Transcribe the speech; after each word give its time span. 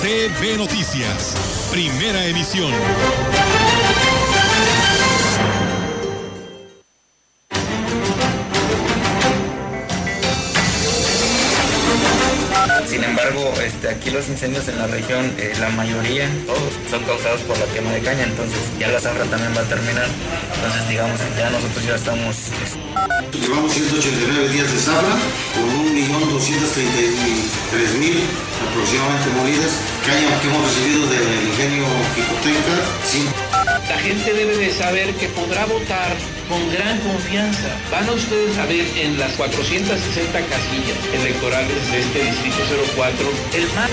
CB 0.00 0.58
Noticias, 0.58 1.34
primera 1.72 2.26
emisión. 2.26 2.70
Sin 12.86 13.02
embargo, 13.04 13.54
este, 13.64 13.88
aquí 13.88 14.10
los 14.10 14.28
incendios 14.28 14.68
en 14.68 14.76
la 14.78 14.86
región, 14.86 15.32
eh, 15.38 15.54
la 15.60 15.70
mayoría, 15.70 16.28
todos, 16.46 16.74
son 16.90 17.02
causados 17.04 17.40
por 17.42 17.56
la 17.58 17.64
quema 17.66 17.92
de 17.92 18.02
caña, 18.02 18.24
entonces 18.24 18.58
ya 18.78 18.88
la 18.88 19.00
zafra 19.00 19.24
también 19.24 19.56
va 19.56 19.62
a 19.62 19.64
terminar. 19.64 20.08
Entonces, 20.54 20.88
digamos, 20.90 21.18
ya 21.38 21.48
nosotros 21.48 21.84
ya 21.84 21.94
estamos... 21.94 22.36
Llevamos 23.32 23.72
189 23.72 24.48
días 24.50 24.70
de 24.72 24.78
zafra 24.78 25.16
con 25.54 25.96
1.233.000 25.96 28.45
aproximadamente 28.76 29.30
molidas, 29.30 29.72
caña 30.04 30.40
que 30.40 30.48
hemos 30.48 30.62
recibido 30.68 31.06
del 31.08 31.48
ingenio 31.48 31.86
hipoteca, 32.12 32.76
La 33.88 33.98
gente 33.98 34.34
debe 34.34 34.56
de 34.56 34.70
saber 34.70 35.14
que 35.14 35.28
podrá 35.28 35.64
votar 35.64 36.12
con 36.48 36.60
gran 36.70 36.98
confianza. 37.00 37.68
Van 37.90 38.06
a 38.08 38.12
ustedes 38.12 38.56
a 38.58 38.66
ver 38.66 38.86
en 38.98 39.18
las 39.18 39.32
460 39.32 40.40
casillas 40.52 40.98
electorales 41.14 41.90
de 41.90 42.00
este 42.00 42.24
distrito 42.24 42.58
04 42.96 43.30
el 43.54 43.66
más 43.74 43.90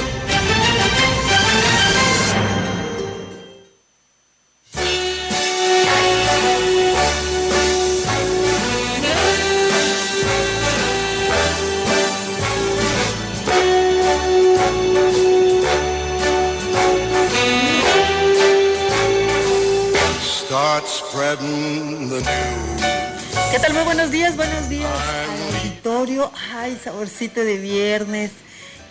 Ay, 26.53 26.77
saborcito 26.83 27.39
de 27.45 27.57
viernes 27.57 28.31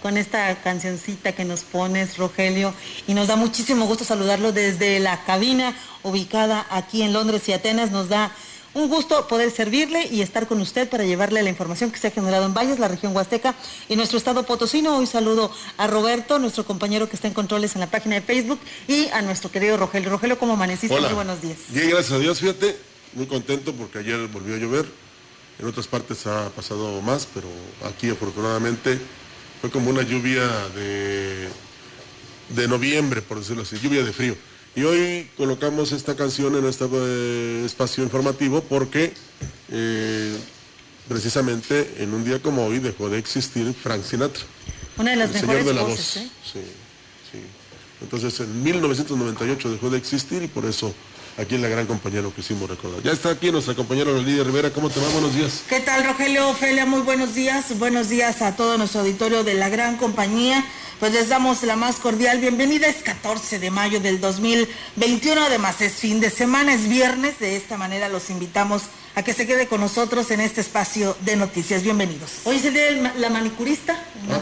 con 0.00 0.16
esta 0.16 0.54
cancioncita 0.62 1.32
que 1.32 1.44
nos 1.44 1.60
pones, 1.60 2.16
Rogelio. 2.16 2.72
Y 3.06 3.12
nos 3.12 3.28
da 3.28 3.36
muchísimo 3.36 3.84
gusto 3.84 4.02
saludarlo 4.02 4.50
desde 4.52 4.98
la 4.98 5.22
cabina 5.24 5.76
ubicada 6.02 6.66
aquí 6.70 7.02
en 7.02 7.12
Londres 7.12 7.46
y 7.50 7.52
Atenas. 7.52 7.90
Nos 7.90 8.08
da 8.08 8.32
un 8.72 8.88
gusto 8.88 9.28
poder 9.28 9.50
servirle 9.50 10.08
y 10.10 10.22
estar 10.22 10.46
con 10.46 10.62
usted 10.62 10.88
para 10.88 11.04
llevarle 11.04 11.42
la 11.42 11.50
información 11.50 11.90
que 11.90 11.98
se 11.98 12.06
ha 12.06 12.10
generado 12.12 12.46
en 12.46 12.54
Valles, 12.54 12.78
la 12.78 12.88
región 12.88 13.14
Huasteca 13.14 13.54
y 13.90 13.96
nuestro 13.96 14.16
estado 14.16 14.44
potosino. 14.44 14.96
Hoy 14.96 15.06
saludo 15.06 15.52
a 15.76 15.86
Roberto, 15.88 16.38
nuestro 16.38 16.64
compañero 16.64 17.10
que 17.10 17.16
está 17.16 17.28
en 17.28 17.34
controles 17.34 17.74
en 17.74 17.80
la 17.80 17.90
página 17.90 18.14
de 18.14 18.22
Facebook, 18.22 18.58
y 18.88 19.08
a 19.08 19.20
nuestro 19.20 19.50
querido 19.50 19.76
Rogelio. 19.76 20.08
Rogelio, 20.08 20.38
¿cómo 20.38 20.54
amaneciste? 20.54 20.96
Hola. 20.96 21.08
Muy 21.08 21.16
buenos 21.16 21.42
días. 21.42 21.58
Bien, 21.68 21.90
gracias 21.90 22.12
a 22.12 22.18
Dios, 22.18 22.40
fíjate, 22.40 22.74
muy 23.12 23.26
contento 23.26 23.74
porque 23.74 23.98
ayer 23.98 24.26
volvió 24.28 24.54
a 24.54 24.58
llover. 24.58 25.11
En 25.58 25.66
otras 25.66 25.86
partes 25.86 26.26
ha 26.26 26.50
pasado 26.50 27.00
más, 27.02 27.28
pero 27.32 27.48
aquí 27.88 28.10
afortunadamente 28.10 28.98
fue 29.60 29.70
como 29.70 29.90
una 29.90 30.02
lluvia 30.02 30.42
de, 30.74 31.48
de 32.48 32.68
noviembre, 32.68 33.22
por 33.22 33.38
decirlo 33.38 33.62
así, 33.62 33.78
lluvia 33.78 34.02
de 34.02 34.12
frío. 34.12 34.36
Y 34.74 34.84
hoy 34.84 35.28
colocamos 35.36 35.92
esta 35.92 36.16
canción 36.16 36.56
en 36.56 36.64
este 36.64 36.86
eh, 36.90 37.62
espacio 37.66 38.02
informativo 38.02 38.62
porque 38.62 39.12
eh, 39.70 40.34
precisamente 41.08 41.96
en 41.98 42.14
un 42.14 42.24
día 42.24 42.40
como 42.40 42.64
hoy 42.64 42.78
dejó 42.78 43.10
de 43.10 43.18
existir 43.18 43.72
Frank 43.74 44.02
Sinatra. 44.02 44.44
Una 44.96 45.10
de 45.10 45.16
las 45.18 45.34
el 45.34 45.42
mejores 45.42 45.58
señor 45.58 45.74
de 45.74 45.74
la 45.74 45.82
voces, 45.82 46.14
voz. 46.16 46.16
¿eh? 46.16 46.30
Sí, 46.52 46.60
sí. 47.30 47.38
Entonces 48.00 48.40
en 48.40 48.62
1998 48.62 49.70
dejó 49.72 49.90
de 49.90 49.98
existir 49.98 50.42
y 50.42 50.48
por 50.48 50.64
eso 50.64 50.94
aquí 51.38 51.54
en 51.54 51.62
la 51.62 51.68
gran 51.68 51.86
compañía 51.86 52.22
lo 52.22 52.34
quisimos 52.34 52.68
recordar. 52.68 53.02
Ya 53.02 53.12
está 53.12 53.30
aquí 53.30 53.50
nuestra 53.50 53.74
compañera 53.74 54.12
Lidia 54.12 54.44
Rivera. 54.44 54.70
¿Cómo 54.70 54.90
te 54.90 55.00
va? 55.00 55.08
Buenos 55.08 55.34
días. 55.34 55.62
¿Qué 55.68 55.80
tal, 55.80 56.04
Rogelio? 56.04 56.48
Ofelia, 56.48 56.86
muy 56.86 57.00
buenos 57.00 57.34
días. 57.34 57.78
Buenos 57.78 58.08
días 58.08 58.42
a 58.42 58.56
todo 58.56 58.78
nuestro 58.78 59.00
auditorio 59.00 59.44
de 59.44 59.54
la 59.54 59.68
gran 59.68 59.96
compañía. 59.96 60.64
Pues 61.00 61.12
les 61.12 61.28
damos 61.28 61.62
la 61.64 61.74
más 61.74 61.96
cordial 61.96 62.38
bienvenida. 62.38 62.86
Es 62.86 63.02
14 63.02 63.58
de 63.58 63.70
mayo 63.70 63.98
del 63.98 64.20
2021, 64.20 65.40
además 65.40 65.80
es 65.80 65.94
fin 65.94 66.20
de 66.20 66.30
semana, 66.30 66.74
es 66.74 66.88
viernes. 66.88 67.40
De 67.40 67.56
esta 67.56 67.76
manera 67.76 68.08
los 68.08 68.30
invitamos 68.30 68.82
a 69.14 69.22
que 69.22 69.34
se 69.34 69.46
quede 69.46 69.66
con 69.66 69.80
nosotros 69.80 70.30
en 70.30 70.40
este 70.40 70.60
espacio 70.60 71.16
de 71.22 71.36
noticias. 71.36 71.82
Bienvenidos. 71.82 72.42
Hoy 72.44 72.56
es 72.56 72.64
el 72.64 72.74
día 72.74 73.14
la 73.16 73.30
manicurista. 73.30 74.00
Ah, 74.30 74.40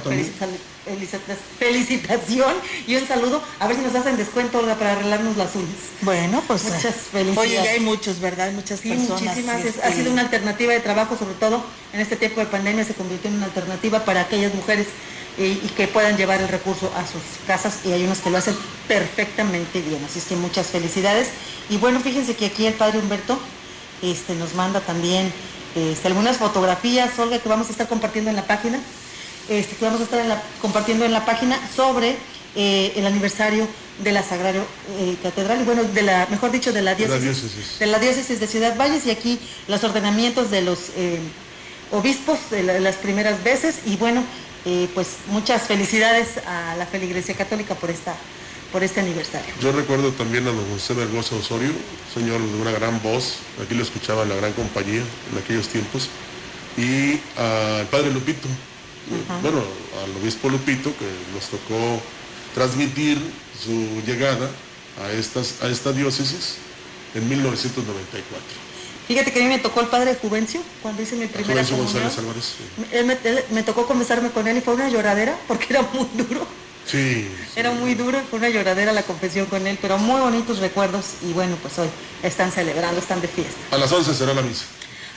felicitación 1.59 2.55
y 2.87 2.97
un 2.97 3.07
saludo. 3.07 3.43
A 3.59 3.67
ver 3.67 3.77
si 3.77 3.83
nos 3.83 3.95
hacen 3.95 4.17
descuento 4.17 4.59
Olga, 4.59 4.75
para 4.77 4.93
arreglarnos 4.93 5.37
las 5.37 5.55
uñas. 5.55 5.69
Bueno, 6.03 6.43
pues 6.47 6.65
Muchas 6.65 6.85
eh, 6.85 6.95
felicidades. 7.13 7.39
Oye, 7.51 7.55
ya 7.65 7.71
hay 7.73 7.81
muchos, 7.81 8.21
¿verdad? 8.21 8.49
Hay 8.49 8.55
muchas 8.55 8.81
Sí, 8.81 8.89
personas. 8.91 9.23
muchísimas. 9.23 9.61
Es- 9.61 9.67
este, 9.77 9.83
Ha 9.87 9.93
sido 9.93 10.13
una 10.13 10.23
alternativa 10.23 10.73
de 10.73 10.81
trabajo, 10.81 11.17
sobre 11.17 11.35
todo 11.35 11.65
en 11.93 12.01
este 12.01 12.17
tiempo 12.17 12.41
de 12.41 12.47
pandemia, 12.47 12.85
se 12.85 12.95
convirtió 12.95 13.31
en 13.31 13.37
una 13.37 13.47
alternativa 13.47 14.05
para 14.05 14.23
aquellas 14.23 14.55
mujeres 14.55 14.87
eh, 15.39 15.59
y 15.63 15.69
que 15.69 15.87
puedan 15.89 16.17
llevar 16.17 16.41
el 16.41 16.49
recurso 16.49 16.93
a 16.97 17.07
sus 17.07 17.23
casas 17.47 17.79
y 17.85 17.93
hay 17.93 18.03
unas 18.05 18.19
que 18.19 18.31
lo 18.31 18.39
hacen 18.39 18.57
perfectamente 18.89 19.81
bien. 19.81 20.05
Así 20.05 20.19
es 20.19 20.25
que 20.27 20.37
muchas 20.37 20.67
felicidades. 20.67 21.29
Y 21.69 21.77
bueno, 21.77 22.01
fíjense 22.01 22.35
que 22.35 22.47
aquí 22.47 22.67
el 22.67 22.75
padre 22.75 22.99
Humberto 22.99 23.39
este, 24.03 24.35
nos 24.35 24.55
manda 24.55 24.81
también 24.81 25.33
este, 25.77 26.09
algunas 26.09 26.37
fotografías, 26.39 27.17
Olga, 27.19 27.39
que 27.39 27.49
vamos 27.49 27.69
a 27.69 27.71
estar 27.71 27.87
compartiendo 27.89 28.29
en 28.31 28.37
la 28.37 28.45
página, 28.47 28.81
este, 29.51 29.77
que 29.77 29.85
vamos 29.85 30.01
a 30.01 30.05
estar 30.05 30.21
en 30.21 30.29
la- 30.31 30.43
compartiendo 30.63 31.05
en 31.05 31.13
la 31.13 31.27
página 31.27 31.59
sobre 31.77 32.17
eh, 32.57 32.93
el 32.97 33.05
aniversario 33.07 33.69
de 34.03 34.13
la 34.13 34.23
Sagrario 34.23 34.65
eh, 34.99 35.17
Catedral, 35.23 35.61
y 35.61 35.65
bueno, 35.65 35.83
de 35.85 36.03
la, 36.03 36.27
mejor 36.31 36.51
dicho, 36.51 36.73
de 36.73 36.81
la 36.81 36.95
diócesis, 36.95 37.79
de 37.79 37.87
la 37.87 37.99
diócesis 37.99 38.41
de 38.41 38.47
Ciudad 38.47 38.75
Valles, 38.77 39.05
y 39.07 39.11
aquí 39.11 39.39
los 39.69 39.85
ordenamientos 39.85 40.51
de 40.51 40.63
los 40.63 40.79
eh, 40.97 41.19
obispos 41.93 42.39
de, 42.51 42.63
la- 42.63 42.73
de 42.73 42.81
las 42.81 42.97
primeras 42.97 43.45
veces, 43.45 43.81
y 43.85 43.97
bueno, 43.97 44.25
pues 44.95 45.09
muchas 45.29 45.63
felicidades 45.63 46.37
a 46.47 46.77
la 46.77 46.85
feligresía 46.87 47.35
católica 47.35 47.75
por 47.75 47.89
esta 47.91 48.15
por 48.73 48.85
este 48.85 49.01
aniversario. 49.01 49.53
Yo 49.61 49.73
recuerdo 49.73 50.13
también 50.13 50.47
a 50.47 50.53
don 50.53 50.65
José 50.71 50.95
Vergosa 50.95 51.35
Osorio, 51.35 51.73
señor 52.15 52.41
de 52.41 52.61
una 52.61 52.71
gran 52.71 53.03
voz, 53.03 53.39
aquí 53.61 53.75
lo 53.75 53.83
escuchaba 53.83 54.25
la 54.27 54.37
gran 54.37 54.53
compañía 54.53 55.01
en 55.33 55.39
aquellos 55.43 55.67
tiempos, 55.69 56.09
y 56.77 57.19
al 57.37 57.87
padre 57.91 58.13
Lupito, 58.13 58.47
bueno, 59.43 59.63
al 60.05 60.23
obispo 60.23 60.49
Lupito, 60.49 60.91
que 60.97 61.07
nos 61.35 61.45
tocó 61.47 62.01
transmitir 62.55 63.19
su 63.63 64.03
llegada 64.07 64.49
a, 65.03 65.11
estas, 65.13 65.55
a 65.63 65.69
esta 65.69 65.93
diócesis 65.93 66.57
en 67.15 67.29
1994. 67.29 68.41
Fíjate 69.09 69.33
que 69.33 69.41
a 69.41 69.43
mí 69.43 69.49
me 69.49 69.59
tocó 69.59 69.81
el 69.81 69.89
padre 69.89 70.17
Juvencio 70.21 70.61
cuando 70.83 71.03
hice 71.03 71.17
mi 71.17 71.27
primera 71.27 71.53
Juvencio 71.53 71.77
comunión. 71.77 72.03
González 72.05 72.19
Álvarez. 72.19 72.45
sí. 72.57 72.87
Él 72.97 73.05
me, 73.07 73.19
él- 73.25 73.45
me 73.51 73.63
tocó 73.65 73.87
confesarme 73.87 74.31
con 74.31 74.47
él 74.47 74.57
y 74.59 74.61
fue 74.61 74.75
una 74.75 74.89
lloradera 74.89 75.37
porque 75.49 75.67
era 75.71 75.83
muy 75.93 76.07
duro. 76.15 76.47
Sí, 76.87 77.29
Era 77.55 77.71
muy 77.73 77.95
duro, 77.95 78.21
fue 78.31 78.39
una 78.41 78.49
lloradera 78.49 78.93
la 78.93 79.03
confesión 79.05 79.47
con 79.47 79.65
él, 79.67 79.79
pero 79.81 79.97
muy 79.99 80.21
bonitos 80.21 80.59
recuerdos 80.59 81.05
y 81.23 81.33
bueno, 81.33 81.57
pues 81.63 81.79
hoy 81.79 81.89
están 82.23 82.51
celebrando, 82.51 82.99
están 83.01 83.21
de 83.21 83.29
fiesta. 83.29 83.55
a 83.71 83.79
las 83.79 83.93
11 83.93 84.13
será 84.15 84.35
la 84.35 84.43
misa. 84.43 84.65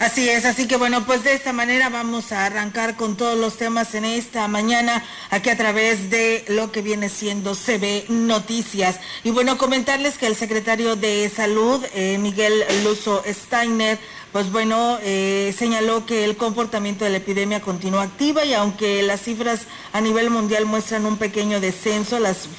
Así 0.04 0.28
es, 0.28 0.44
así 0.44 0.68
que 0.68 0.76
bueno, 0.76 1.06
pues 1.06 1.24
de 1.24 1.34
esta 1.34 1.54
manera 1.54 1.88
vamos 1.88 2.34
a 2.34 2.46
arrancar 2.46 2.98
con 2.98 3.16
todos 3.16 3.40
los 3.40 3.56
temas 3.56 3.96
en 3.96 4.04
esta 4.04 4.50
mañana 4.50 5.02
aquí 5.30 5.50
a 5.50 5.56
través 5.56 6.10
de 6.10 6.44
lo 6.50 6.74
que 6.74 6.82
viene 6.82 7.08
siendo 7.08 7.56
CB 7.56 8.10
Noticias. 8.10 9.00
Y 9.24 9.32
bueno, 9.32 9.58
comentarles 9.58 10.18
que 10.18 10.28
el 10.28 10.36
secretario 10.36 10.98
de 10.98 11.32
Salud, 11.34 11.82
eh, 11.96 12.18
Miguel 12.18 12.66
Luso 12.84 13.24
Steiner, 13.26 13.98
pues 14.34 14.52
bueno, 14.52 14.98
eh, 15.04 15.56
señaló 15.58 16.06
que 16.06 16.26
el 16.26 16.36
comportamiento 16.36 17.06
de 17.06 17.12
la 17.12 17.18
epidemia 17.18 17.62
continúa 17.62 18.02
activa 18.02 18.44
y 18.44 18.54
aunque 18.56 19.04
las 19.04 19.22
cifras 19.22 19.68
a 19.94 20.02
nivel 20.02 20.32
mundial 20.32 20.66
muestran 20.66 21.06
un 21.06 21.18
pequeño 21.18 21.62
descenso, 21.62 22.20
las 22.20 22.50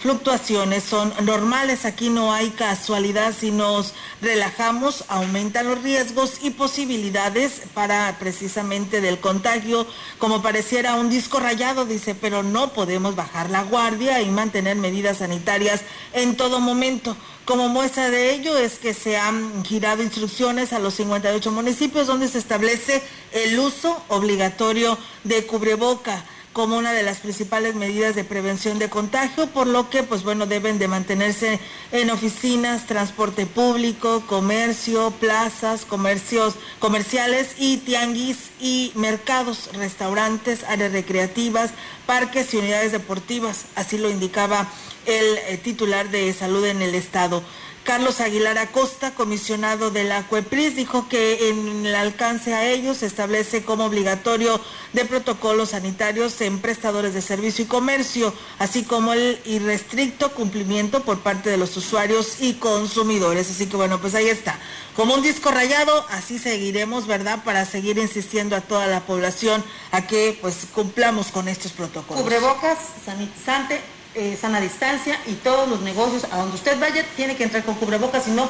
fluctuaciones 0.00 0.82
son 0.82 1.12
normales. 1.22 1.84
Aquí 1.84 2.08
no 2.08 2.32
hay 2.32 2.50
casualidad. 2.50 3.34
Si 3.38 3.50
nos 3.50 3.92
relajamos, 4.20 5.04
aumentan 5.08 5.68
los 5.68 5.82
riesgos 5.82 6.38
y 6.42 6.50
posibilidades 6.50 7.62
para 7.74 8.16
precisamente 8.18 9.00
del 9.00 9.20
contagio, 9.20 9.86
como 10.18 10.42
pareciera 10.42 10.94
un 10.94 11.10
disco 11.10 11.38
rayado, 11.38 11.84
dice, 11.84 12.14
pero 12.14 12.42
no 12.42 12.72
podemos 12.72 13.14
bajar 13.14 13.50
la 13.50 13.62
guardia 13.62 14.22
y 14.22 14.30
mantener 14.30 14.76
medidas 14.76 15.18
sanitarias 15.18 15.82
en 16.12 16.36
todo 16.36 16.60
momento. 16.60 17.16
Como 17.44 17.68
muestra 17.68 18.10
de 18.10 18.32
ello 18.32 18.56
es 18.56 18.78
que 18.78 18.94
se 18.94 19.18
han 19.18 19.64
girado 19.64 20.02
instrucciones 20.02 20.72
a 20.72 20.78
los 20.78 20.94
58 20.94 21.50
municipios 21.50 22.06
donde 22.06 22.28
se 22.28 22.38
establece 22.38 23.02
el 23.32 23.58
uso 23.58 24.02
obligatorio 24.08 24.96
de 25.24 25.46
cubreboca 25.46 26.24
como 26.52 26.76
una 26.76 26.92
de 26.92 27.04
las 27.04 27.18
principales 27.18 27.76
medidas 27.76 28.16
de 28.16 28.24
prevención 28.24 28.78
de 28.78 28.90
contagio, 28.90 29.46
por 29.48 29.66
lo 29.66 29.88
que 29.88 30.02
pues 30.02 30.24
bueno 30.24 30.46
deben 30.46 30.78
de 30.78 30.88
mantenerse 30.88 31.60
en 31.92 32.10
oficinas, 32.10 32.86
transporte 32.86 33.46
público, 33.46 34.24
comercio, 34.26 35.12
plazas, 35.12 35.84
comercios 35.84 36.54
comerciales 36.80 37.54
y 37.58 37.78
tianguis 37.78 38.50
y 38.60 38.90
mercados, 38.96 39.70
restaurantes, 39.74 40.64
áreas 40.64 40.92
recreativas, 40.92 41.70
parques 42.06 42.52
y 42.52 42.56
unidades 42.56 42.92
deportivas, 42.92 43.66
así 43.76 43.96
lo 43.96 44.10
indicaba 44.10 44.66
el 45.06 45.38
eh, 45.38 45.60
titular 45.62 46.10
de 46.10 46.32
salud 46.32 46.64
en 46.66 46.82
el 46.82 46.94
estado. 46.94 47.42
Carlos 47.90 48.20
Aguilar 48.20 48.56
Acosta, 48.56 49.16
comisionado 49.16 49.90
de 49.90 50.04
la 50.04 50.22
CUEPRIS, 50.28 50.76
dijo 50.76 51.08
que 51.08 51.48
en 51.48 51.84
el 51.84 51.96
alcance 51.96 52.54
a 52.54 52.64
ellos 52.64 52.98
se 52.98 53.06
establece 53.06 53.64
como 53.64 53.84
obligatorio 53.84 54.60
de 54.92 55.04
protocolos 55.04 55.70
sanitarios 55.70 56.40
en 56.40 56.60
prestadores 56.60 57.14
de 57.14 57.20
servicio 57.20 57.64
y 57.64 57.66
comercio, 57.66 58.32
así 58.60 58.84
como 58.84 59.12
el 59.12 59.40
irrestricto 59.44 60.30
cumplimiento 60.34 61.02
por 61.02 61.18
parte 61.18 61.50
de 61.50 61.56
los 61.56 61.76
usuarios 61.76 62.40
y 62.40 62.54
consumidores. 62.54 63.50
Así 63.50 63.66
que 63.66 63.76
bueno, 63.76 64.00
pues 64.00 64.14
ahí 64.14 64.28
está. 64.28 64.56
Como 64.94 65.14
un 65.14 65.22
disco 65.22 65.50
rayado, 65.50 66.06
así 66.10 66.38
seguiremos, 66.38 67.08
¿verdad? 67.08 67.42
Para 67.42 67.64
seguir 67.64 67.98
insistiendo 67.98 68.54
a 68.54 68.60
toda 68.60 68.86
la 68.86 69.00
población 69.00 69.64
a 69.90 70.06
que 70.06 70.38
pues 70.40 70.58
cumplamos 70.72 71.32
con 71.32 71.48
estos 71.48 71.72
protocolos. 71.72 72.22
Cubrebocas, 72.22 72.78
sanitizante, 73.04 73.80
eh, 74.14 74.36
sana 74.40 74.60
distancia 74.60 75.18
y 75.26 75.34
todos 75.34 75.68
los 75.68 75.80
negocios 75.80 76.24
a 76.30 76.38
donde 76.38 76.56
usted 76.56 76.78
vaya 76.80 77.04
tiene 77.16 77.36
que 77.36 77.44
entrar 77.44 77.64
con 77.64 77.74
cubrebocas, 77.76 78.24
si 78.24 78.30
no, 78.32 78.48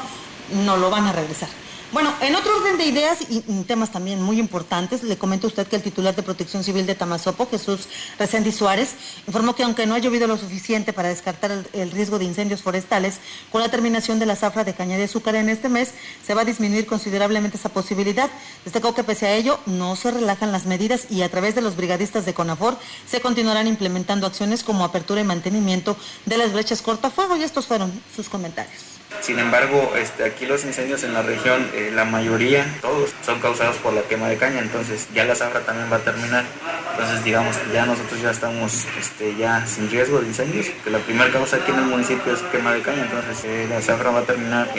no 0.65 0.77
lo 0.77 0.89
van 0.89 1.07
a 1.07 1.11
regresar. 1.11 1.49
Bueno, 1.91 2.13
en 2.21 2.33
otro 2.35 2.55
orden 2.55 2.77
de 2.77 2.85
ideas 2.85 3.17
y 3.29 3.41
temas 3.63 3.91
también 3.91 4.21
muy 4.21 4.39
importantes, 4.39 5.03
le 5.03 5.17
comento 5.17 5.47
a 5.47 5.49
usted 5.49 5.67
que 5.67 5.75
el 5.75 5.81
titular 5.81 6.15
de 6.15 6.23
Protección 6.23 6.63
Civil 6.63 6.85
de 6.85 6.95
Tamazopo, 6.95 7.49
Jesús 7.49 7.89
Reséndiz 8.17 8.55
Suárez, 8.55 8.95
informó 9.27 9.55
que 9.55 9.63
aunque 9.63 9.85
no 9.85 9.95
ha 9.95 9.99
llovido 9.99 10.25
lo 10.25 10.37
suficiente 10.37 10.93
para 10.93 11.09
descartar 11.09 11.51
el, 11.73 11.91
riesgo 11.91 12.17
de 12.17 12.23
incendios 12.23 12.61
forestales, 12.61 13.19
con 13.51 13.59
la 13.59 13.67
terminación 13.67 14.19
de 14.19 14.25
la 14.25 14.37
zafra 14.37 14.63
de 14.63 14.73
caña 14.73 14.97
de 14.97 15.03
azúcar 15.03 15.35
en 15.35 15.49
este 15.49 15.67
mes, 15.67 15.93
se 16.25 16.33
va 16.33 16.43
a 16.43 16.45
disminuir 16.45 16.85
considerablemente 16.85 17.57
esa 17.57 17.67
posibilidad. 17.67 18.29
Destacó 18.63 18.95
que 18.95 19.03
pese 19.03 19.27
a 19.27 19.35
ello, 19.35 19.59
no 19.65 19.97
se 19.97 20.11
relajan 20.11 20.53
las 20.53 20.65
medidas 20.65 21.11
y 21.11 21.23
a 21.23 21.29
través 21.29 21.55
de 21.55 21.61
los 21.61 21.75
brigadistas 21.75 22.25
de 22.25 22.33
CONAFOR 22.33 22.77
se 23.05 23.19
continuarán 23.19 23.67
implementando 23.67 24.27
acciones 24.27 24.63
como 24.63 24.85
apertura 24.85 25.19
y 25.19 25.25
mantenimiento 25.25 25.97
de 26.25 26.37
las 26.37 26.53
brechas 26.53 26.81
cortafuego 26.81 27.35
y 27.35 27.43
estos 27.43 27.67
fueron 27.67 27.91
sus 28.15 28.29
comentarios. 28.29 29.00
Sin 29.19 29.37
embargo, 29.39 29.93
este, 29.97 30.23
aquí 30.23 30.45
los 30.45 30.63
incendios 30.65 31.03
en 31.03 31.13
la 31.13 31.21
región, 31.21 31.69
eh, 31.73 31.91
la 31.93 32.05
mayoría, 32.05 32.65
todos, 32.81 33.13
son 33.25 33.39
causados 33.39 33.77
por 33.77 33.93
la 33.93 34.01
quema 34.03 34.29
de 34.29 34.37
caña, 34.37 34.59
entonces 34.59 35.07
ya 35.13 35.25
la 35.25 35.35
zafra 35.35 35.61
también 35.61 35.91
va 35.91 35.97
a 35.97 35.99
terminar. 35.99 36.43
Entonces 36.91 37.23
digamos 37.23 37.55
que 37.57 37.71
ya 37.73 37.85
nosotros 37.85 38.21
ya 38.21 38.31
estamos 38.31 38.85
este, 38.99 39.35
ya 39.35 39.65
sin 39.67 39.89
riesgo 39.89 40.21
de 40.21 40.27
incendios, 40.27 40.67
que 40.83 40.89
la 40.89 40.99
primera 40.99 41.31
causa 41.31 41.57
aquí 41.57 41.71
en 41.71 41.79
el 41.79 41.85
municipio 41.85 42.33
es 42.33 42.41
quema 42.51 42.73
de 42.73 42.81
caña, 42.81 43.03
entonces 43.03 43.43
eh, 43.45 43.67
la 43.69 43.81
zafra 43.81 44.09
va 44.11 44.19
a 44.19 44.23
terminar 44.23 44.69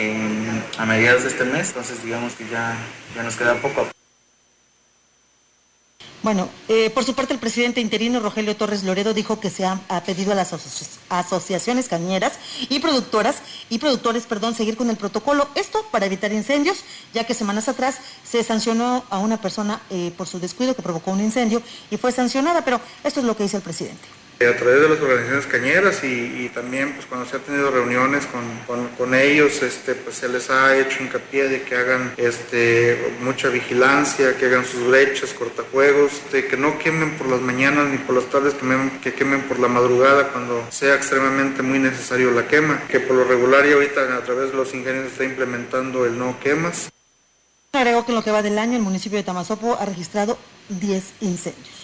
a 0.77 0.85
mediados 0.85 1.23
de 1.23 1.29
este 1.29 1.45
mes, 1.45 1.69
entonces 1.69 2.03
digamos 2.03 2.33
que 2.33 2.47
ya, 2.49 2.75
ya 3.15 3.23
nos 3.23 3.35
queda 3.35 3.55
poco. 3.55 3.87
Bueno, 6.23 6.47
eh, 6.69 6.89
por 6.89 7.03
su 7.03 7.15
parte 7.15 7.33
el 7.33 7.39
presidente 7.39 7.81
interino 7.81 8.21
Rogelio 8.21 8.55
Torres 8.55 8.83
Loredo 8.83 9.13
dijo 9.13 9.41
que 9.41 9.49
se 9.49 9.65
ha, 9.65 9.77
pedido 10.05 10.31
a 10.31 10.35
las 10.35 10.53
asociaciones 11.09 11.89
cañeras 11.89 12.39
y 12.69 12.79
productoras 12.79 13.41
y 13.69 13.77
productores, 13.77 14.25
perdón, 14.25 14.55
seguir 14.55 14.77
con 14.77 14.89
el 14.89 14.95
protocolo. 14.95 15.49
Esto 15.53 15.85
para 15.91 16.05
evitar 16.05 16.31
incendios, 16.31 16.85
ya 17.13 17.25
que 17.25 17.33
semanas 17.33 17.67
atrás 17.67 17.97
se 18.23 18.41
sancionó 18.41 19.03
a 19.09 19.19
una 19.19 19.41
persona 19.41 19.81
eh, 19.89 20.13
por 20.15 20.27
su 20.27 20.39
descuido 20.39 20.77
que 20.77 20.81
provocó 20.81 21.11
un 21.11 21.19
incendio 21.19 21.61
y 21.91 21.97
fue 21.97 22.13
sancionada, 22.13 22.63
pero 22.63 22.79
esto 23.03 23.19
es 23.19 23.25
lo 23.25 23.35
que 23.35 23.43
dice 23.43 23.57
el 23.57 23.63
presidente. 23.63 24.22
Eh, 24.43 24.47
a 24.47 24.57
través 24.57 24.81
de 24.81 24.89
las 24.89 24.99
organizaciones 24.99 25.45
cañeras 25.45 26.03
y, 26.03 26.49
también 26.53 26.93
pues 26.93 27.05
cuando 27.05 27.25
se 27.25 27.37
ha 27.37 27.39
tenido 27.39 27.71
reuniones 27.71 28.27
con, 28.27 29.13
ellos 29.13 29.61
este, 29.61 29.95
pues 29.95 30.17
se 30.17 30.27
les 30.27 30.49
ha 30.49 30.77
hecho 30.77 31.01
hincapié 31.01 31.47
de 31.47 31.61
que 31.61 31.75
hagan 31.75 32.13
este, 32.17 33.13
mucha 33.21 33.49
vigilancia, 33.49 34.35
que 34.37 34.47
hagan 34.47 34.65
sus 34.65 34.85
brechas, 34.87 35.33
cortafuegos, 35.33 36.11
que 36.31 36.57
no 36.57 36.77
quemen 36.77 37.11
por 37.17 37.27
las 37.27 37.41
mañanas 37.41 37.89
ni 37.89 37.97
por 37.97 38.15
las 38.15 38.25
tardes, 38.25 38.53
que, 38.53 38.99
que 39.01 39.13
quemen 39.13 39.43
por 39.43 39.59
la 39.59 39.67
madrugada 39.67 40.29
cuando 40.29 40.65
sea 40.71 40.95
extremadamente 40.95 41.61
muy 41.61 41.79
necesario 41.79 42.31
la 42.31 42.47
quema, 42.47 42.81
que 42.89 42.99
por 42.99 43.15
lo 43.15 43.23
regular 43.23 43.65
y 43.65 43.73
ahorita 43.73 44.17
a 44.17 44.23
través 44.23 44.51
de 44.51 44.57
los 44.57 44.73
ingenios 44.73 45.05
está 45.07 45.23
implementando 45.23 46.05
el 46.05 46.17
no 46.17 46.39
quemas. 46.39 46.89
Agregó 47.71 48.05
que 48.05 48.11
en 48.11 48.15
lo 48.15 48.23
que 48.23 48.31
va 48.31 48.41
del 48.41 48.57
año 48.57 48.75
el 48.75 48.83
municipio 48.83 49.17
de 49.17 49.23
Tamazopo 49.23 49.77
ha 49.79 49.85
registrado 49.85 50.37
10 50.69 51.03
incendios. 51.21 51.82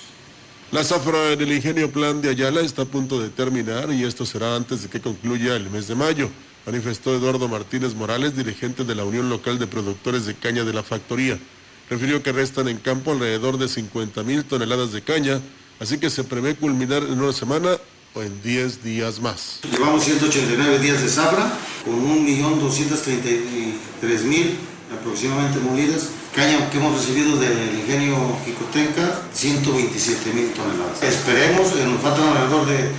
La 0.71 0.83
zafra 0.83 1.33
en 1.33 1.41
el 1.41 1.51
ingenio 1.51 1.89
Plan 1.89 2.21
de 2.21 2.29
Ayala 2.29 2.61
está 2.61 2.83
a 2.83 2.85
punto 2.85 3.19
de 3.19 3.29
terminar 3.29 3.91
y 3.91 4.03
esto 4.03 4.23
será 4.23 4.55
antes 4.55 4.83
de 4.83 4.89
que 4.89 5.01
concluya 5.01 5.55
el 5.55 5.67
mes 5.71 5.87
de 5.87 5.95
mayo, 5.95 6.29
manifestó 6.63 7.15
Eduardo 7.15 7.47
Martínez 7.47 7.95
Morales, 7.95 8.35
dirigente 8.35 8.83
de 8.83 8.93
la 8.93 9.03
Unión 9.03 9.29
Local 9.29 9.57
de 9.57 9.65
Productores 9.65 10.27
de 10.27 10.35
Caña 10.35 10.63
de 10.63 10.73
la 10.73 10.83
Factoría. 10.83 11.39
Refirió 11.89 12.21
que 12.21 12.31
restan 12.31 12.67
en 12.67 12.77
campo 12.77 13.13
alrededor 13.13 13.57
de 13.57 13.67
50 13.67 14.21
mil 14.21 14.45
toneladas 14.45 14.91
de 14.91 15.01
caña, 15.01 15.41
así 15.79 15.97
que 15.97 16.11
se 16.11 16.23
prevé 16.23 16.53
culminar 16.53 17.01
en 17.01 17.19
una 17.19 17.33
semana 17.33 17.69
o 18.13 18.21
en 18.21 18.39
10 18.43 18.83
días 18.83 19.19
más. 19.19 19.61
Llevamos 19.71 20.03
189 20.03 20.77
días 20.77 21.01
de 21.01 21.09
zafra 21.09 21.51
con 21.83 21.95
1.233.000 22.27 24.51
aproximadamente 24.99 25.59
molidas. 25.61 26.09
Caña 26.39 26.69
que 26.69 26.77
hemos 26.77 26.97
recibido 26.97 27.35
del 27.35 27.79
ingenio 27.81 28.15
Jicotenca, 28.45 29.23
127 29.33 30.31
mil 30.31 30.53
toneladas. 30.53 31.03
Esperemos, 31.03 31.73
eh, 31.73 31.85
nos 31.85 32.01
faltan 32.01 32.29
alrededor 32.29 32.65
de 32.65 32.91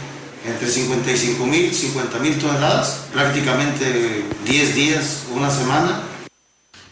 entre 0.45 0.69
55 0.69 1.47
mil, 1.47 1.73
50 1.73 2.19
mil 2.19 2.39
toneladas, 2.39 3.07
prácticamente 3.15 4.27
10 4.45 4.75
días, 4.75 5.23
una 5.35 5.51
semana. 5.51 6.03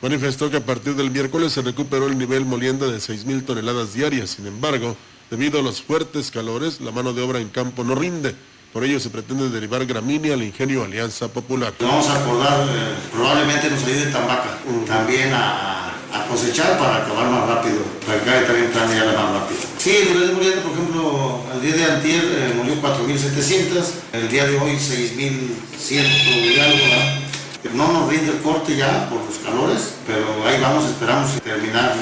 Manifestó 0.00 0.50
que 0.50 0.56
a 0.56 0.64
partir 0.64 0.94
del 0.94 1.10
miércoles 1.10 1.52
se 1.52 1.60
recuperó 1.60 2.06
el 2.06 2.16
nivel 2.16 2.46
molienda 2.46 2.86
de 2.86 2.98
6 2.98 3.26
mil 3.26 3.44
toneladas 3.44 3.92
diarias. 3.92 4.30
Sin 4.30 4.46
embargo, 4.46 4.96
debido 5.30 5.58
a 5.58 5.62
los 5.62 5.82
fuertes 5.82 6.30
calores, 6.30 6.80
la 6.80 6.92
mano 6.92 7.12
de 7.12 7.20
obra 7.20 7.40
en 7.40 7.50
campo 7.50 7.84
no 7.84 7.94
rinde 7.94 8.34
por 8.72 8.84
ello 8.84 9.00
se 9.00 9.08
pretende 9.08 9.48
derivar 9.48 9.84
gramínea 9.86 10.34
al 10.34 10.42
ingenio 10.42 10.84
Alianza 10.84 11.28
Popular. 11.28 11.72
Vamos 11.80 12.06
a 12.08 12.22
acordar, 12.22 12.68
eh, 12.68 12.94
probablemente 13.10 13.70
nos 13.70 13.82
ayude 13.82 14.12
Tambaca 14.12 14.58
también 14.86 15.32
a, 15.32 15.87
cosechar 16.26 16.78
para 16.78 16.98
acabar 16.98 17.30
más 17.30 17.48
rápido, 17.48 17.78
para 18.06 18.18
que 18.18 18.46
también 18.46 18.70
planear 18.70 19.06
más 19.06 19.32
rápido. 19.32 19.60
Sí, 19.78 19.96
el 19.96 20.32
moliendo, 20.32 20.62
por 20.62 20.72
ejemplo, 20.72 21.40
el 21.54 21.62
día 21.62 21.76
de 21.76 21.92
antier 21.92 22.24
eh, 22.24 22.54
molió 22.56 22.74
4.700, 22.82 23.84
el 24.14 24.28
día 24.28 24.46
de 24.46 24.58
hoy 24.58 24.72
6.100 24.72 25.92
y 25.92 26.58
algo, 26.58 27.74
No 27.74 27.92
nos 27.92 28.10
rinde 28.10 28.32
el 28.32 28.38
corte 28.38 28.76
ya 28.76 29.08
por 29.08 29.24
los 29.24 29.38
calores, 29.38 29.94
pero 30.06 30.26
ahí 30.46 30.60
vamos, 30.60 30.84
esperamos 30.86 31.40
terminar 31.42 31.94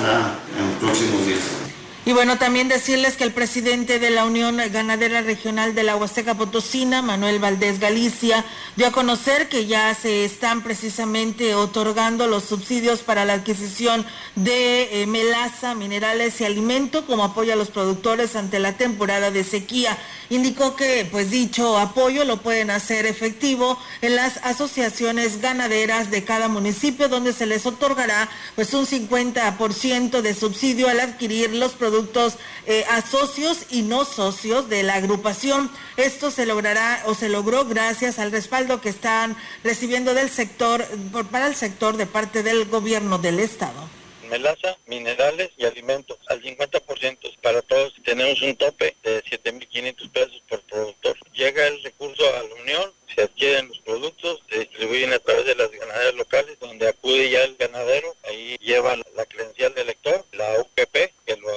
en 0.57 0.67
los 0.69 0.77
próximos 0.81 1.27
días. 1.27 1.66
Y 2.09 2.13
bueno, 2.13 2.39
también 2.39 2.69
decirles 2.69 3.17
que 3.17 3.25
el 3.25 3.33
presidente 3.33 3.99
de 3.99 4.11
la 4.11 4.27
Unión 4.27 4.59
Ganadera 4.71 5.23
Regional 5.23 5.75
de 5.75 5.83
la 5.83 5.97
Huasteca 5.97 6.37
Potosina, 6.37 7.03
Manuel 7.03 7.41
Valdés 7.41 7.81
Galicia, 7.81 8.45
dio 8.77 8.87
a 8.87 8.93
conocer 8.93 9.49
que 9.49 9.67
ya 9.67 9.93
se 9.93 10.25
están 10.25 10.63
precisamente 10.63 11.57
otorgando 11.57 12.29
los 12.29 12.45
subsidios 12.45 13.01
para 13.01 13.25
la 13.25 13.33
adquisición 13.33 14.07
de 14.37 15.03
eh, 15.03 15.07
melaza, 15.09 15.75
minerales 15.75 16.41
y 16.41 16.45
alimento 16.45 17.07
como 17.07 17.25
apoyo 17.25 17.55
a 17.55 17.57
los 17.57 17.71
productores 17.71 18.37
ante 18.37 18.61
la 18.61 18.75
temporada 18.75 19.33
de 19.33 19.43
sequía. 19.43 19.99
Indicó 20.31 20.77
que 20.77 21.09
pues 21.11 21.33
dicho 21.33 21.77
apoyo 21.77 22.25
lo 22.25 22.37
pueden 22.37 22.71
hacer 22.71 23.07
efectivo 23.07 23.81
en 24.01 24.15
las 24.15 24.37
asociaciones 24.45 25.41
ganaderas 25.41 26.13
de 26.13 26.23
cada 26.23 26.47
municipio 26.47 27.09
donde 27.09 27.33
se 27.33 27.47
les 27.47 27.67
otorgará 27.67 28.29
pues 28.55 28.73
un 28.75 28.87
50% 28.87 30.21
de 30.21 30.35
subsidio 30.35 30.89
al 30.89 31.01
adquirir 31.01 31.53
los 31.53 31.73
productos 31.73 31.96
productos 31.97 32.37
eh, 32.67 32.85
a 32.91 33.01
socios 33.01 33.67
y 33.71 33.81
no 33.81 34.05
socios 34.05 34.69
de 34.69 34.83
la 34.83 34.95
agrupación. 34.95 35.71
Esto 35.97 36.31
se 36.31 36.45
logrará 36.45 37.03
o 37.07 37.15
se 37.15 37.31
logró 37.31 37.65
gracias 37.65 38.19
al 38.19 38.33
respaldo 38.33 38.83
que 38.83 38.91
están 38.91 39.35
recibiendo 39.65 40.13
del 40.13 40.29
sector, 40.29 40.85
para 41.31 41.47
el 41.47 41.55
sector 41.55 41.97
de 41.97 42.05
parte 42.05 42.43
del 42.43 42.67
gobierno 42.67 43.19
del 43.19 43.41
estado 43.41 43.89
melaza, 44.27 44.77
minerales 44.87 45.51
y 45.57 45.65
alimentos 45.65 46.19
al 46.29 46.43
50% 46.43 47.41
para 47.41 47.63
todos. 47.63 47.95
Tenemos 48.05 48.41
un 48.43 48.57
tope 48.57 48.97
de 49.03 49.23
7.500 49.25 50.11
pesos 50.11 50.43
por 50.49 50.61
productor. 50.63 51.17
Llega 51.33 51.67
el 51.67 51.83
recurso 51.83 52.23
a 52.35 52.43
la 52.43 52.55
Unión, 52.63 52.93
se 53.15 53.23
adquieren 53.23 53.69
los 53.69 53.79
productos, 53.81 54.41
se 54.51 54.61
distribuyen 54.61 55.13
a 55.13 55.19
través 55.19 55.47
de 55.47 55.55
las 55.55 55.71
ganaderas 55.71 56.15
locales, 56.15 56.59
donde 56.59 56.89
acude 56.89 57.31
ya 57.31 57.45
el 57.45 57.57
ganadero, 57.57 58.15
ahí 58.25 58.57
lleva 58.61 58.97
la 58.97 59.27
credencial 59.27 59.75
del 59.75 59.85
elector, 59.85 60.25
la 60.33 60.61
UPP, 60.61 61.13
que 61.25 61.37
lo, 61.37 61.49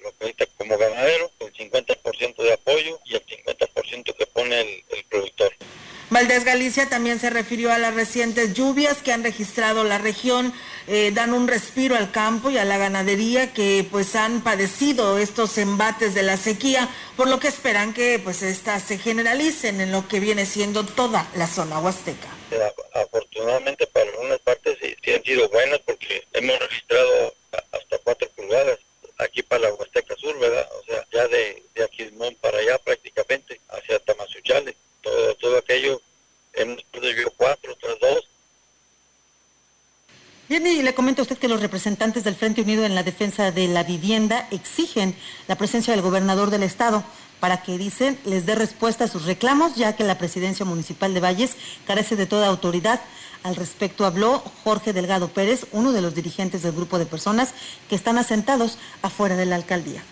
lo 0.00 0.08
acredita 0.08 0.46
como 0.56 0.78
ganadero, 0.78 1.30
el 1.40 1.52
50% 1.52 2.42
de 2.42 2.52
apoyo 2.52 3.00
y 3.04 3.14
el 3.14 3.26
50% 3.26 4.14
que 4.16 4.26
pone 4.26 4.60
el, 4.60 4.84
el 4.90 5.04
productor. 5.04 5.52
También 6.72 7.20
se 7.20 7.28
refirió 7.28 7.70
a 7.70 7.76
las 7.78 7.94
recientes 7.94 8.54
lluvias 8.54 9.02
que 9.02 9.12
han 9.12 9.22
registrado 9.22 9.84
la 9.84 9.98
región, 9.98 10.54
eh, 10.86 11.10
dan 11.12 11.34
un 11.34 11.46
respiro 11.46 11.96
al 11.96 12.10
campo 12.10 12.50
y 12.50 12.56
a 12.56 12.64
la 12.64 12.78
ganadería 12.78 13.52
que 13.52 13.86
pues 13.90 14.16
han 14.16 14.40
padecido 14.40 15.18
estos 15.18 15.58
embates 15.58 16.14
de 16.14 16.22
la 16.22 16.38
sequía, 16.38 16.88
por 17.14 17.28
lo 17.28 17.38
que 17.38 17.48
esperan 17.48 17.92
que 17.92 18.18
pues 18.18 18.40
estas 18.40 18.82
se 18.82 18.96
generalicen 18.96 19.82
en 19.82 19.92
lo 19.92 20.08
que 20.08 20.18
viene 20.18 20.46
siendo 20.46 20.86
toda 20.86 21.28
la 21.36 21.46
zona 21.46 21.78
huasteca. 21.78 22.28
Afortunadamente 22.94 23.86
para 23.86 24.10
algunas 24.10 24.38
partes 24.40 24.78
sí, 24.80 25.12
han 25.12 25.22
sido 25.24 25.48
buenas 25.50 25.78
porque 25.80 26.24
hemos 26.32 26.58
registrado 26.58 27.34
hasta 27.70 27.98
cuatro 28.02 28.28
pulgadas 28.34 28.78
aquí 29.18 29.42
para 29.42 29.68
la 29.68 29.74
Huasteca 29.74 30.16
Sur, 30.16 30.38
¿verdad? 30.38 30.66
O 30.80 30.84
sea, 30.84 31.06
ya 31.12 31.28
de, 31.28 31.62
de 31.74 31.84
Aquismón 31.84 32.34
para 32.40 32.58
allá 32.58 32.78
prácticamente, 32.78 33.60
hacia 33.68 33.98
Tamazuchales 33.98 34.74
todo, 35.02 35.34
todo 35.34 35.58
aquello, 35.58 36.00
hemos 36.54 36.82
perdido 36.84 37.30
cuatro, 37.36 37.72
otras 37.72 37.98
dos. 38.00 38.28
Bien, 40.48 40.66
y 40.66 40.82
le 40.82 40.94
comento 40.94 41.22
a 41.22 41.24
usted 41.24 41.38
que 41.38 41.41
los 41.52 41.60
representantes 41.60 42.24
del 42.24 42.34
Frente 42.34 42.62
Unido 42.62 42.86
en 42.86 42.94
la 42.94 43.02
defensa 43.02 43.50
de 43.50 43.68
la 43.68 43.84
vivienda 43.84 44.48
exigen 44.50 45.14
la 45.48 45.56
presencia 45.56 45.92
del 45.92 46.02
gobernador 46.02 46.50
del 46.50 46.62
estado 46.62 47.04
para 47.40 47.62
que, 47.62 47.76
dicen, 47.76 48.18
les 48.24 48.46
dé 48.46 48.54
respuesta 48.54 49.04
a 49.04 49.08
sus 49.08 49.26
reclamos, 49.26 49.74
ya 49.74 49.94
que 49.94 50.04
la 50.04 50.16
presidencia 50.16 50.64
municipal 50.64 51.12
de 51.12 51.20
Valles 51.20 51.56
carece 51.86 52.16
de 52.16 52.24
toda 52.24 52.48
autoridad. 52.48 53.00
Al 53.42 53.56
respecto 53.56 54.06
habló 54.06 54.42
Jorge 54.64 54.94
Delgado 54.94 55.28
Pérez, 55.28 55.66
uno 55.72 55.92
de 55.92 56.00
los 56.00 56.14
dirigentes 56.14 56.62
del 56.62 56.72
grupo 56.72 56.98
de 56.98 57.04
personas 57.04 57.50
que 57.90 57.96
están 57.96 58.16
asentados 58.16 58.78
afuera 59.02 59.36
de 59.36 59.44
la 59.44 59.56
alcaldía. 59.56 60.02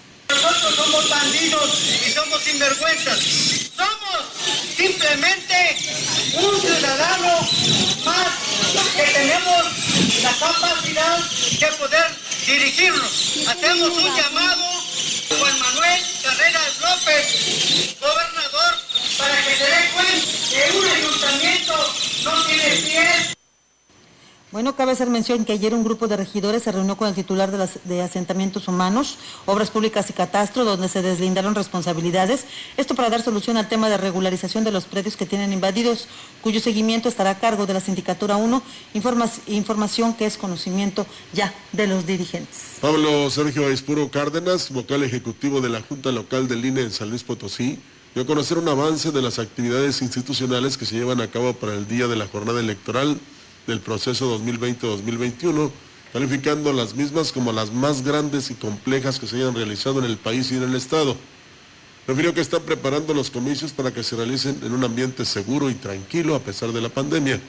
Nosotros 0.42 0.74
somos 0.74 1.08
bandidos 1.10 1.70
y 2.06 2.10
somos 2.12 2.42
sinvergüenzas. 2.42 3.18
Somos 3.76 4.24
simplemente 4.74 5.76
un 6.34 6.60
ciudadano 6.60 7.48
más 8.04 8.28
que 8.96 9.02
tenemos 9.12 9.64
la 10.22 10.32
capacidad 10.32 11.18
de 11.18 11.66
poder 11.78 12.06
dirigirnos. 12.46 13.10
Hacemos 13.48 13.90
un 13.90 14.16
llamado 14.16 14.64
Juan 15.38 15.58
Manuel 15.58 16.02
Carreras 16.22 16.80
López, 16.80 17.96
gobernador, 18.00 18.74
para 19.18 19.44
que 19.44 19.56
se 19.56 19.64
dé 19.64 19.90
cuenta 19.92 20.26
que 20.50 20.78
un 20.78 20.86
ayuntamiento 20.86 21.94
no 22.24 22.46
tiene 22.46 22.76
pies. 22.76 23.39
Bueno, 24.52 24.74
cabe 24.74 24.90
hacer 24.90 25.08
mención 25.08 25.44
que 25.44 25.52
ayer 25.52 25.74
un 25.74 25.84
grupo 25.84 26.08
de 26.08 26.16
regidores 26.16 26.64
se 26.64 26.72
reunió 26.72 26.96
con 26.96 27.06
el 27.06 27.14
titular 27.14 27.52
de, 27.84 28.02
asentamientos 28.02 28.66
humanos, 28.66 29.16
obras 29.46 29.70
públicas 29.70 30.10
y 30.10 30.12
catastro, 30.12 30.64
donde 30.64 30.88
se 30.88 31.02
deslindaron 31.02 31.54
responsabilidades. 31.54 32.46
Esto 32.76 32.96
para 32.96 33.10
dar 33.10 33.22
solución 33.22 33.56
al 33.56 33.68
tema 33.68 33.88
de 33.88 33.96
regularización 33.96 34.64
de 34.64 34.72
los 34.72 34.86
predios 34.86 35.16
que 35.16 35.24
tienen 35.24 35.52
invadidos, 35.52 36.08
cuyo 36.42 36.58
seguimiento 36.58 37.08
estará 37.08 37.30
a 37.30 37.38
cargo 37.38 37.64
de 37.66 37.74
la 37.74 37.80
Sindicatura 37.80 38.34
1, 38.34 38.60
informa, 38.94 39.30
información 39.46 40.14
que 40.14 40.26
es 40.26 40.36
conocimiento 40.36 41.06
ya 41.32 41.54
de 41.70 41.86
los 41.86 42.04
dirigentes. 42.04 42.78
Pablo 42.80 43.30
Sergio 43.30 43.68
Aispuro 43.68 44.10
Cárdenas, 44.10 44.72
vocal 44.72 45.04
ejecutivo 45.04 45.60
de 45.60 45.68
la 45.68 45.80
Junta 45.80 46.10
Local 46.10 46.48
del 46.48 46.64
INE 46.64 46.80
en 46.80 46.90
San 46.90 47.08
Luis 47.08 47.22
Potosí, 47.22 47.78
dio 48.14 48.24
a 48.24 48.26
conocer 48.26 48.58
un 48.58 48.68
avance 48.68 49.12
de 49.12 49.22
las 49.22 49.38
actividades 49.38 50.02
institucionales 50.02 50.76
que 50.76 50.86
se 50.86 50.96
llevan 50.96 51.20
a 51.20 51.28
cabo 51.28 51.52
para 51.52 51.74
el 51.74 51.86
día 51.86 52.08
de 52.08 52.16
la 52.16 52.26
jornada 52.26 52.58
electoral 52.58 53.20
del 53.66 53.80
proceso 53.80 54.38
2020-2021, 54.38 55.70
calificando 56.12 56.72
las 56.72 56.94
mismas 56.94 57.32
como 57.32 57.52
las 57.52 57.72
más 57.72 58.02
grandes 58.02 58.50
y 58.50 58.54
complejas 58.54 59.18
que 59.18 59.26
se 59.26 59.36
hayan 59.36 59.54
realizado 59.54 59.98
en 59.98 60.06
el 60.06 60.16
país 60.16 60.50
y 60.50 60.56
en 60.56 60.64
el 60.64 60.74
Estado. 60.74 61.16
Refirió 62.06 62.34
que 62.34 62.40
están 62.40 62.62
preparando 62.62 63.14
los 63.14 63.30
comicios 63.30 63.72
para 63.72 63.92
que 63.92 64.02
se 64.02 64.16
realicen 64.16 64.58
en 64.62 64.72
un 64.72 64.82
ambiente 64.82 65.24
seguro 65.24 65.70
y 65.70 65.74
tranquilo 65.74 66.34
a 66.34 66.40
pesar 66.40 66.72
de 66.72 66.80
la 66.80 66.88
pandemia, 66.88 67.40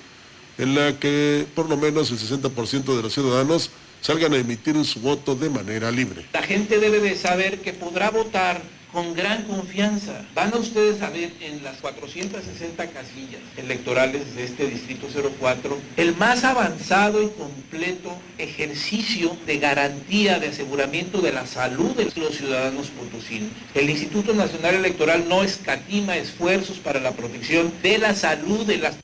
en 0.57 0.75
la 0.75 0.99
que 0.99 1.47
por 1.55 1.69
lo 1.69 1.77
menos 1.77 2.11
el 2.11 2.19
60% 2.19 2.95
de 2.95 3.01
los 3.01 3.13
ciudadanos 3.13 3.71
salgan 4.01 4.33
a 4.33 4.37
emitir 4.37 4.83
su 4.85 4.99
voto 4.99 5.35
de 5.35 5.49
manera 5.49 5.91
libre. 5.91 6.25
La 6.33 6.43
gente 6.43 6.79
debe 6.79 6.99
de 6.99 7.15
saber 7.15 7.61
que 7.61 7.73
podrá 7.73 8.11
votar 8.11 8.61
con 8.91 9.13
gran 9.13 9.43
confianza. 9.43 10.25
Van 10.35 10.53
a 10.53 10.57
ustedes 10.57 11.01
a 11.01 11.09
ver 11.09 11.31
en 11.41 11.63
las 11.63 11.77
460 11.77 12.87
casillas 12.87 13.41
electorales 13.57 14.35
de 14.35 14.43
este 14.43 14.67
Distrito 14.67 15.07
04 15.39 15.77
el 15.97 16.15
más 16.15 16.43
avanzado 16.43 17.23
y 17.23 17.29
completo 17.29 18.13
ejercicio 18.37 19.35
de 19.45 19.59
garantía, 19.59 20.39
de 20.39 20.49
aseguramiento 20.49 21.21
de 21.21 21.31
la 21.31 21.45
salud 21.45 21.95
de 21.95 22.11
los 22.19 22.35
ciudadanos 22.35 22.87
potosinos. 22.89 23.49
El 23.73 23.89
Instituto 23.89 24.33
Nacional 24.33 24.75
Electoral 24.75 25.27
no 25.27 25.43
escatima 25.43 26.17
esfuerzos 26.17 26.77
para 26.77 26.99
la 26.99 27.11
protección 27.11 27.71
de 27.81 27.97
la 27.97 28.15
salud 28.15 28.65
de 28.65 28.77
las 28.77 28.95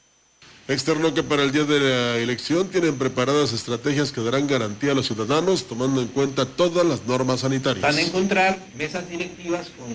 Externó 0.67 1.13
que 1.13 1.23
para 1.23 1.43
el 1.43 1.53
día 1.53 1.63
de 1.63 1.79
la 1.79 2.17
elección 2.17 2.67
tienen 2.67 2.97
preparadas 2.97 3.53
estrategias 3.53 4.11
que 4.11 4.19
darán 4.19 4.47
garantía 4.47 4.91
a 4.91 4.95
los 4.95 5.07
ciudadanos 5.07 5.65
tomando 5.65 6.01
en 6.01 6.09
cuenta 6.09 6.45
todas 6.45 6.85
las 6.85 7.05
normas 7.05 7.39
sanitarias. 7.39 7.81
Van 7.81 7.95
a 7.95 8.01
encontrar 8.01 8.59
mesas 8.75 9.09
directivas 9.09 9.67
con 9.77 9.87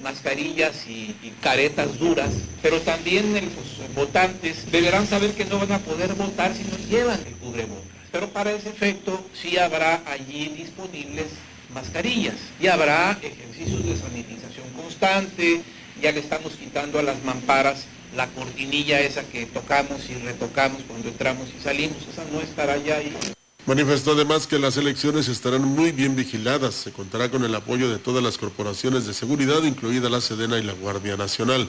mascarillas 0.00 0.86
y, 0.86 1.16
y 1.24 1.32
caretas 1.40 1.98
duras, 1.98 2.30
pero 2.62 2.80
también 2.82 3.34
los 3.34 3.94
votantes 3.96 4.70
deberán 4.70 5.08
saber 5.08 5.32
que 5.32 5.44
no 5.44 5.58
van 5.58 5.72
a 5.72 5.78
poder 5.80 6.14
votar 6.14 6.54
si 6.54 6.62
no 6.62 6.78
llevan 6.88 7.18
el 7.26 7.34
cubrebocas. 7.34 7.82
Pero 8.12 8.28
para 8.28 8.52
ese 8.52 8.68
efecto 8.68 9.26
sí 9.34 9.58
habrá 9.58 10.02
allí 10.06 10.50
disponibles 10.56 11.26
mascarillas 11.74 12.36
y 12.60 12.68
habrá 12.68 13.18
ejercicios 13.20 13.84
de 13.84 13.96
sanitización 13.96 14.68
constante, 14.76 15.62
ya 16.00 16.12
le 16.12 16.20
estamos 16.20 16.52
quitando 16.52 17.00
a 17.00 17.02
las 17.02 17.24
mamparas 17.24 17.86
la 18.14 18.26
cortinilla 18.28 19.00
esa 19.00 19.22
que 19.24 19.46
tocamos 19.46 20.00
y 20.08 20.14
retocamos 20.14 20.82
cuando 20.86 21.08
entramos 21.08 21.48
y 21.58 21.62
salimos, 21.62 21.98
esa 22.10 22.24
no 22.32 22.40
estará 22.40 22.76
ya 22.76 22.96
ahí. 22.96 23.16
Manifestó 23.64 24.12
además 24.12 24.46
que 24.46 24.58
las 24.58 24.76
elecciones 24.76 25.28
estarán 25.28 25.62
muy 25.62 25.92
bien 25.92 26.16
vigiladas, 26.16 26.74
se 26.74 26.92
contará 26.92 27.30
con 27.30 27.44
el 27.44 27.54
apoyo 27.54 27.88
de 27.90 27.98
todas 27.98 28.22
las 28.22 28.36
corporaciones 28.36 29.06
de 29.06 29.14
seguridad, 29.14 29.62
incluida 29.62 30.10
la 30.10 30.20
Sedena 30.20 30.58
y 30.58 30.62
la 30.62 30.72
Guardia 30.72 31.16
Nacional. 31.16 31.68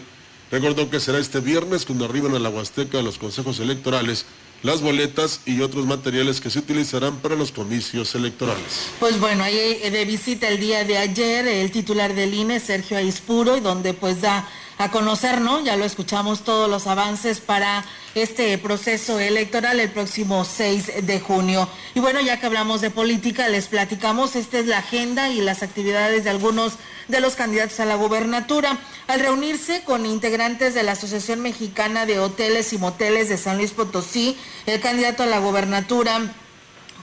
Recordó 0.51 0.89
que 0.89 1.00
será 1.00 1.19
este 1.19 1.39
viernes 1.39 1.85
cuando 1.85 2.05
arriben 2.05 2.35
a 2.35 2.39
la 2.39 2.50
Huasteca 2.50 3.01
los 3.01 3.19
consejos 3.19 3.59
electorales 3.59 4.25
las 4.63 4.81
boletas 4.81 5.41
y 5.45 5.62
otros 5.62 5.85
materiales 5.85 6.39
que 6.39 6.50
se 6.50 6.59
utilizarán 6.59 7.17
para 7.17 7.35
los 7.35 7.51
comicios 7.51 8.15
electorales. 8.15 8.88
Pues 9.00 9.19
bueno, 9.19 9.43
ahí 9.43 9.89
de 9.89 10.05
visita 10.05 10.47
el 10.47 10.59
día 10.59 10.85
de 10.85 10.97
ayer 10.97 11.45
el 11.45 11.69
titular 11.69 12.15
del 12.15 12.33
INE, 12.33 12.59
Sergio 12.62 12.97
Aispuro, 12.97 13.57
y 13.57 13.59
donde 13.59 13.93
pues 13.93 14.21
da 14.21 14.47
a 14.77 14.92
conocer, 14.92 15.42
¿no? 15.42 15.63
Ya 15.63 15.75
lo 15.75 15.86
escuchamos 15.86 16.44
todos 16.44 16.70
los 16.70 16.88
avances 16.88 17.39
para 17.39 17.86
este 18.15 18.58
proceso 18.58 19.20
electoral 19.20 19.80
el 19.80 19.89
próximo 19.89 20.46
6 20.46 21.06
de 21.06 21.20
junio. 21.20 21.68
Y 21.96 22.00
bueno, 22.00 22.22
ya 22.22 22.39
que 22.39 22.46
hablamos 22.46 22.82
de 22.82 22.89
política, 22.89 23.48
les 23.50 23.68
platicamos, 23.68 24.36
esta 24.36 24.60
es 24.60 24.68
la 24.68 24.80
agenda 24.80 25.30
y 25.30 25.42
las 25.42 25.63
actividades 25.63 26.24
de 26.24 26.30
algunos 26.30 26.74
de 27.08 27.20
los 27.20 27.36
candidatos 27.36 27.80
a 27.80 27.86
la 27.86 27.96
gubernatura. 27.96 28.77
Al 29.08 29.20
reunirse 29.20 29.84
con 29.84 30.06
integrantes 30.06 30.74
de 30.74 30.84
la 30.84 30.94
Asociación 30.94 31.42
Mexicana 31.42 32.06
de 32.06 32.20
Hoteles 32.20 32.72
y 32.74 32.77
Moteles 32.77 33.30
de 33.30 33.38
San 33.38 33.58
Luis 33.58 33.72
Potosí, 33.72 34.38
el 34.65 34.80
candidato 34.80 35.24
a 35.24 35.27
la 35.27 35.39
gubernatura 35.39 36.22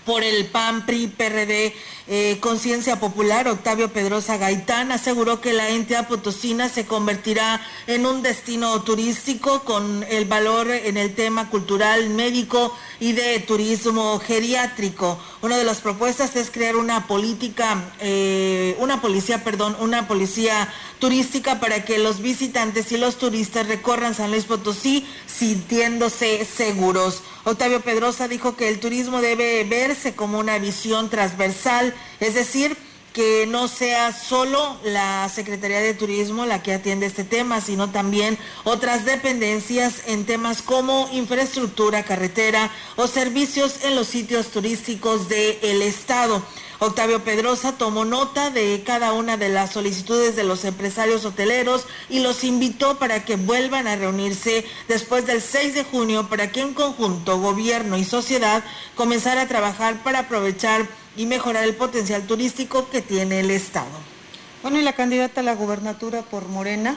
por 0.05 0.23
el 0.23 0.47
PAN, 0.47 0.87
PRI, 0.87 1.09
PRD, 1.09 1.75
eh, 2.09 2.39
Conciencia 2.41 2.99
Popular, 2.99 3.47
Octavio 3.47 3.93
Pedrosa 3.93 4.37
Gaitán, 4.37 4.91
aseguró 4.91 5.41
que 5.41 5.53
la 5.53 5.69
entidad 5.69 6.09
potosina 6.09 6.69
se 6.69 6.87
convertirá 6.87 7.61
en 7.87 8.07
un 8.07 8.23
destino 8.23 8.83
turístico 8.83 9.63
con 9.63 10.05
el 10.09 10.25
valor 10.25 10.71
en 10.71 10.97
el 10.97 11.15
tema 11.15 11.49
cultural, 11.51 12.11
médico 12.11 12.77
y 12.99 13.13
de 13.13 13.39
turismo 13.41 14.19
geriátrico. 14.19 15.19
Una 15.43 15.57
de 15.57 15.65
las 15.65 15.81
propuestas 15.81 16.35
es 16.37 16.51
crear 16.51 16.77
una 16.77 17.07
política, 17.07 17.93
eh, 18.01 18.77
una 18.81 19.01
policía, 19.01 19.45
perdón, 19.45 19.77
una 19.81 20.09
policía 20.09 20.73
turística 20.99 21.61
para 21.61 21.85
que 21.85 21.99
los 21.99 22.21
visitantes 22.21 22.93
y 22.93 22.99
los 22.99 23.17
turistas 23.17 23.67
recorran 23.69 24.15
San 24.15 24.31
Luis 24.31 24.45
Potosí 24.45 25.07
sintiéndose 25.27 26.45
seguros. 26.45 27.23
Octavio 27.45 27.81
Pedrosa 27.81 28.29
dijo 28.29 28.57
que 28.57 28.69
el 28.69 28.81
turismo 28.81 29.21
debe 29.21 29.65
verse 29.65 30.15
como 30.15 30.39
una 30.39 30.59
visión 30.59 31.09
transversal, 31.09 31.95
es 32.21 32.35
decir, 32.35 32.77
que 33.13 33.47
no 33.47 33.69
sea 33.69 34.13
solo 34.13 34.77
la 34.85 35.29
Secretaría 35.29 35.81
de 35.81 35.95
Turismo 35.95 36.47
la 36.47 36.63
que 36.63 36.75
atiende 36.75 37.07
este 37.07 37.25
tema, 37.25 37.61
sino 37.61 37.91
también 37.91 38.39
otras 38.65 39.05
dependencias 39.05 40.03
en 40.07 40.27
temas 40.27 40.63
como 40.63 41.09
infraestructura, 41.13 42.05
carretera 42.05 42.71
o 42.97 43.07
servicios 43.07 43.85
en 43.85 43.97
los 43.97 44.07
sitios 44.07 44.49
turísticos 44.49 45.29
del 45.29 45.83
Estado. 45.83 46.43
Octavio 46.83 47.23
Pedrosa 47.23 47.73
tomó 47.73 48.07
nota 48.07 48.49
de 48.49 48.83
cada 48.87 49.13
una 49.13 49.37
de 49.37 49.51
las 49.51 49.73
solicitudes 49.73 50.35
de 50.35 50.45
los 50.45 50.65
empresarios 50.65 51.27
hoteleros 51.27 51.85
y 52.09 52.21
los 52.21 52.43
invitó 52.43 52.99
para 52.99 53.23
que 53.27 53.37
vuelvan 53.37 53.87
a 53.87 53.97
reunirse 53.97 54.65
después 54.89 55.27
del 55.27 55.43
6 55.43 55.75
de 55.75 55.85
junio 55.85 56.29
para 56.31 56.51
que 56.51 56.63
en 56.63 56.73
conjunto 56.73 57.39
gobierno 57.39 57.99
y 57.99 58.05
sociedad 58.05 58.65
comenzara 58.95 59.43
a 59.43 59.49
trabajar 59.49 60.03
para 60.03 60.21
aprovechar 60.21 60.89
y 61.17 61.27
mejorar 61.27 61.65
el 61.65 61.75
potencial 61.75 62.27
turístico 62.27 62.89
que 62.91 63.03
tiene 63.03 63.41
el 63.41 63.51
Estado. 63.51 63.89
Bueno, 64.63 64.79
y 64.79 64.83
la 64.83 64.93
candidata 64.93 65.41
a 65.41 65.45
la 65.45 65.55
gubernatura 65.55 66.23
por 66.23 66.47
Morena, 66.49 66.97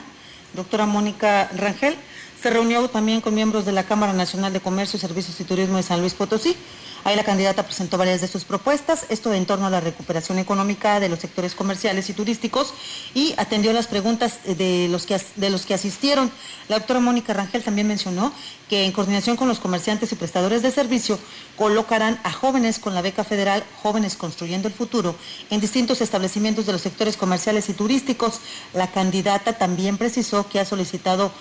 doctora 0.54 0.86
Mónica 0.86 1.48
Rangel, 1.56 1.96
se 2.40 2.50
reunió 2.50 2.86
también 2.88 3.20
con 3.20 3.34
miembros 3.34 3.64
de 3.64 3.72
la 3.72 3.84
Cámara 3.84 4.12
Nacional 4.12 4.52
de 4.52 4.60
Comercio, 4.60 4.98
Servicios 4.98 5.40
y 5.40 5.44
Turismo 5.44 5.78
de 5.78 5.82
San 5.82 6.00
Luis 6.00 6.14
Potosí 6.14 6.56
Ahí 7.04 7.16
la 7.16 7.24
candidata 7.24 7.64
presentó 7.64 7.98
varias 7.98 8.22
de 8.22 8.28
sus 8.28 8.44
propuestas, 8.44 9.04
esto 9.10 9.34
en 9.34 9.44
torno 9.44 9.66
a 9.66 9.70
la 9.70 9.80
recuperación 9.80 10.38
económica 10.38 11.00
de 11.00 11.10
los 11.10 11.18
sectores 11.18 11.54
comerciales 11.54 12.08
y 12.08 12.14
turísticos 12.14 12.72
y 13.12 13.34
atendió 13.36 13.74
las 13.74 13.88
preguntas 13.88 14.38
de 14.44 14.88
los 14.90 15.04
que, 15.04 15.20
de 15.36 15.50
los 15.50 15.66
que 15.66 15.74
asistieron. 15.74 16.30
La 16.68 16.78
doctora 16.78 17.00
Mónica 17.00 17.34
Rangel 17.34 17.62
también 17.62 17.88
mencionó 17.88 18.32
que 18.70 18.86
en 18.86 18.92
coordinación 18.92 19.36
con 19.36 19.48
los 19.48 19.60
comerciantes 19.60 20.12
y 20.12 20.14
prestadores 20.14 20.62
de 20.62 20.70
servicio 20.70 21.18
colocarán 21.58 22.18
a 22.24 22.32
jóvenes 22.32 22.78
con 22.78 22.94
la 22.94 23.02
beca 23.02 23.22
federal 23.22 23.62
Jóvenes 23.82 24.16
Construyendo 24.16 24.68
el 24.68 24.72
Futuro 24.72 25.14
en 25.50 25.60
distintos 25.60 26.00
establecimientos 26.00 26.64
de 26.64 26.72
los 26.72 26.80
sectores 26.80 27.18
comerciales 27.18 27.68
y 27.68 27.74
turísticos. 27.74 28.40
La 28.72 28.90
candidata 28.90 29.52
también 29.52 29.98
precisó 29.98 30.48
que 30.48 30.58
ha 30.58 30.64
solicitado 30.64 31.32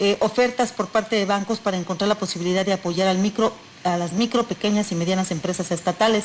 eh, 0.00 0.16
ofertas 0.18 0.72
por 0.72 0.88
parte 0.88 1.14
de 1.14 1.26
bancos 1.26 1.60
para 1.60 1.76
encontrar 1.76 2.08
la 2.08 2.18
posibilidad 2.18 2.66
de 2.66 2.72
apoyar 2.72 3.06
al 3.06 3.18
micro 3.18 3.52
a 3.84 3.96
las 3.96 4.12
micro, 4.12 4.44
pequeñas 4.44 4.92
y 4.92 4.94
medianas 4.94 5.30
empresas 5.30 5.70
estatales. 5.70 6.24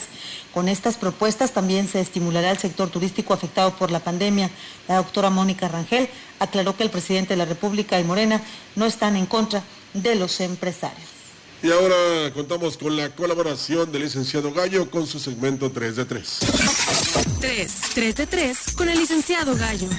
Con 0.53 0.69
estas 0.69 0.97
propuestas 0.97 1.51
también 1.51 1.87
se 1.87 1.99
estimulará 1.99 2.51
el 2.51 2.57
sector 2.57 2.89
turístico 2.89 3.33
afectado 3.33 3.75
por 3.75 3.91
la 3.91 3.99
pandemia. 3.99 4.49
La 4.87 4.97
doctora 4.97 5.29
Mónica 5.29 5.67
Rangel 5.67 6.09
aclaró 6.39 6.75
que 6.75 6.83
el 6.83 6.89
presidente 6.89 7.33
de 7.33 7.37
la 7.37 7.45
República 7.45 7.99
y 7.99 8.03
Morena 8.03 8.41
no 8.75 8.85
están 8.85 9.15
en 9.15 9.25
contra 9.25 9.63
de 9.93 10.15
los 10.15 10.39
empresarios. 10.39 11.17
Y 11.63 11.71
ahora 11.71 12.31
contamos 12.35 12.77
con 12.77 12.95
la 12.95 13.09
colaboración 13.15 13.91
del 13.91 14.03
licenciado 14.03 14.53
Gallo 14.53 14.91
con 14.91 15.07
su 15.07 15.19
segmento 15.19 15.71
3 15.71 15.95
de 15.95 16.05
3. 16.05 16.39
3, 17.41 17.73
3 17.95 18.15
de 18.15 18.27
3 18.27 18.57
con 18.75 18.89
el 18.89 18.99
licenciado 18.99 19.55
Gallo. 19.55 19.89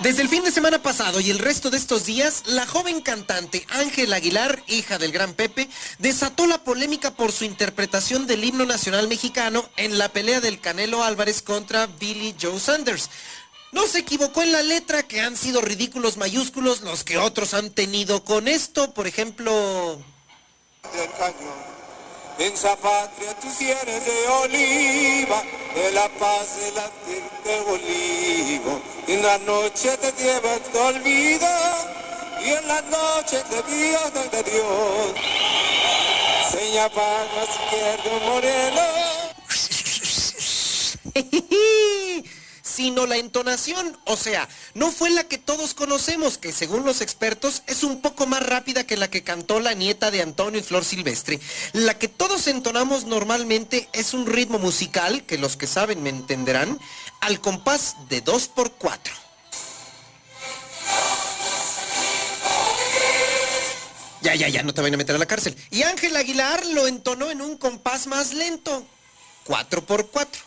Desde 0.00 0.20
el 0.20 0.28
fin 0.28 0.44
de 0.44 0.52
semana 0.52 0.82
pasado 0.82 1.20
y 1.20 1.30
el 1.30 1.38
resto 1.38 1.70
de 1.70 1.78
estos 1.78 2.04
días, 2.04 2.42
la 2.46 2.66
joven 2.66 3.00
cantante 3.00 3.66
Ángel 3.70 4.12
Aguilar, 4.12 4.62
hija 4.66 4.98
del 4.98 5.10
gran 5.10 5.32
Pepe, 5.32 5.70
desató 5.98 6.46
la 6.46 6.62
polémica 6.62 7.12
por 7.12 7.32
su 7.32 7.44
interpretación 7.44 8.26
del 8.26 8.44
himno 8.44 8.66
nacional 8.66 9.08
mexicano 9.08 9.66
en 9.78 9.96
la 9.96 10.10
pelea 10.10 10.42
del 10.42 10.60
Canelo 10.60 11.02
Álvarez 11.02 11.40
contra 11.40 11.86
Billy 11.86 12.34
Joe 12.40 12.60
Sanders. 12.60 13.08
No 13.72 13.86
se 13.86 14.00
equivocó 14.00 14.42
en 14.42 14.52
la 14.52 14.62
letra, 14.62 15.02
que 15.02 15.22
han 15.22 15.34
sido 15.34 15.62
ridículos 15.62 16.18
mayúsculos 16.18 16.82
los 16.82 17.02
que 17.02 17.16
otros 17.16 17.54
han 17.54 17.70
tenido 17.70 18.22
con 18.22 18.48
esto, 18.48 18.92
por 18.92 19.06
ejemplo 19.06 19.98
en 22.38 22.52
esa 22.52 22.76
patria 22.76 23.34
tú 23.40 23.48
eres 23.60 24.04
de 24.04 24.28
oliva, 24.28 25.42
de 25.74 25.92
la 25.92 26.08
paz 26.20 26.56
de 26.60 26.72
la 26.72 26.90
de 27.44 27.60
olivo. 27.60 28.80
En 29.08 29.22
la 29.22 29.38
noche 29.38 29.96
te 29.96 30.12
lleva 30.22 30.56
te 30.72 30.78
olvida, 30.78 32.38
y 32.44 32.50
en 32.50 32.68
la 32.68 32.82
noche 32.82 33.42
te 33.50 33.62
Dios 33.62 34.12
de 34.30 34.42
Dios. 34.42 35.14
Seña 36.50 36.88
para 36.90 37.44
izquierdo 37.44 38.20
moreno. 38.26 38.82
sino 42.76 43.06
la 43.06 43.16
entonación, 43.16 43.98
o 44.04 44.18
sea, 44.18 44.50
no 44.74 44.92
fue 44.92 45.08
la 45.08 45.24
que 45.24 45.38
todos 45.38 45.72
conocemos, 45.72 46.36
que 46.36 46.52
según 46.52 46.84
los 46.84 47.00
expertos 47.00 47.62
es 47.66 47.82
un 47.82 48.02
poco 48.02 48.26
más 48.26 48.44
rápida 48.44 48.84
que 48.84 48.98
la 48.98 49.08
que 49.08 49.24
cantó 49.24 49.60
la 49.60 49.72
nieta 49.72 50.10
de 50.10 50.20
Antonio 50.20 50.60
y 50.60 50.62
Flor 50.62 50.84
Silvestre. 50.84 51.40
La 51.72 51.98
que 51.98 52.08
todos 52.08 52.46
entonamos 52.48 53.06
normalmente 53.06 53.88
es 53.94 54.12
un 54.12 54.26
ritmo 54.26 54.58
musical, 54.58 55.24
que 55.24 55.38
los 55.38 55.56
que 55.56 55.66
saben 55.66 56.02
me 56.02 56.10
entenderán, 56.10 56.78
al 57.22 57.40
compás 57.40 57.96
de 58.10 58.20
2 58.20 58.48
por 58.48 58.72
4 58.72 59.14
Ya, 64.20 64.34
ya, 64.34 64.48
ya, 64.48 64.62
no 64.62 64.74
te 64.74 64.82
vayan 64.82 64.94
a 64.94 64.98
meter 64.98 65.14
a 65.14 65.18
la 65.18 65.26
cárcel. 65.26 65.56
Y 65.70 65.82
Ángel 65.84 66.14
Aguilar 66.14 66.66
lo 66.66 66.88
entonó 66.88 67.30
en 67.30 67.40
un 67.40 67.56
compás 67.56 68.06
más 68.06 68.34
lento, 68.34 68.84
4 69.44 69.86
por 69.86 70.10
4 70.10 70.42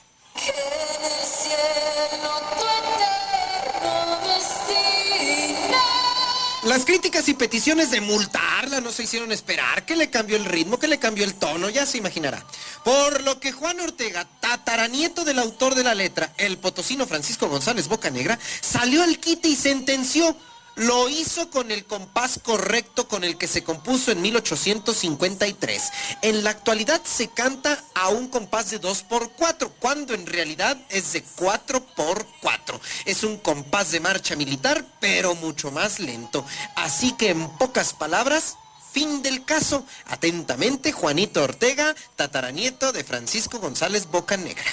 las 6.64 6.84
críticas 6.84 7.28
y 7.30 7.34
peticiones 7.34 7.90
de 7.90 8.02
multarla 8.02 8.82
no 8.82 8.92
se 8.92 9.04
hicieron 9.04 9.32
esperar, 9.32 9.86
que 9.86 9.96
le 9.96 10.10
cambió 10.10 10.36
el 10.36 10.46
ritmo, 10.46 10.78
que 10.78 10.88
le 10.88 11.00
cambió 11.00 11.24
el 11.24 11.36
tono, 11.36 11.70
ya 11.70 11.86
se 11.86 11.98
imaginará. 11.98 12.44
Por 12.84 13.24
lo 13.24 13.40
que 13.40 13.52
Juan 13.52 13.80
Ortega, 13.80 14.28
tataranieto 14.40 15.24
del 15.24 15.40
autor 15.40 15.76
de 15.76 15.84
la 15.84 15.96
letra, 15.96 16.34
el 16.38 16.58
potosino 16.58 17.08
Francisco 17.08 17.48
González 17.48 17.88
Bocanegra, 17.88 18.38
salió 18.62 19.04
al 19.04 19.20
quite 19.20 19.48
y 19.48 19.56
sentenció 19.56 20.36
lo 20.76 21.10
hizo 21.10 21.50
con 21.50 21.72
el 21.72 21.86
compás 21.86 22.40
correcto 22.44 23.08
con 23.08 23.24
el 23.24 23.38
que 23.38 23.48
se 23.48 23.64
compuso 23.64 24.12
en 24.12 24.22
1853. 24.22 25.84
En 26.22 26.44
la 26.44 26.52
actualidad 26.52 27.02
se 27.04 27.28
canta 27.28 27.84
a 27.96 28.10
un 28.10 28.28
compás 28.28 28.70
de 28.70 28.80
2 28.80 29.04
por 29.04 29.32
4 29.32 29.74
cuando 29.80 30.14
en 30.14 30.26
realidad 30.26 30.78
es 30.90 31.14
de 31.14 31.24
4 31.36 31.86
por 31.96 32.26
4 32.42 32.80
Es 33.06 33.24
un 33.24 33.38
compás 33.38 33.92
de 33.92 34.00
marcha 34.00 34.36
militar, 34.36 34.86
pero 35.00 35.36
mucho 35.36 35.72
más 35.72 36.00
lento. 36.00 36.46
Así 36.76 37.12
que 37.14 37.30
en 37.30 37.50
pocas 37.58 37.94
palabras, 37.94 38.56
Fin 38.92 39.22
del 39.22 39.46
caso. 39.46 39.86
Atentamente, 40.08 40.92
Juanito 40.92 41.44
Ortega, 41.44 41.96
tataranieto 42.16 42.92
de 42.92 43.04
Francisco 43.04 43.60
González 43.60 44.08
Bocanegra. 44.08 44.66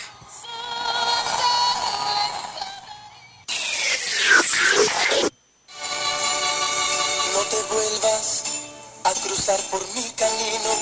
Por 9.71 9.81
mi 9.95 10.03
camino. 10.11 10.73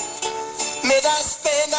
Me 0.83 0.99
das 1.01 1.37
pena 1.43 1.77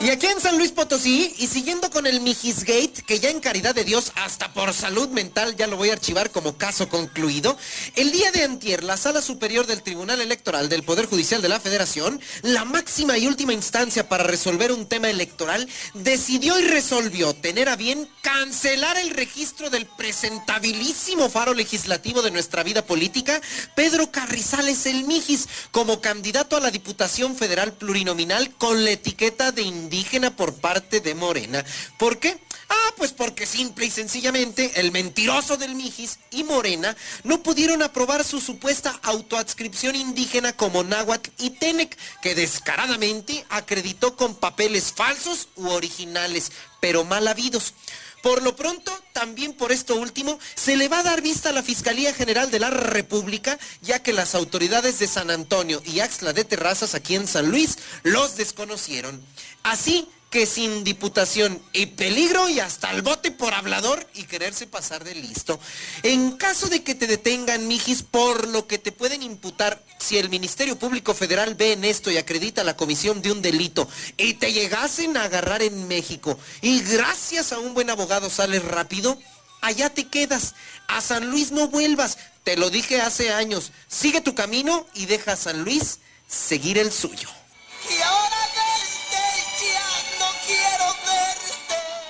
y 0.00 0.10
aquí 0.10 0.26
en 0.26 0.40
San 0.40 0.58
Luis 0.58 0.72
Potosí, 0.72 1.34
y 1.38 1.46
siguiendo 1.46 1.90
con 1.90 2.06
el 2.06 2.20
Mijisgate, 2.20 3.02
que 3.06 3.18
ya 3.18 3.30
en 3.30 3.40
caridad 3.40 3.74
de 3.74 3.84
Dios, 3.84 4.12
hasta 4.16 4.52
por 4.52 4.74
salud 4.74 5.08
mental, 5.08 5.56
ya 5.56 5.66
lo 5.66 5.76
voy 5.76 5.90
a 5.90 5.94
archivar 5.94 6.30
como 6.30 6.56
caso 6.56 6.88
concluido, 6.88 7.56
el 7.94 8.12
día 8.12 8.30
de 8.32 8.42
antier, 8.42 8.84
la 8.84 8.96
Sala 8.96 9.22
Superior 9.22 9.66
del 9.66 9.82
Tribunal 9.82 10.20
Electoral 10.20 10.68
del 10.68 10.82
Poder 10.82 11.06
Judicial 11.06 11.42
de 11.42 11.48
la 11.48 11.60
Federación, 11.60 12.20
la 12.42 12.64
máxima 12.64 13.18
y 13.18 13.26
última 13.26 13.52
instancia 13.52 14.08
para 14.08 14.24
resolver 14.24 14.72
un 14.72 14.86
tema 14.86 15.10
electoral, 15.10 15.68
decidió 15.94 16.58
y 16.58 16.64
resolvió 16.64 17.34
tener 17.34 17.68
a 17.68 17.76
bien 17.76 18.08
cancelar 18.22 18.96
el 18.98 19.10
registro 19.10 19.70
del 19.70 19.86
presentabilísimo 19.86 21.28
faro 21.30 21.54
legislativo 21.54 22.22
de 22.22 22.30
nuestra 22.30 22.62
vida 22.62 22.84
política, 22.84 23.40
Pedro 23.74 24.10
Carrizales 24.10 24.86
el 24.86 25.04
Mijis, 25.04 25.48
como 25.70 26.00
candidato 26.00 26.56
a 26.56 26.60
la 26.60 26.70
Diputación 26.70 27.36
Federal 27.36 27.72
Plurinominal 27.72 28.50
con 28.56 28.84
la 28.84 28.90
etiqueta 28.90 29.35
de 29.36 29.62
indígena 29.62 30.34
por 30.34 30.54
parte 30.54 31.00
de 31.00 31.14
Morena. 31.14 31.64
¿Por 31.98 32.18
qué? 32.18 32.38
Ah, 32.68 32.94
pues 32.96 33.12
porque 33.12 33.46
simple 33.46 33.86
y 33.86 33.90
sencillamente 33.90 34.72
el 34.76 34.90
mentiroso 34.90 35.56
del 35.56 35.74
Mijis 35.74 36.18
y 36.30 36.42
Morena 36.42 36.96
no 37.22 37.42
pudieron 37.42 37.82
aprobar 37.82 38.24
su 38.24 38.40
supuesta 38.40 38.98
autoadscripción 39.02 39.94
indígena 39.94 40.54
como 40.54 40.82
Náhuatl 40.82 41.30
y 41.38 41.50
Tenec, 41.50 41.96
que 42.22 42.34
descaradamente 42.34 43.44
acreditó 43.50 44.16
con 44.16 44.34
papeles 44.34 44.92
falsos 44.92 45.48
u 45.54 45.68
originales, 45.68 46.50
pero 46.80 47.04
mal 47.04 47.28
habidos. 47.28 47.74
Por 48.22 48.42
lo 48.42 48.56
pronto, 48.56 48.92
también 49.12 49.52
por 49.52 49.72
esto 49.72 49.94
último, 49.96 50.38
se 50.54 50.76
le 50.76 50.88
va 50.88 51.00
a 51.00 51.04
dar 51.04 51.22
vista 51.22 51.50
a 51.50 51.52
la 51.52 51.62
Fiscalía 51.62 52.12
General 52.12 52.50
de 52.50 52.58
la 52.58 52.70
República, 52.70 53.58
ya 53.82 54.02
que 54.02 54.12
las 54.12 54.34
autoridades 54.34 54.98
de 54.98 55.06
San 55.06 55.30
Antonio 55.30 55.80
y 55.84 56.00
Axla 56.00 56.32
de 56.32 56.44
Terrazas 56.44 56.94
aquí 56.94 57.14
en 57.14 57.26
San 57.26 57.50
Luis 57.50 57.78
los 58.02 58.36
desconocieron. 58.36 59.24
Así 59.62 60.08
que 60.30 60.44
sin 60.44 60.84
diputación 60.84 61.62
y 61.72 61.86
peligro 61.86 62.48
y 62.48 62.60
hasta 62.60 62.90
el 62.90 63.02
bote 63.02 63.30
por 63.30 63.54
hablador 63.54 64.06
y 64.14 64.24
quererse 64.24 64.66
pasar 64.66 65.04
de 65.04 65.14
listo. 65.14 65.58
En 66.02 66.32
caso 66.32 66.68
de 66.68 66.82
que 66.82 66.94
te 66.94 67.06
detengan, 67.06 67.68
mijis, 67.68 68.02
por 68.02 68.48
lo 68.48 68.66
que 68.66 68.78
te 68.78 68.92
pueden 68.92 69.22
imputar 69.22 69.84
si 69.98 70.18
el 70.18 70.28
Ministerio 70.28 70.78
Público 70.78 71.14
Federal 71.14 71.54
ve 71.54 71.72
en 71.72 71.84
esto 71.84 72.10
y 72.10 72.18
acredita 72.18 72.64
la 72.64 72.76
comisión 72.76 73.22
de 73.22 73.32
un 73.32 73.40
delito 73.40 73.88
y 74.16 74.34
te 74.34 74.52
llegasen 74.52 75.16
a 75.16 75.24
agarrar 75.24 75.62
en 75.62 75.88
México 75.88 76.38
y 76.60 76.80
gracias 76.80 77.52
a 77.52 77.58
un 77.58 77.74
buen 77.74 77.90
abogado 77.90 78.28
sales 78.28 78.64
rápido, 78.64 79.18
allá 79.60 79.90
te 79.90 80.08
quedas. 80.08 80.54
A 80.88 81.00
San 81.00 81.30
Luis 81.30 81.52
no 81.52 81.68
vuelvas. 81.68 82.18
Te 82.44 82.56
lo 82.56 82.70
dije 82.70 83.00
hace 83.00 83.32
años. 83.32 83.72
Sigue 83.88 84.20
tu 84.20 84.34
camino 84.34 84.86
y 84.94 85.06
deja 85.06 85.32
a 85.32 85.36
San 85.36 85.62
Luis 85.62 86.00
seguir 86.28 86.78
el 86.78 86.92
suyo. 86.92 87.28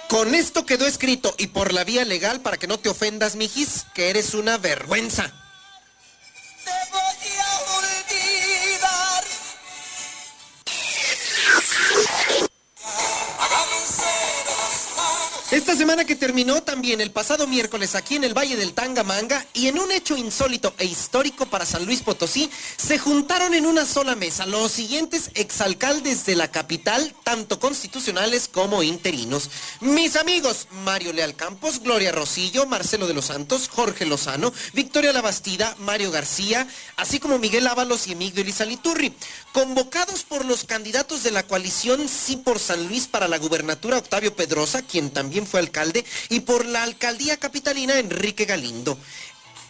Con 0.09 0.37
esto 0.37 0.65
quedó 0.65 0.87
escrito 0.87 1.35
y 1.37 1.49
por 1.49 1.73
la 1.73 1.83
vía 1.83 2.05
legal 2.05 2.41
para 2.41 2.59
que 2.59 2.69
no 2.69 2.79
te 2.79 2.89
ofendas, 2.89 3.35
mijis, 3.35 3.87
que 3.93 4.09
eres 4.09 4.35
una 4.35 4.57
vergüenza. 4.57 5.33
Esta 15.53 15.77
semana 15.77 16.05
que 16.05 16.17
terminó 16.17 16.65
también 16.65 17.01
el 17.01 17.13
pasado 17.13 17.47
miércoles 17.47 17.95
aquí 17.95 18.17
en 18.17 18.25
el 18.25 18.37
Valle 18.37 18.57
del 18.57 18.73
Tangamanga 18.73 19.47
y 19.55 19.69
en 19.69 19.79
un 19.79 19.93
hecho 19.93 20.17
insólito 20.17 20.75
e 20.77 20.87
histórico 20.87 21.47
para 21.47 21.65
San 21.65 21.87
Luis 21.87 22.03
Potosí, 22.03 22.51
se 22.77 22.99
juntaron 22.99 23.55
en 23.55 23.65
una 23.65 23.87
sola 23.87 24.17
mesa 24.17 24.45
los 24.45 24.73
siguientes 24.73 25.31
exalcaldes 25.35 26.27
de 26.27 26.35
la 26.35 26.51
capital, 26.51 27.15
tanto 27.23 27.61
constitucionales 27.61 28.49
como 28.49 28.83
interinos. 28.83 29.49
Mis 29.81 30.17
amigos 30.17 30.67
Mario 30.85 31.13
Leal 31.13 31.37
Campos, 31.37 31.79
Gloria 31.79 32.11
Rosillo, 32.11 32.67
Marcelo 32.67 33.07
de 33.07 33.15
los 33.15 33.27
Santos, 33.27 33.69
Jorge 33.69 34.05
Lozano, 34.05 34.53
Victoria 34.73 35.13
Labastida, 35.13 35.77
Mario 35.79 36.11
García, 36.11 36.67
así 36.97 37.21
como 37.21 37.39
Miguel 37.39 37.69
Ábalos 37.69 38.09
y 38.09 38.13
Emilio 38.13 38.43
Elizaliturri, 38.43 39.15
convocados 39.53 40.25
por 40.25 40.45
los 40.45 40.65
candidatos 40.65 41.23
de 41.23 41.31
la 41.31 41.45
coalición 41.45 42.09
Sí 42.09 42.37
por 42.37 42.59
San 42.59 42.89
Luis 42.89 43.07
para 43.07 43.29
la 43.29 43.39
gubernatura 43.39 43.99
Octavio 43.99 44.35
Pedrosa, 44.35 44.83
quien 44.83 45.11
también 45.11 45.36
fue 45.45 45.59
alcalde, 45.59 46.05
y 46.29 46.41
por 46.41 46.65
la 46.65 46.85
alcaldía 46.85 47.37
capitalina 47.37 47.99
Enrique 47.99 48.45
Galindo. 48.45 48.97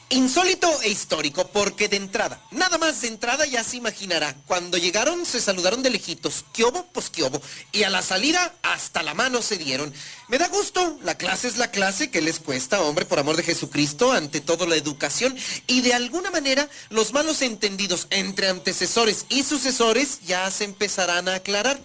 Insólito 0.09 0.71
e 0.83 0.89
histórico, 0.89 1.49
porque 1.49 1.89
de 1.89 1.97
entrada, 1.97 2.41
nada 2.53 2.79
más 2.79 3.01
de 3.01 3.09
entrada 3.09 3.45
ya 3.45 3.65
se 3.65 3.77
imaginará, 3.77 4.37
cuando 4.47 4.79
llegaron 4.79 5.27
se 5.27 5.41
saludaron 5.41 5.83
de 5.83 5.91
lejitos, 5.91 6.45
quiobo, 6.53 6.87
pues 6.93 7.11
quiobo, 7.11 7.43
y 7.73 7.83
a 7.83 7.91
la 7.91 8.03
salida 8.03 8.55
hasta 8.63 9.03
la 9.03 9.15
mano 9.15 9.43
se 9.43 9.59
dieron. 9.59 9.93
Me 10.29 10.39
da 10.39 10.47
gusto, 10.47 10.97
la 11.03 11.17
clase 11.17 11.49
es 11.49 11.57
la 11.57 11.73
clase, 11.73 12.09
que 12.09 12.21
les 12.21 12.39
cuesta, 12.39 12.83
hombre, 12.83 13.05
por 13.05 13.19
amor 13.19 13.35
de 13.35 13.43
Jesucristo, 13.43 14.13
ante 14.13 14.41
todo 14.41 14.65
la 14.69 14.77
educación, 14.77 15.37
y 15.67 15.81
de 15.81 15.95
alguna 15.95 16.31
manera 16.31 16.71
los 16.89 17.13
malos 17.13 17.43
entendidos 17.43 18.07
entre 18.11 18.49
antecesores 18.49 19.27
y 19.29 19.43
sucesores 19.43 20.21
ya 20.25 20.49
se 20.53 20.63
empezarán 20.63 21.29
a 21.29 21.35
aclarar. 21.35 21.81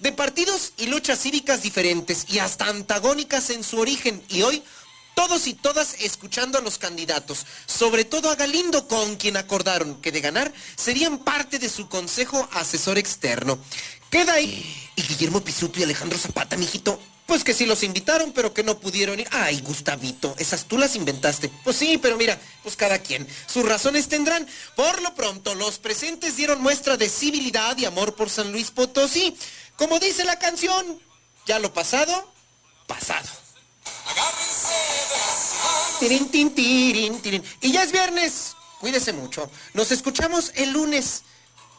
De 0.00 0.12
partidos 0.12 0.72
y 0.76 0.86
luchas 0.86 1.20
cívicas 1.20 1.62
diferentes 1.62 2.26
y 2.28 2.38
hasta 2.38 2.66
antagónicas 2.66 3.50
en 3.50 3.64
su 3.64 3.78
origen, 3.78 4.22
y 4.28 4.42
hoy 4.42 4.62
todos 5.14 5.48
y 5.48 5.54
todas 5.54 5.96
escuchando 6.00 6.58
a 6.58 6.62
los 6.62 6.78
candidatos, 6.78 7.44
sobre 7.66 8.04
todo 8.04 8.30
a 8.30 8.36
Galindo, 8.36 8.86
con 8.86 9.16
quien 9.16 9.36
acordaron 9.36 10.00
que 10.00 10.12
de 10.12 10.20
ganar 10.20 10.52
serían 10.76 11.18
parte 11.18 11.58
de 11.58 11.68
su 11.68 11.88
consejo 11.88 12.48
asesor 12.52 12.98
externo. 12.98 13.58
Queda 14.10 14.34
ahí. 14.34 14.64
¿Y 14.94 15.02
Guillermo 15.02 15.42
Pisuto 15.42 15.80
y 15.80 15.82
Alejandro 15.82 16.16
Zapata, 16.16 16.56
mijito? 16.56 17.00
Pues 17.28 17.44
que 17.44 17.52
sí 17.52 17.66
los 17.66 17.82
invitaron, 17.82 18.32
pero 18.32 18.54
que 18.54 18.62
no 18.62 18.78
pudieron 18.78 19.20
ir. 19.20 19.28
Ay, 19.30 19.60
Gustavito, 19.60 20.34
esas 20.38 20.64
tú 20.64 20.78
las 20.78 20.96
inventaste. 20.96 21.50
Pues 21.62 21.76
sí, 21.76 21.98
pero 21.98 22.16
mira, 22.16 22.40
pues 22.62 22.74
cada 22.74 23.00
quien. 23.00 23.28
Sus 23.46 23.66
razones 23.66 24.08
tendrán. 24.08 24.48
Por 24.74 25.02
lo 25.02 25.14
pronto, 25.14 25.54
los 25.54 25.78
presentes 25.78 26.36
dieron 26.36 26.62
muestra 26.62 26.96
de 26.96 27.06
civilidad 27.10 27.76
y 27.76 27.84
amor 27.84 28.14
por 28.14 28.30
San 28.30 28.50
Luis 28.50 28.70
Potosí. 28.70 29.36
Como 29.76 29.98
dice 29.98 30.24
la 30.24 30.38
canción, 30.38 31.02
ya 31.44 31.58
lo 31.58 31.70
pasado, 31.74 32.32
pasado. 32.86 33.28
Tirin, 36.00 36.30
tin, 36.30 36.54
tirin, 36.54 37.20
tirin. 37.20 37.44
Y 37.60 37.72
ya 37.72 37.82
es 37.82 37.92
viernes. 37.92 38.56
Cuídese 38.80 39.12
mucho. 39.12 39.50
Nos 39.74 39.92
escuchamos 39.92 40.50
el 40.54 40.70
lunes. 40.70 41.24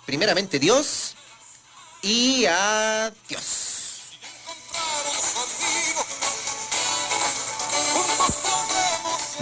Primeramente 0.05 0.59
Dios 0.59 1.15
y 2.03 2.45
adiós. 2.45 3.78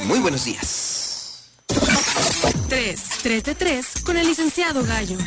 Muy 0.05 0.19
buenos 0.19 0.45
días. 0.45 1.49
3, 2.69 3.01
3 3.23 3.43
de 3.43 3.55
3 3.55 3.87
con 4.05 4.17
el 4.17 4.27
licenciado 4.27 4.83
Gallo. 4.83 5.17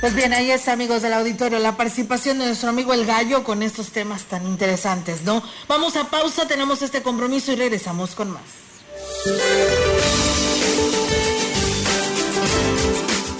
Pues 0.00 0.14
bien, 0.14 0.32
ahí 0.32 0.50
está, 0.50 0.72
amigos 0.72 1.02
del 1.02 1.14
auditorio, 1.14 1.58
la 1.58 1.76
participación 1.76 2.38
de 2.38 2.46
nuestro 2.46 2.68
amigo 2.68 2.92
El 2.92 3.06
Gallo 3.06 3.44
con 3.44 3.62
estos 3.62 3.88
temas 3.88 4.24
tan 4.24 4.46
interesantes, 4.46 5.22
¿no? 5.22 5.42
Vamos 5.68 5.96
a 5.96 6.10
pausa, 6.10 6.46
tenemos 6.46 6.82
este 6.82 7.02
compromiso 7.02 7.52
y 7.52 7.56
regresamos 7.56 8.14
con 8.14 8.30
más. 8.30 8.42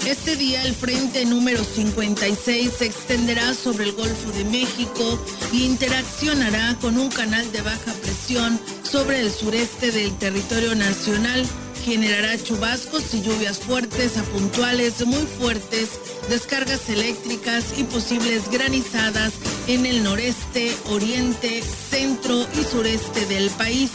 Este 0.07 0.37
día 0.37 0.63
el 0.63 0.73
frente 0.73 1.25
número 1.25 1.61
56 1.65 2.71
se 2.79 2.85
extenderá 2.85 3.53
sobre 3.53 3.83
el 3.83 3.91
Golfo 3.91 4.31
de 4.31 4.45
México 4.45 5.19
y 5.51 5.65
interaccionará 5.65 6.77
con 6.79 6.97
un 6.97 7.09
canal 7.09 7.51
de 7.51 7.61
baja 7.61 7.91
presión 8.01 8.57
sobre 8.83 9.19
el 9.19 9.29
sureste 9.29 9.91
del 9.91 10.17
territorio 10.17 10.75
nacional. 10.75 11.45
Generará 11.83 12.41
chubascos 12.41 13.13
y 13.15 13.21
lluvias 13.21 13.59
fuertes 13.59 14.15
a 14.17 14.23
puntuales 14.23 15.05
muy 15.05 15.25
fuertes, 15.25 15.99
descargas 16.29 16.89
eléctricas 16.89 17.77
y 17.77 17.83
posibles 17.83 18.49
granizadas 18.49 19.33
en 19.67 19.85
el 19.85 20.05
noreste, 20.05 20.73
oriente, 20.85 21.61
centro 21.61 22.47
y 22.57 22.63
sureste 22.63 23.25
del 23.25 23.49
país. 23.49 23.91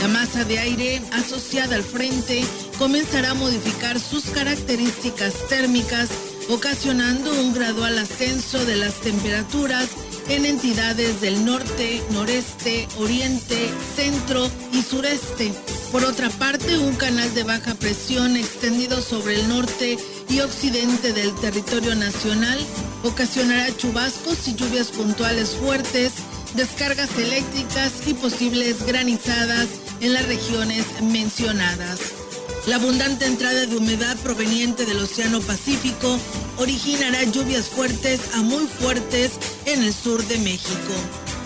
La 0.00 0.08
masa 0.08 0.42
de 0.42 0.58
aire 0.58 1.00
asociada 1.12 1.76
al 1.76 1.84
frente 1.84 2.42
comenzará 2.82 3.30
a 3.30 3.34
modificar 3.34 4.00
sus 4.00 4.24
características 4.24 5.34
térmicas, 5.48 6.08
ocasionando 6.48 7.32
un 7.32 7.54
gradual 7.54 7.96
ascenso 7.96 8.64
de 8.64 8.74
las 8.74 8.94
temperaturas 8.94 9.90
en 10.28 10.46
entidades 10.46 11.20
del 11.20 11.44
norte, 11.44 12.02
noreste, 12.10 12.88
oriente, 12.98 13.70
centro 13.94 14.50
y 14.72 14.82
sureste. 14.82 15.52
Por 15.92 16.04
otra 16.04 16.28
parte, 16.28 16.76
un 16.76 16.96
canal 16.96 17.32
de 17.34 17.44
baja 17.44 17.76
presión 17.76 18.36
extendido 18.36 19.00
sobre 19.00 19.36
el 19.36 19.48
norte 19.48 19.96
y 20.28 20.40
occidente 20.40 21.12
del 21.12 21.32
territorio 21.36 21.94
nacional 21.94 22.58
ocasionará 23.04 23.76
chubascos 23.76 24.48
y 24.48 24.56
lluvias 24.56 24.88
puntuales 24.88 25.50
fuertes, 25.50 26.14
descargas 26.56 27.16
eléctricas 27.16 27.92
y 28.08 28.14
posibles 28.14 28.84
granizadas 28.84 29.68
en 30.00 30.14
las 30.14 30.26
regiones 30.26 30.84
mencionadas. 31.00 32.21
La 32.66 32.76
abundante 32.76 33.26
entrada 33.26 33.66
de 33.66 33.76
humedad 33.76 34.16
proveniente 34.18 34.86
del 34.86 34.98
Océano 34.98 35.40
Pacífico 35.40 36.16
originará 36.58 37.24
lluvias 37.24 37.68
fuertes 37.68 38.20
a 38.34 38.42
muy 38.42 38.66
fuertes 38.66 39.32
en 39.66 39.82
el 39.82 39.92
sur 39.92 40.24
de 40.28 40.38
México. 40.38 40.94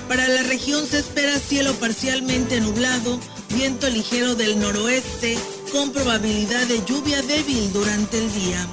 Para 0.08 0.28
la 0.28 0.42
región 0.42 0.86
se 0.86 0.98
espera 0.98 1.38
cielo 1.38 1.72
parcialmente 1.74 2.60
nublado, 2.60 3.18
viento 3.54 3.88
ligero 3.88 4.34
del 4.34 4.60
noroeste, 4.60 5.38
con 5.72 5.90
probabilidad 5.90 6.66
de 6.66 6.84
lluvia 6.84 7.22
débil 7.22 7.72
durante 7.72 8.18
el 8.18 8.32
día. 8.34 8.66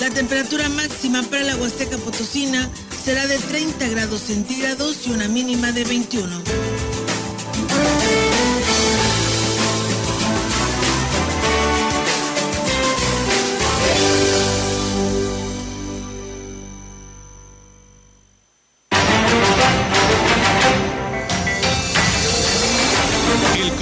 La 0.00 0.08
temperatura 0.08 0.70
máxima 0.70 1.22
para 1.24 1.42
la 1.42 1.56
Huasteca 1.56 1.98
Potosina 1.98 2.70
será 3.04 3.26
de 3.26 3.36
30 3.36 3.88
grados 3.88 4.22
centígrados 4.22 5.06
y 5.06 5.10
una 5.10 5.28
mínima 5.28 5.72
de 5.72 5.84
21. 5.84 6.42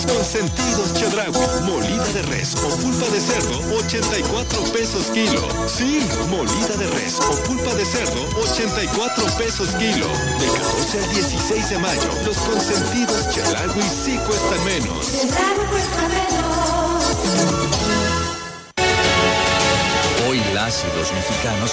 Productos 0.00 0.06
consentidos 0.06 0.94
Chedraui, 0.94 1.32
molida 1.62 2.04
de 2.12 2.22
res 2.22 2.54
o 2.54 2.68
pulpa 2.76 3.08
de 3.10 3.20
cerdo, 3.20 3.60
84 3.76 4.62
pesos 4.72 5.06
kilo. 5.10 5.42
Sí, 5.66 6.06
molida 6.28 6.76
de 6.76 6.86
res 6.88 7.18
o 7.20 7.34
pulpa 7.44 7.74
de 7.74 7.84
cerdo, 7.84 8.22
84 8.40 9.26
pesos 9.36 9.68
kilo. 9.76 10.06
De 10.38 10.46
14 10.46 10.98
al 10.98 11.10
16 11.14 11.70
de 11.70 11.78
mayo, 11.78 12.10
los 12.24 12.36
consentidos 12.38 13.28
Chedraui 13.30 13.82
sí 13.82 14.18
cuestan 14.26 14.64
menos. 14.64 15.12
menos. 15.12 15.90
Hoy 20.28 20.40
las 20.54 20.84
y 20.84 20.98
los 20.98 21.12
mexicanos 21.12 21.72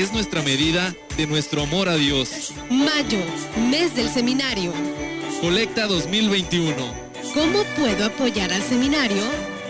es 0.00 0.12
nuestra 0.12 0.42
medida 0.42 0.94
de 1.16 1.26
nuestro 1.26 1.62
amor 1.62 1.88
a 1.88 1.96
Dios. 1.96 2.52
Mayo, 2.70 3.18
mes 3.70 3.94
del 3.94 4.08
seminario. 4.08 4.72
Colecta 5.40 5.86
2021. 5.86 6.74
¿Cómo 7.34 7.64
puedo 7.78 8.04
apoyar 8.06 8.52
al 8.52 8.62
seminario? 8.62 9.22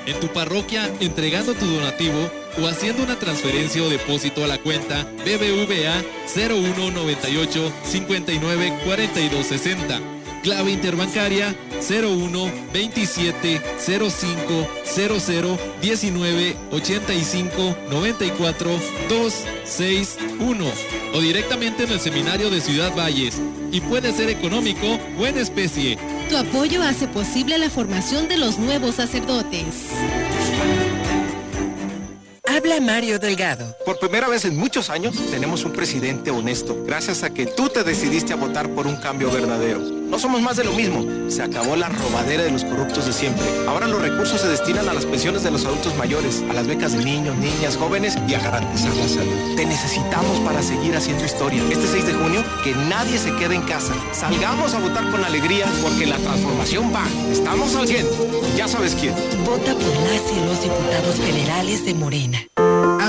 En 0.07 0.19
tu 0.21 0.29
parroquia 0.29 0.91
entregando 1.01 1.55
tu 1.55 1.67
donativo 1.67 2.31
o 2.61 2.67
haciendo 2.67 3.03
una 3.03 3.19
transferencia 3.19 3.83
o 3.83 3.89
depósito 3.89 4.45
a 4.45 4.47
la 4.47 4.59
cuenta 4.59 5.05
BBVA 5.25 6.03
0198 6.33 7.73
59 7.85 8.79
42 8.85 9.47
60. 9.47 10.16
Clave 10.47 10.71
interbancaria 10.71 11.57
01 11.91 12.53
27 12.73 13.61
05 13.81 14.69
00 14.85 15.59
19 15.83 16.57
85 16.71 17.77
94 17.91 18.71
261 19.09 20.65
o 21.15 21.21
directamente 21.21 21.83
en 21.83 21.91
el 21.91 21.99
seminario 21.99 22.49
de 22.49 22.61
Ciudad 22.61 22.95
Valles 22.95 23.43
y 23.73 23.81
puede 23.81 24.13
ser 24.13 24.31
económico 24.31 25.01
o 25.19 25.27
en 25.27 25.37
especie. 25.39 25.99
Tu 26.29 26.37
apoyo 26.37 26.81
hace 26.81 27.09
posible 27.09 27.59
la 27.59 27.69
formación 27.69 28.29
de 28.29 28.37
los 28.37 28.57
nuevos 28.61 28.95
sacerdotes. 28.95 29.89
Habla 32.45 32.81
Mario 32.81 33.19
Delgado. 33.19 33.77
Por 33.85 33.99
primera 33.99 34.29
vez 34.29 34.45
en 34.45 34.57
muchos 34.57 34.91
años 34.91 35.17
tenemos 35.33 35.65
un 35.65 35.73
presidente 35.73 36.31
honesto, 36.31 36.85
gracias 36.87 37.25
a 37.25 37.31
que 37.31 37.47
tú 37.47 37.69
te 37.69 37.83
decidiste 37.83 38.33
a 38.33 38.37
votar 38.37 38.71
por 38.71 38.87
un 38.87 38.95
cambio 38.97 39.29
verdadero. 39.33 40.06
No 40.09 40.19
somos 40.19 40.41
más 40.41 40.57
de 40.57 40.65
lo 40.65 40.73
mismo. 40.73 41.05
Se 41.29 41.43
acabó 41.43 41.75
la 41.77 41.89
robadera 41.89 42.45
de 42.45 42.51
los 42.51 42.65
corruptos 42.65 43.07
de 43.07 43.13
siempre. 43.13 43.45
Ahora 43.67 43.89
los 43.89 44.01
recursos 44.01 44.41
se 44.41 44.49
destinan 44.49 44.89
a 44.89 44.95
las 44.95 45.05
pensiones 45.05 45.43
de 45.43 45.51
los 45.51 45.65
adultos 45.65 45.97
mayores, 45.97 46.43
a 46.49 46.53
las 46.53 46.67
becas 46.67 46.93
de 46.93 47.05
niños, 47.05 47.37
niñas, 47.37 47.77
jóvenes 47.77 48.17
y 48.29 48.35
a 48.35 48.39
garantizar 48.39 48.95
la 48.95 49.09
salud. 49.09 49.57
Te 49.57 49.67
necesitamos 49.67 50.41
para 50.41 50.63
seguir 50.63 50.95
haciendo 50.97 51.25
historia. 51.25 51.63
Este 51.71 51.87
6 51.87 52.07
de 52.07 52.13
junio, 52.15 52.45
que 52.63 52.73
nadie 52.89 53.19
se 53.19 53.35
quede 53.35 53.57
en 53.57 53.63
casa. 53.63 53.95
Salgamos 54.13 54.75
a 54.75 54.79
votar 54.79 55.11
con 55.11 55.25
alegría 55.25 55.67
porque 55.83 56.07
la 56.07 56.17
transformación 56.17 56.93
va. 56.95 57.07
Estamos 57.31 57.75
al 57.75 57.89
100. 57.89 58.07
Ya 58.57 58.69
sabes 58.69 58.95
quién. 58.95 59.15
Vota 59.45 59.75
por 59.75 59.83
las 59.83 60.33
y 60.33 60.47
los 60.47 60.63
diputados 60.63 61.17
federales 61.17 61.85
de 61.85 61.95
Morena. 61.95 62.39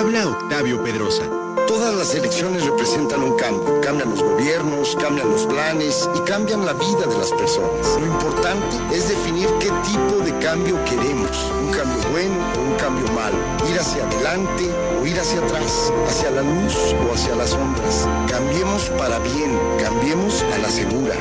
Habla 0.07 0.29
Octavio 0.29 0.81
Pedrosa. 0.81 1.23
Todas 1.67 1.93
las 1.93 2.15
elecciones 2.15 2.63
representan 2.63 3.21
un 3.23 3.35
cambio. 3.35 3.81
Cambian 3.81 4.09
los 4.09 4.23
gobiernos, 4.23 4.95
cambian 4.95 5.29
los 5.29 5.45
planes 5.45 6.09
y 6.15 6.19
cambian 6.21 6.65
la 6.65 6.71
vida 6.71 7.05
de 7.05 7.17
las 7.17 7.29
personas. 7.33 7.85
Lo 7.99 8.05
importante 8.05 8.77
es 8.93 9.09
definir 9.09 9.49
qué 9.59 9.69
tipo 9.83 10.23
de 10.23 10.31
cambio 10.39 10.81
queremos. 10.85 11.51
Un 11.61 11.71
cambio 11.73 12.09
bueno 12.09 12.35
o 12.55 12.61
un 12.61 12.75
cambio 12.75 13.05
malo. 13.11 13.35
Ir 13.69 13.77
hacia 13.77 14.05
adelante 14.05 14.71
o 14.97 15.05
ir 15.05 15.19
hacia 15.19 15.41
atrás. 15.41 15.91
Hacia 16.07 16.31
la 16.31 16.41
luz 16.41 16.95
o 17.05 17.13
hacia 17.13 17.35
las 17.35 17.49
sombras. 17.49 18.07
Cambiemos 18.29 18.89
para 18.91 19.19
bien. 19.19 19.59
Cambiemos 19.77 20.41
a 20.55 20.57
la 20.59 20.69
segura. 20.69 21.15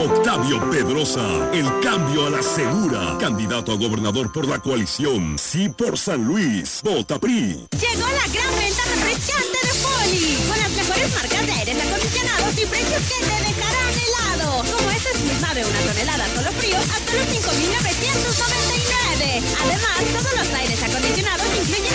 Octavio 0.00 0.58
Pedrosa, 0.70 1.50
el 1.52 1.66
cambio 1.80 2.26
a 2.26 2.30
la 2.30 2.42
segura. 2.42 3.18
Candidato 3.18 3.72
a 3.72 3.76
gobernador 3.76 4.32
por 4.32 4.48
la 4.48 4.58
coalición. 4.58 5.38
Sí 5.38 5.68
por 5.68 5.98
San 5.98 6.24
Luis. 6.24 6.80
Vota 6.82 7.18
PRI. 7.18 7.66
Llegó 7.70 8.06
la 8.06 8.26
gran 8.32 8.50
venta 8.56 8.82
refrescante 8.94 9.58
de 9.62 9.74
Poli. 9.82 10.38
Con 10.48 10.58
las 10.58 10.70
mejores 10.72 11.14
marcas 11.14 11.46
de 11.46 11.52
aires 11.52 11.76
acondicionados 11.76 12.58
y 12.58 12.66
precios 12.66 13.02
que 13.08 13.14
te 13.22 13.36
dejarán 13.46 13.94
helado. 13.94 14.64
Como 14.66 14.90
este 14.90 15.14
misma 15.22 15.54
de 15.54 15.64
una 15.64 15.80
tonelada 15.80 16.26
solo 16.34 16.50
frío 16.58 16.78
hasta 16.78 17.14
los 17.14 17.26
5.999. 17.30 19.42
Además, 19.62 20.02
todos 20.12 20.34
los 20.34 20.48
aires 20.54 20.82
acondicionados 20.82 21.46
incluyen 21.62 21.94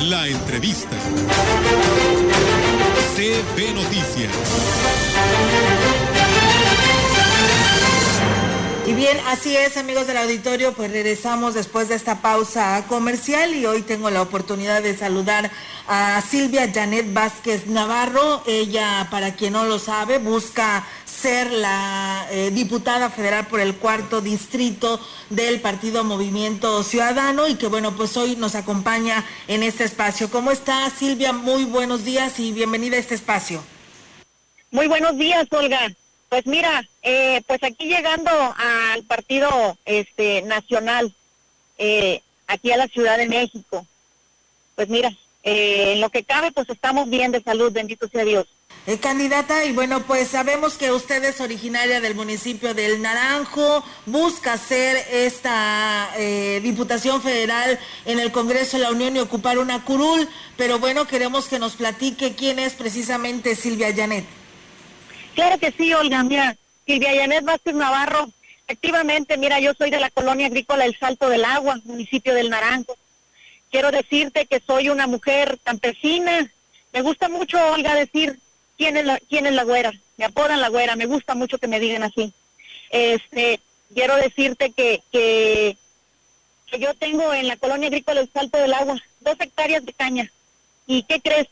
la 0.00 0.28
entrevista. 0.28 0.96
CB 3.16 3.74
Noticias. 3.74 4.32
Y 8.86 8.94
bien, 8.94 9.18
así 9.26 9.54
es, 9.54 9.76
amigos 9.76 10.06
del 10.06 10.16
auditorio, 10.16 10.72
pues 10.72 10.90
regresamos 10.90 11.52
después 11.52 11.88
de 11.88 11.94
esta 11.94 12.22
pausa 12.22 12.84
comercial 12.88 13.54
y 13.54 13.66
hoy 13.66 13.82
tengo 13.82 14.08
la 14.08 14.22
oportunidad 14.22 14.82
de 14.82 14.96
saludar 14.96 15.50
a 15.86 16.22
Silvia 16.22 16.70
Janet 16.72 17.12
Vázquez 17.12 17.66
Navarro. 17.66 18.42
Ella, 18.46 19.08
para 19.10 19.34
quien 19.34 19.52
no 19.52 19.64
lo 19.64 19.78
sabe, 19.78 20.18
busca 20.18 20.86
ser 21.20 21.50
la 21.50 22.26
eh, 22.30 22.50
diputada 22.52 23.10
federal 23.10 23.46
por 23.46 23.60
el 23.60 23.76
cuarto 23.76 24.20
distrito 24.20 25.00
del 25.30 25.60
Partido 25.60 26.04
Movimiento 26.04 26.82
Ciudadano 26.84 27.48
y 27.48 27.56
que 27.56 27.66
bueno, 27.66 27.96
pues 27.96 28.16
hoy 28.16 28.36
nos 28.36 28.54
acompaña 28.54 29.24
en 29.48 29.62
este 29.62 29.84
espacio. 29.84 30.30
¿Cómo 30.30 30.50
está 30.50 30.88
Silvia? 30.90 31.32
Muy 31.32 31.64
buenos 31.64 32.04
días 32.04 32.38
y 32.38 32.52
bienvenida 32.52 32.96
a 32.96 33.00
este 33.00 33.16
espacio. 33.16 33.62
Muy 34.70 34.86
buenos 34.86 35.16
días, 35.16 35.46
Olga. 35.50 35.88
Pues 36.28 36.46
mira, 36.46 36.86
eh, 37.02 37.42
pues 37.46 37.62
aquí 37.64 37.86
llegando 37.86 38.30
al 38.56 39.02
partido 39.04 39.78
este 39.86 40.42
nacional, 40.42 41.12
eh, 41.78 42.20
aquí 42.46 42.70
a 42.70 42.76
la 42.76 42.86
Ciudad 42.86 43.16
de 43.16 43.26
México. 43.26 43.86
Pues 44.76 44.88
mira, 44.88 45.10
eh, 45.42 45.94
en 45.94 46.00
lo 46.00 46.10
que 46.10 46.24
cabe, 46.24 46.52
pues 46.52 46.68
estamos 46.68 47.08
bien 47.08 47.32
de 47.32 47.42
salud, 47.42 47.72
bendito 47.72 48.08
sea 48.08 48.24
Dios. 48.24 48.46
Eh, 48.88 48.98
candidata, 48.98 49.66
y 49.66 49.72
bueno, 49.72 50.00
pues 50.04 50.28
sabemos 50.28 50.78
que 50.78 50.90
usted 50.90 51.22
es 51.22 51.42
originaria 51.42 52.00
del 52.00 52.14
municipio 52.14 52.72
del 52.72 53.02
Naranjo, 53.02 53.84
busca 54.06 54.56
ser 54.56 54.96
esta 55.10 56.08
eh, 56.16 56.60
Diputación 56.62 57.20
Federal 57.20 57.78
en 58.06 58.18
el 58.18 58.32
Congreso 58.32 58.78
de 58.78 58.84
la 58.84 58.90
Unión 58.90 59.14
y 59.14 59.18
ocupar 59.18 59.58
una 59.58 59.84
curul, 59.84 60.26
pero 60.56 60.78
bueno, 60.78 61.06
queremos 61.06 61.48
que 61.48 61.58
nos 61.58 61.76
platique 61.76 62.34
quién 62.34 62.58
es 62.58 62.72
precisamente 62.72 63.56
Silvia 63.56 63.94
Janet. 63.94 64.24
Claro 65.34 65.58
que 65.58 65.70
sí, 65.70 65.92
Olga. 65.92 66.24
Mira, 66.24 66.56
Silvia 66.86 67.14
Yanet 67.14 67.44
Vázquez 67.44 67.74
Navarro, 67.74 68.30
efectivamente, 68.66 69.36
mira, 69.36 69.60
yo 69.60 69.74
soy 69.74 69.90
de 69.90 70.00
la 70.00 70.08
colonia 70.08 70.46
agrícola 70.46 70.86
El 70.86 70.98
Salto 70.98 71.28
del 71.28 71.44
Agua, 71.44 71.78
municipio 71.84 72.32
del 72.32 72.48
Naranjo. 72.48 72.96
Quiero 73.70 73.90
decirte 73.90 74.46
que 74.46 74.62
soy 74.66 74.88
una 74.88 75.06
mujer 75.06 75.58
campesina. 75.62 76.50
Me 76.94 77.02
gusta 77.02 77.28
mucho, 77.28 77.58
Olga, 77.70 77.94
decir 77.94 78.38
quién 78.78 78.96
es 78.96 79.04
la, 79.04 79.18
quién 79.28 79.44
güera. 79.66 79.92
Me 80.16 80.24
apodan 80.24 80.60
la 80.60 80.68
güera, 80.68 80.96
me 80.96 81.06
gusta 81.06 81.34
mucho 81.34 81.58
que 81.58 81.68
me 81.68 81.80
digan 81.80 82.04
así. 82.04 82.32
Este, 82.90 83.60
quiero 83.92 84.16
decirte 84.16 84.72
que, 84.72 85.02
que, 85.12 85.76
que 86.70 86.78
yo 86.78 86.94
tengo 86.94 87.34
en 87.34 87.48
la 87.48 87.56
colonia 87.56 87.88
agrícola 87.88 88.20
El 88.20 88.32
Salto 88.32 88.56
del 88.56 88.72
Agua 88.72 88.96
dos 89.20 89.36
hectáreas 89.40 89.84
de 89.84 89.92
caña. 89.92 90.32
¿Y 90.86 91.02
qué 91.02 91.20
crees? 91.20 91.48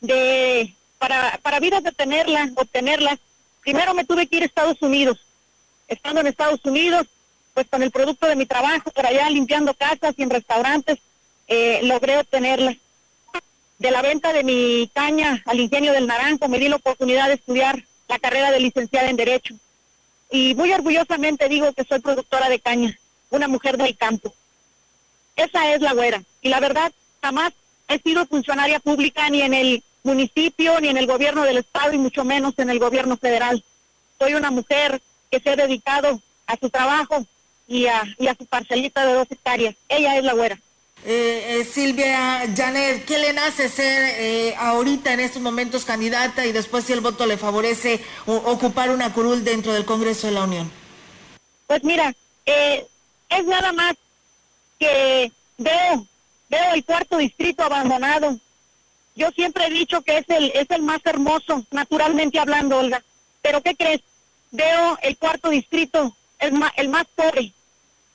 De, 0.00 0.72
para, 0.98 1.38
para 1.42 1.60
vidas 1.60 1.82
de 1.82 1.92
tenerla, 1.92 2.50
obtenerla, 2.54 3.18
primero 3.62 3.92
me 3.94 4.04
tuve 4.04 4.26
que 4.26 4.36
ir 4.36 4.42
a 4.44 4.46
Estados 4.46 4.80
Unidos. 4.80 5.18
Estando 5.88 6.20
en 6.20 6.28
Estados 6.28 6.60
Unidos, 6.64 7.06
pues 7.54 7.66
con 7.68 7.82
el 7.82 7.90
producto 7.90 8.26
de 8.26 8.36
mi 8.36 8.46
trabajo, 8.46 8.90
por 8.90 9.06
allá 9.06 9.28
limpiando 9.30 9.74
casas 9.74 10.14
y 10.16 10.22
en 10.22 10.30
restaurantes, 10.30 10.98
eh, 11.48 11.80
logré 11.82 12.18
obtenerla. 12.18 12.76
De 13.78 13.90
la 13.90 14.02
venta 14.02 14.32
de 14.32 14.42
mi 14.42 14.90
caña 14.92 15.42
al 15.46 15.60
ingenio 15.60 15.92
del 15.92 16.06
Naranjo, 16.06 16.48
me 16.48 16.58
di 16.58 16.68
la 16.68 16.76
oportunidad 16.76 17.28
de 17.28 17.34
estudiar 17.34 17.84
la 18.08 18.18
carrera 18.18 18.50
de 18.50 18.60
licenciada 18.60 19.08
en 19.08 19.16
Derecho. 19.16 19.54
Y 20.30 20.54
muy 20.56 20.72
orgullosamente 20.72 21.48
digo 21.48 21.72
que 21.72 21.84
soy 21.84 22.00
productora 22.00 22.48
de 22.48 22.58
caña, 22.58 22.98
una 23.30 23.46
mujer 23.46 23.76
del 23.76 23.96
campo. 23.96 24.34
Esa 25.36 25.72
es 25.72 25.80
la 25.80 25.92
güera. 25.92 26.22
Y 26.42 26.48
la 26.48 26.58
verdad, 26.58 26.92
jamás 27.22 27.52
he 27.86 27.98
sido 28.00 28.26
funcionaria 28.26 28.80
pública 28.80 29.30
ni 29.30 29.42
en 29.42 29.54
el 29.54 29.84
municipio, 30.02 30.80
ni 30.80 30.88
en 30.88 30.96
el 30.96 31.06
gobierno 31.06 31.44
del 31.44 31.58
estado 31.58 31.92
y 31.92 31.98
mucho 31.98 32.24
menos 32.24 32.54
en 32.58 32.70
el 32.70 32.80
gobierno 32.80 33.16
federal. 33.16 33.62
Soy 34.18 34.34
una 34.34 34.50
mujer 34.50 35.00
que 35.30 35.38
se 35.38 35.50
ha 35.50 35.56
dedicado 35.56 36.20
a 36.46 36.56
su 36.56 36.68
trabajo 36.68 37.24
y 37.68 37.86
a, 37.86 38.02
y 38.18 38.26
a 38.26 38.34
su 38.34 38.44
parcelita 38.46 39.06
de 39.06 39.12
dos 39.12 39.30
hectáreas. 39.30 39.76
Ella 39.88 40.16
es 40.16 40.24
la 40.24 40.32
güera. 40.32 40.58
Eh, 41.04 41.60
eh, 41.60 41.64
Silvia 41.64 42.42
Janet, 42.54 43.04
¿qué 43.06 43.18
le 43.18 43.32
nace 43.32 43.68
ser 43.68 44.14
eh, 44.18 44.54
ahorita 44.58 45.12
en 45.12 45.20
estos 45.20 45.40
momentos 45.40 45.84
candidata 45.84 46.44
y 46.44 46.52
después 46.52 46.84
si 46.84 46.92
el 46.92 47.00
voto 47.00 47.24
le 47.26 47.38
favorece 47.38 48.00
ocupar 48.26 48.90
una 48.90 49.12
curul 49.12 49.44
dentro 49.44 49.72
del 49.72 49.84
Congreso 49.84 50.26
de 50.26 50.32
la 50.34 50.44
Unión? 50.44 50.70
Pues 51.66 51.84
mira, 51.84 52.12
eh, 52.46 52.84
es 53.30 53.44
nada 53.46 53.72
más 53.72 53.94
que 54.78 55.32
veo, 55.56 56.06
veo 56.50 56.74
el 56.74 56.84
cuarto 56.84 57.16
distrito 57.16 57.62
abandonado. 57.62 58.38
Yo 59.14 59.30
siempre 59.30 59.66
he 59.66 59.70
dicho 59.70 60.02
que 60.02 60.18
es 60.18 60.24
el, 60.28 60.50
es 60.54 60.66
el 60.70 60.82
más 60.82 61.00
hermoso, 61.04 61.64
naturalmente 61.70 62.38
hablando, 62.38 62.78
Olga. 62.78 63.02
Pero 63.40 63.62
¿qué 63.62 63.74
crees? 63.74 64.00
Veo 64.50 64.98
el 65.02 65.16
cuarto 65.16 65.48
distrito, 65.50 66.14
el, 66.38 66.52
ma- 66.52 66.72
el 66.76 66.88
más 66.88 67.06
pobre. 67.14 67.52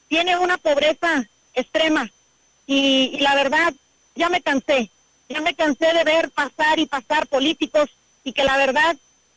Tiene 0.10 0.38
una 0.38 0.58
pobreza 0.58 1.26
extrema. 1.54 2.12
Y, 2.74 3.12
y 3.14 3.20
la 3.20 3.36
verdad, 3.36 3.72
ya 4.16 4.30
me 4.30 4.42
cansé. 4.42 4.90
Ya 5.30 5.42
me 5.42 5.54
cansé 5.54 5.94
de 5.94 6.04
ver 6.04 6.32
pasar 6.32 6.80
y 6.80 6.88
pasar 6.88 7.28
políticos 7.28 7.90
y 8.24 8.34
que 8.34 8.44
la 8.44 8.58
verdad 8.58 8.96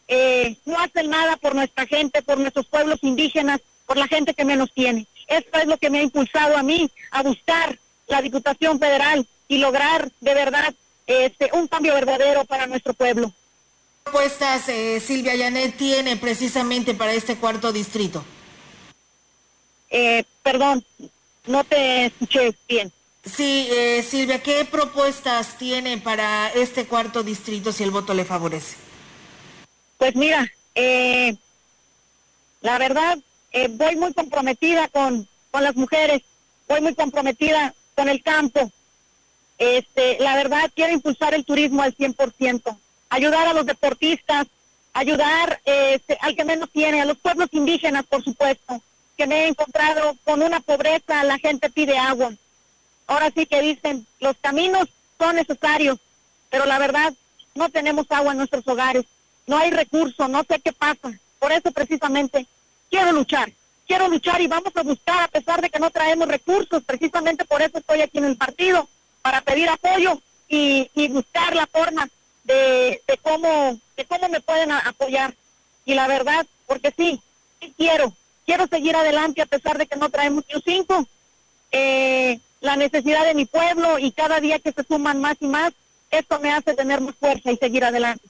eh, 0.09 0.57
no 0.64 0.79
hacen 0.79 1.11
nada 1.11 1.37
por 1.37 1.55
nuestra 1.55 1.87
gente, 1.87 2.22
por 2.22 2.38
nuestros 2.38 2.66
pueblos 2.66 2.99
indígenas, 3.03 3.61
por 3.85 3.99
la 3.99 4.09
gente 4.09 4.33
que 4.33 4.46
menos 4.46 4.72
tiene. 4.72 5.07
Esto 5.27 5.59
es 5.59 5.66
lo 5.66 5.77
que 5.77 5.90
me 5.90 5.99
ha 5.99 6.03
impulsado 6.03 6.57
a 6.57 6.62
mí 6.62 6.90
a 7.11 7.22
buscar 7.22 7.79
la 8.07 8.22
Diputación 8.22 8.79
Federal 8.79 9.27
y 9.49 9.59
lograr 9.59 10.11
de 10.20 10.35
verdad 10.35 10.75
este, 11.07 11.51
un 11.53 11.68
cambio 11.68 11.92
verdadero 11.92 12.44
para 12.46 12.66
nuestro 12.66 12.94
pueblo. 12.94 13.29
¿Qué 13.29 14.12
propuestas 14.12 14.68
eh, 14.70 15.01
Silvia 15.01 15.37
Janet 15.37 15.77
tiene 15.77 16.16
precisamente 16.16 16.94
para 16.94 17.12
este 17.12 17.37
cuarto 17.37 17.70
distrito? 17.72 18.25
Eh, 19.90 20.25
perdón, 20.42 20.85
no 21.46 21.64
te 21.64 22.07
escuché 22.07 22.55
bien. 22.68 22.92
Sí, 23.27 23.67
eh, 23.71 24.05
Silvia, 24.09 24.41
¿qué 24.41 24.65
propuestas 24.65 25.59
tiene 25.59 25.99
para 25.99 26.49
este 26.53 26.87
cuarto 26.87 27.25
distrito 27.25 27.73
si 27.73 27.83
el 27.83 27.91
voto 27.91 28.15
le 28.15 28.25
favorece? 28.25 28.77
Pues 29.99 30.15
mira, 30.15 30.47
eh, 30.75 31.37
la 32.61 32.79
verdad, 32.79 33.19
eh, 33.51 33.69
voy 33.69 33.97
muy 33.97 34.15
comprometida 34.15 34.89
con, 34.89 35.27
con 35.51 35.65
las 35.65 35.75
mujeres, 35.75 36.23
voy 36.69 36.81
muy 36.81 36.95
comprometida 36.95 37.75
con 37.97 38.09
el 38.09 38.23
campo. 38.23 38.71
Este, 39.59 40.19
la 40.21 40.37
verdad, 40.37 40.71
quiero 40.75 40.93
impulsar 40.93 41.35
el 41.35 41.45
turismo 41.45 41.83
al 41.83 41.97
100%, 41.97 42.79
ayudar 43.09 43.49
a 43.49 43.55
los 43.55 43.67
deportistas, 43.67 44.47
ayudar 44.93 45.61
este, 45.65 46.17
al 46.21 46.37
que 46.37 46.45
menos 46.45 46.71
tiene, 46.71 47.01
a 47.01 47.07
los 47.07 47.19
pueblos 47.19 47.49
indígenas, 47.53 48.05
por 48.07 48.23
supuesto, 48.23 48.81
que 49.17 49.27
me 49.27 49.45
he 49.45 49.49
encontrado 49.49 50.17
con 50.25 50.43
una 50.43 50.61
pobreza, 50.61 51.25
la 51.25 51.39
gente 51.39 51.71
pide 51.71 51.99
agua. 51.99 52.33
Ahora 53.07 53.31
sí 53.35 53.47
que 53.47 53.62
dicen, 53.62 54.07
los 54.21 54.37
caminos 54.40 54.88
son 55.19 55.37
necesarios, 55.37 55.99
pero 56.51 56.66
la 56.66 56.79
verdad, 56.79 57.12
no 57.55 57.69
tenemos 57.69 58.07
agua 58.11 58.33
en 58.33 58.38
nuestros 58.38 58.66
hogares, 58.66 59.05
no 59.47 59.57
hay 59.57 59.71
recursos, 59.71 60.29
no 60.29 60.42
sé 60.45 60.61
qué 60.61 60.73
pasa. 60.73 61.12
Por 61.38 61.53
eso 61.53 61.71
precisamente 61.71 62.47
quiero 62.90 63.12
luchar, 63.12 63.53
quiero 63.87 64.09
luchar 64.09 64.40
y 64.40 64.47
vamos 64.47 64.73
a 64.75 64.83
buscar, 64.83 65.23
a 65.23 65.29
pesar 65.29 65.61
de 65.61 65.71
que 65.71 65.79
no 65.79 65.90
traemos 65.90 66.29
recursos, 66.29 66.83
precisamente 66.85 67.45
por 67.45 67.62
eso 67.62 67.79
estoy 67.79 68.03
aquí 68.03 68.19
en 68.19 68.25
el 68.25 68.37
partido, 68.37 68.88
para 69.23 69.40
pedir 69.40 69.69
apoyo 69.69 70.21
y, 70.49 70.88
buscar 71.09 71.55
la 71.55 71.66
forma 71.66 72.09
de, 72.45 73.01
cómo 73.23 73.79
de 73.97 74.05
cómo 74.05 74.29
me 74.29 74.40
pueden 74.40 74.71
apoyar. 74.73 75.35
Y 75.85 75.95
la 75.95 76.07
verdad, 76.07 76.47
porque 76.66 76.92
sí, 76.97 77.21
sí 77.61 77.73
quiero, 77.77 78.12
quiero 78.45 78.66
seguir 78.66 78.97
adelante 78.97 79.42
a 79.42 79.47
pesar 79.47 79.79
de 79.79 79.87
que 79.87 79.97
no 79.97 80.11
traemos 80.11 80.45
un 80.55 80.62
cinco. 80.62 81.07
Eh, 81.73 82.38
la 82.66 82.76
necesidad 82.76 83.24
de 83.24 83.35
mi 83.35 83.46
pueblo 83.46 83.98
y 83.98 84.12
cada 84.12 84.40
día 84.40 84.59
que 84.59 84.72
se 84.72 84.83
suman 84.83 85.20
más 85.20 85.37
y 85.40 85.46
más, 85.46 85.72
esto 86.11 86.38
me 86.40 86.52
hace 86.52 86.74
tener 86.74 87.00
más 87.00 87.14
fuerza 87.16 87.50
y 87.52 87.57
seguir 87.57 87.85
adelante. 87.85 88.24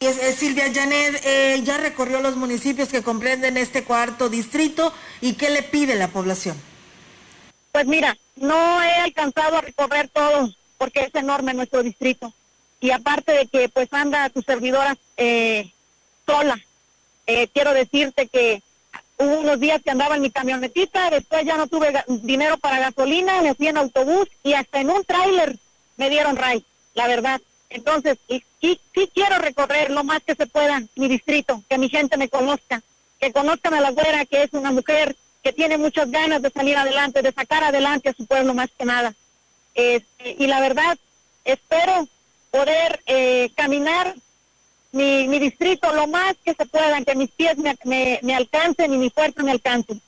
Y 0.00 0.06
es- 0.06 0.22
es 0.22 0.36
Silvia 0.36 0.70
Janet 0.72 1.20
eh, 1.24 1.60
ya 1.64 1.76
recorrió 1.78 2.20
los 2.20 2.36
municipios 2.36 2.88
que 2.88 3.02
comprenden 3.02 3.56
este 3.56 3.82
cuarto 3.82 4.28
distrito 4.28 4.92
y 5.20 5.32
qué 5.32 5.50
le 5.50 5.62
pide 5.64 5.96
la 5.96 6.08
población. 6.08 6.56
Pues 7.72 7.86
mira, 7.86 8.16
no 8.36 8.82
he 8.82 8.94
alcanzado 8.96 9.56
a 9.58 9.60
recorrer 9.62 10.08
todo 10.08 10.50
porque 10.78 11.00
es 11.00 11.14
enorme 11.14 11.54
nuestro 11.54 11.82
distrito. 11.82 12.32
Y 12.80 12.90
aparte 12.92 13.32
de 13.32 13.46
que 13.46 13.68
pues 13.68 13.88
anda 13.92 14.28
tu 14.30 14.40
servidora 14.42 14.96
eh, 15.16 15.72
sola, 16.26 16.56
eh, 17.26 17.48
quiero 17.52 17.72
decirte 17.72 18.28
que 18.28 18.62
hubo 19.18 19.40
unos 19.40 19.58
días 19.60 19.82
que 19.82 19.90
andaba 19.90 20.16
en 20.16 20.22
mi 20.22 20.30
camionetita, 20.30 21.10
después 21.10 21.44
ya 21.44 21.56
no 21.56 21.66
tuve 21.66 21.92
dinero 22.06 22.56
para 22.58 22.78
gasolina, 22.78 23.42
me 23.42 23.54
fui 23.54 23.68
en 23.68 23.76
autobús 23.76 24.28
y 24.42 24.54
hasta 24.54 24.80
en 24.80 24.90
un 24.90 25.04
tráiler 25.04 25.58
me 25.96 26.08
dieron 26.10 26.36
ray, 26.36 26.64
la 26.94 27.06
verdad. 27.08 27.40
Entonces, 27.70 28.18
y, 28.28 28.42
y- 28.60 28.80
sí 28.94 29.10
quiero 29.12 29.38
recorrer 29.38 29.90
lo 29.90 30.04
más 30.04 30.22
que 30.22 30.34
se 30.34 30.46
pueda 30.46 30.82
mi 30.96 31.08
distrito, 31.08 31.62
que 31.68 31.78
mi 31.78 31.88
gente 31.88 32.16
me 32.16 32.28
conozca, 32.28 32.82
que 33.20 33.32
conozcan 33.32 33.74
a 33.74 33.80
la 33.80 33.90
güera, 33.90 34.24
que 34.24 34.44
es 34.44 34.52
una 34.52 34.70
mujer 34.70 35.16
que 35.42 35.52
tiene 35.52 35.76
muchas 35.78 36.10
ganas 36.10 36.40
de 36.40 36.50
salir 36.50 36.76
adelante, 36.76 37.20
de 37.22 37.32
sacar 37.32 37.64
adelante 37.64 38.08
a 38.08 38.14
su 38.14 38.26
pueblo 38.26 38.54
más 38.54 38.70
que 38.76 38.84
nada. 38.84 39.14
Este, 39.74 40.36
y 40.38 40.46
la 40.46 40.60
verdad, 40.60 40.96
espero 41.44 42.08
poder 42.50 43.00
eh, 43.06 43.50
caminar 43.54 44.14
mi, 44.92 45.28
mi 45.28 45.38
distrito 45.38 45.92
lo 45.94 46.06
más 46.06 46.36
que 46.44 46.54
se 46.54 46.66
pueda, 46.66 47.02
que 47.02 47.14
mis 47.14 47.30
pies 47.30 47.56
me, 47.58 47.76
me, 47.84 48.20
me 48.22 48.34
alcancen 48.34 48.92
y 48.92 48.98
mi 48.98 49.10
fuerza 49.10 49.42
me 49.42 49.52
alcance. 49.52 50.00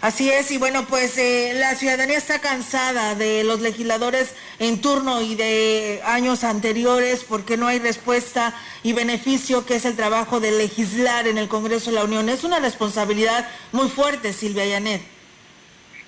Así 0.00 0.30
es, 0.30 0.50
y 0.50 0.56
bueno, 0.56 0.86
pues 0.86 1.18
eh, 1.18 1.52
la 1.56 1.74
ciudadanía 1.74 2.16
está 2.16 2.40
cansada 2.40 3.14
de 3.14 3.44
los 3.44 3.60
legisladores 3.60 4.32
en 4.58 4.80
turno 4.80 5.20
y 5.20 5.34
de 5.34 6.00
años 6.06 6.42
anteriores 6.42 7.22
porque 7.28 7.58
no 7.58 7.66
hay 7.66 7.80
respuesta 7.80 8.54
y 8.82 8.94
beneficio 8.94 9.66
que 9.66 9.76
es 9.76 9.84
el 9.84 9.96
trabajo 9.96 10.40
de 10.40 10.52
legislar 10.52 11.28
en 11.28 11.36
el 11.36 11.48
Congreso 11.48 11.90
de 11.90 11.96
la 11.96 12.04
Unión. 12.04 12.30
Es 12.30 12.44
una 12.44 12.60
responsabilidad 12.60 13.46
muy 13.72 13.90
fuerte, 13.90 14.32
Silvia 14.32 14.64
Yanet. 14.64 15.02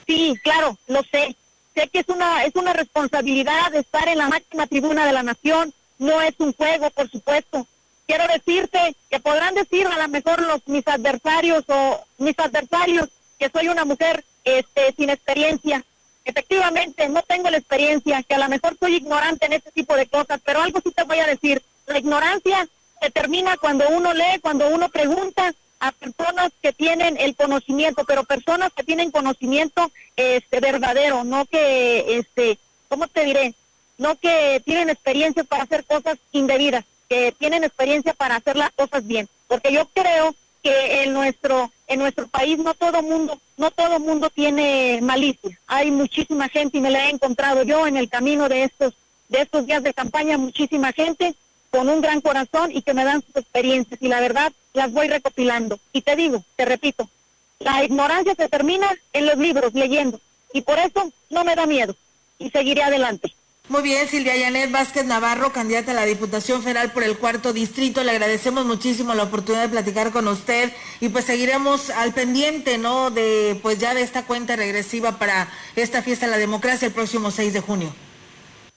Sí, 0.07 0.35
claro, 0.42 0.79
lo 0.87 1.03
sé. 1.03 1.37
Sé 1.75 1.88
que 1.88 1.99
es 1.99 2.09
una 2.09 2.45
es 2.45 2.55
una 2.55 2.73
responsabilidad 2.73 3.75
estar 3.75 4.09
en 4.09 4.18
la 4.18 4.29
máxima 4.29 4.66
tribuna 4.66 5.05
de 5.05 5.12
la 5.12 5.23
nación. 5.23 5.75
No 5.99 6.23
es 6.23 6.35
un 6.38 6.55
juego, 6.55 6.88
por 6.90 7.11
supuesto. 7.11 7.66
Quiero 8.12 8.31
decirte 8.31 8.94
que 9.09 9.20
podrán 9.20 9.55
decir 9.55 9.87
a 9.87 9.96
lo 9.96 10.09
mejor 10.09 10.42
los 10.42 10.61
mis 10.68 10.87
adversarios 10.87 11.64
o 11.68 11.98
mis 12.18 12.38
adversarios 12.38 13.09
que 13.38 13.48
soy 13.48 13.68
una 13.68 13.87
mujer 13.87 14.22
este 14.44 14.92
sin 14.98 15.09
experiencia. 15.09 15.83
Efectivamente, 16.27 17.09
no 17.09 17.22
tengo 17.22 17.48
la 17.48 17.57
experiencia, 17.57 18.22
que 18.22 18.35
a 18.35 18.38
lo 18.38 18.51
mejor 18.51 18.77
soy 18.79 18.96
ignorante 18.96 19.46
en 19.46 19.55
este 19.55 19.72
tipo 19.72 19.96
de 19.96 20.05
cosas, 20.09 20.42
pero 20.44 20.61
algo 20.61 20.83
sí 20.85 20.90
te 20.90 21.05
voy 21.05 21.20
a 21.20 21.27
decir. 21.27 21.62
La 21.87 22.01
ignorancia 22.01 22.68
se 23.01 23.11
termina 23.11 23.57
cuando 23.57 23.88
uno 23.88 24.12
lee, 24.12 24.40
cuando 24.42 24.69
uno 24.69 24.90
pregunta 24.90 25.54
a 25.81 25.92
personas 25.92 26.52
que 26.60 26.75
tienen 26.75 27.17
el 27.19 27.35
conocimiento, 27.35 28.04
pero 28.04 28.25
personas 28.25 28.75
que 28.75 28.85
tienen 28.85 29.10
conocimiento 29.10 29.90
este 30.17 30.60
verdadero, 30.60 31.25
no 31.25 31.46
que 31.46 32.19
este, 32.19 32.58
¿cómo 32.88 33.08
te 33.08 33.25
diré? 33.25 33.54
No 33.96 34.17
que 34.17 34.60
tienen 34.67 34.90
experiencia 34.90 35.44
para 35.44 35.63
hacer 35.63 35.87
cosas 35.87 36.19
indebidas, 36.33 36.85
que 37.13 37.35
tienen 37.38 37.63
experiencia 37.63 38.15
para 38.15 38.37
hacer 38.37 38.56
las 38.56 38.71
cosas 38.71 39.06
bien. 39.06 39.29
porque 39.46 39.71
yo 39.71 39.87
creo 39.92 40.35
que 40.63 41.02
en 41.02 41.13
nuestro 41.13 41.71
en 41.87 41.98
nuestro 41.98 42.27
país 42.27 42.56
no 42.56 42.73
todo 42.73 43.02
mundo 43.02 43.38
no 43.58 43.71
todo 43.71 44.00
mundo 44.00 44.31
tiene 44.31 44.98
malicia. 45.02 45.58
Hay 45.67 45.90
muchísima 45.90 46.48
gente 46.48 46.79
y 46.79 46.81
me 46.81 46.90
la 46.90 47.04
he 47.04 47.10
encontrado 47.10 47.65
yo 47.65 47.87
en 47.87 47.98
el 47.98 48.08
camino 48.08 48.48
de 48.48 48.65
estos 48.65 48.94
de 49.29 49.42
estos 49.42 49.67
días 49.67 49.83
de 49.83 49.92
campaña, 49.92 50.38
muchísima 50.38 50.90
gente 50.92 51.35
con 51.69 51.90
un 51.90 52.00
gran 52.00 52.23
corazón 52.23 52.71
y 52.73 52.81
que 52.81 52.94
me 52.94 53.04
dan 53.04 53.21
sus 53.21 53.37
experiencias 53.37 54.00
y 54.00 54.08
la 54.08 54.21
verdad 54.21 54.50
las 54.73 54.90
voy 54.90 55.08
recopilando. 55.08 55.79
Y 55.92 56.00
te 56.00 56.17
digo, 56.17 56.42
te 56.56 56.65
repito, 56.65 57.10
la 57.58 57.85
ignorancia 57.85 58.35
se 58.35 58.48
termina 58.48 58.88
en 59.13 59.27
los 59.27 59.37
libros, 59.37 59.75
leyendo. 59.75 60.19
Y 60.54 60.63
por 60.63 60.79
eso 60.79 61.13
no 61.29 61.44
me 61.44 61.56
da 61.56 61.67
miedo 61.67 61.94
y 62.38 62.48
seguiré 62.48 62.83
adelante. 62.83 63.35
Muy 63.69 63.83
bien, 63.83 64.08
Silvia 64.08 64.37
Yanet 64.37 64.73
Vázquez 64.73 65.04
Navarro, 65.04 65.52
candidata 65.52 65.92
a 65.92 65.94
la 65.94 66.04
Diputación 66.04 66.63
Federal 66.63 66.90
por 66.90 67.04
el 67.04 67.17
cuarto 67.17 67.52
distrito. 67.52 68.02
Le 68.02 68.10
agradecemos 68.10 68.67
muchísimo 68.67 69.15
la 69.15 69.23
oportunidad 69.23 69.63
de 69.63 69.69
platicar 69.69 70.10
con 70.10 70.27
usted 70.27 70.73
y 71.00 71.08
pues 71.10 71.27
seguiremos 71.27 71.88
al 71.90 72.13
pendiente, 72.13 72.77
¿no? 72.77 73.13
De 73.13 73.56
pues 73.63 73.79
ya 73.79 73.94
de 73.94 74.02
esta 74.02 74.27
cuenta 74.27 74.56
regresiva 74.56 75.13
para 75.13 75.48
esta 75.77 76.02
fiesta 76.02 76.27
de 76.27 76.33
la 76.33 76.38
democracia 76.38 76.87
el 76.87 76.92
próximo 76.92 77.31
6 77.31 77.52
de 77.52 77.60
junio. 77.60 77.94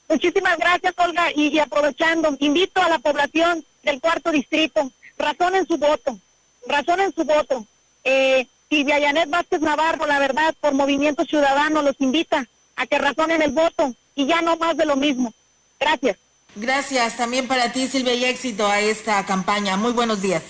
Muchísimas 0.07 0.55
gracias, 0.59 0.93
Olga, 0.97 1.31
y, 1.36 1.47
y 1.47 1.57
aprovechando, 1.57 2.36
invito 2.39 2.79
a 2.79 2.88
la 2.88 2.99
población 2.99 3.65
del 3.81 3.99
cuarto 3.99 4.31
distrito, 4.31 4.91
razonen 5.17 5.65
su 5.65 5.77
voto, 5.77 6.19
razonen 6.67 7.11
su 7.11 7.23
voto. 7.23 7.65
Eh, 8.03 8.47
Silvia 8.69 8.99
Yanet 8.99 9.31
Vázquez 9.31 9.61
Navarro, 9.61 10.05
la 10.05 10.19
verdad, 10.19 10.53
por 10.61 10.73
Movimiento 10.73 11.25
Ciudadano, 11.25 11.81
los 11.81 11.99
invita 11.99 12.47
a 12.76 12.86
que 12.88 12.97
razonen 12.97 13.41
el 13.41 13.51
voto 13.51 13.93
y 14.15 14.26
ya 14.26 14.41
no 14.41 14.57
más 14.57 14.76
de 14.78 14.86
lo 14.86 14.95
mismo. 14.95 15.34
Gracias. 15.80 16.17
Gracias 16.55 17.17
también 17.17 17.47
para 17.47 17.71
ti, 17.73 17.88
Silvia, 17.88 18.13
y 18.13 18.26
éxito 18.26 18.65
a 18.67 18.80
esta 18.80 19.26
campaña. 19.26 19.76
Muy 19.78 19.91
buenos 19.91 20.21
días. 20.21 20.41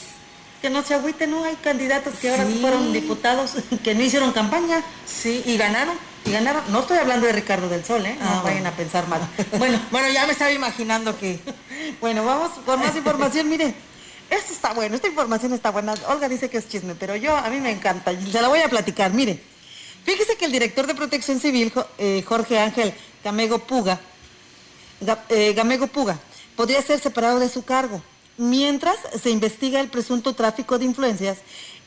Que 0.62 0.70
no 0.70 0.84
se 0.84 0.94
agüite, 0.94 1.28
¿no? 1.28 1.44
Hay 1.44 1.56
candidatos 1.56 2.14
que 2.16 2.30
ahora 2.30 2.46
Sí. 2.46 2.58
fueron 2.62 2.94
diputados 2.94 3.54
que 3.84 3.96
no 3.96 4.04
hicieron 4.04 4.32
campaña. 4.32 4.84
Sí, 5.06 5.44
y 5.46 5.58
ganaron. 5.58 5.96
Y 6.26 6.32
ganaron. 6.32 6.64
No 6.72 6.80
estoy 6.82 6.98
hablando 6.98 7.26
de 7.28 7.34
Ricardo 7.34 7.70
del 7.70 7.84
Sol, 7.86 8.06
¿eh? 8.06 8.16
No 8.20 8.26
Ah, 8.28 8.42
vayan 8.44 8.62
bueno. 8.64 8.70
a 8.70 8.72
pensar 8.72 9.08
mal. 9.08 9.22
Bueno, 9.60 9.80
bueno, 9.92 10.10
ya 10.10 10.26
me 10.26 10.32
estaba 10.34 10.52
imaginando 10.52 11.18
que. 11.20 11.40
Bueno, 12.02 12.26
vamos 12.26 12.52
con 12.66 12.80
más 12.80 12.96
información. 12.96 13.48
Miren, 13.50 13.76
esto 14.30 14.54
está 14.54 14.74
bueno, 14.74 14.96
esta 14.96 15.08
información 15.08 15.54
está 15.54 15.70
buena. 15.72 15.94
Olga 16.08 16.28
dice 16.30 16.50
que 16.50 16.58
es 16.58 16.68
chisme, 16.68 16.96
pero 16.96 17.16
yo, 17.16 17.36
a 17.36 17.48
mí 17.50 17.60
me 17.60 17.70
encanta. 17.72 18.12
y 18.12 18.32
Se 18.32 18.42
la 18.42 18.48
voy 18.48 18.60
a 18.62 18.70
platicar. 18.70 19.14
Miren, 19.14 19.40
fíjese 20.06 20.38
que 20.38 20.46
el 20.46 20.52
director 20.52 20.88
de 20.88 20.96
Protección 20.96 21.40
Civil, 21.40 21.74
eh, 21.98 22.24
Jorge 22.26 22.60
Ángel 22.60 22.94
Gamego 23.24 23.60
Puga, 23.60 24.00
Ga- 25.02 25.24
eh, 25.30 25.54
Gamego 25.54 25.88
Puga 25.88 26.18
podría 26.56 26.82
ser 26.82 27.00
separado 27.00 27.40
de 27.40 27.50
su 27.50 27.64
cargo, 27.66 28.02
mientras 28.38 28.96
se 29.22 29.30
investiga 29.30 29.82
el 29.82 29.90
presunto 29.90 30.34
tráfico 30.34 30.80
de 30.80 30.86
influencias 30.86 31.40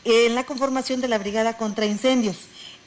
en 0.04 0.34
la 0.34 0.44
conformación 0.44 1.00
de 1.00 1.08
la 1.08 1.18
Brigada 1.18 1.56
contra 1.56 1.86
Incendios. 1.86 2.36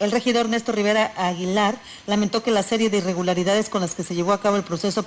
El 0.02 0.10
regidor 0.10 0.50
Néstor 0.50 0.74
Rivera 0.74 1.14
Aguilar 1.16 1.76
lamentó 2.08 2.42
que 2.42 2.50
la 2.50 2.64
serie 2.64 2.90
de 2.90 2.98
irregularidades 2.98 3.70
con 3.70 3.82
las 3.82 3.94
que 3.94 4.04
se 4.04 4.16
llevó 4.16 4.34
a 4.34 4.42
cabo 4.42 4.56
el 4.56 4.64
proceso 4.64 5.06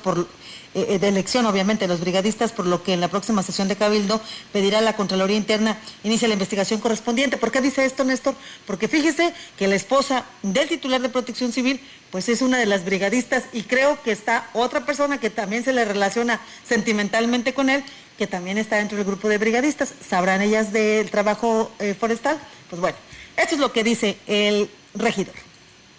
eh, 0.74 0.86
eh, 0.88 0.98
de 1.00 1.08
elección, 1.08 1.46
obviamente, 1.46 1.86
de 1.86 1.88
los 1.88 1.98
brigadistas, 1.98 2.52
por 2.52 2.64
lo 2.64 2.84
que 2.84 2.92
en 2.92 3.00
la 3.00 3.08
próxima 3.08 3.42
sesión 3.42 3.66
de 3.66 3.74
Cabildo 3.74 4.20
pedirá 4.52 4.78
a 4.78 4.82
la 4.82 4.94
Contraloría 4.94 5.36
Interna 5.36 5.78
inicie 6.04 6.28
la 6.28 6.34
investigación 6.34 6.78
correspondiente. 6.78 7.38
¿Por 7.38 7.50
qué 7.50 7.60
dice 7.60 7.84
esto, 7.84 8.04
Néstor? 8.04 8.36
Porque 8.68 8.86
fíjese 8.86 9.34
que 9.58 9.66
la 9.66 9.74
esposa 9.74 10.26
del 10.44 10.68
titular 10.68 11.02
de 11.02 11.08
Protección 11.08 11.50
Civil, 11.50 11.80
pues 12.12 12.28
es 12.28 12.40
una 12.40 12.56
de 12.56 12.66
las 12.66 12.84
brigadistas 12.84 13.46
y 13.52 13.62
creo 13.62 14.00
que 14.00 14.12
está 14.12 14.48
otra 14.52 14.86
persona 14.86 15.18
que 15.18 15.28
también 15.28 15.64
se 15.64 15.72
le 15.72 15.84
relaciona 15.84 16.40
sentimentalmente 16.64 17.52
con 17.52 17.68
él, 17.68 17.82
que 18.16 18.28
también 18.28 18.58
está 18.58 18.76
dentro 18.76 18.96
del 18.96 19.04
grupo 19.04 19.28
de 19.28 19.38
brigadistas. 19.38 19.92
¿Sabrán 20.08 20.40
ellas 20.40 20.72
del 20.72 21.10
trabajo 21.10 21.72
eh, 21.80 21.94
forestal? 21.98 22.38
Pues 22.70 22.80
bueno, 22.80 22.96
esto 23.36 23.56
es 23.56 23.60
lo 23.60 23.72
que 23.72 23.82
dice 23.82 24.18
el 24.28 24.70
regidor. 24.94 25.34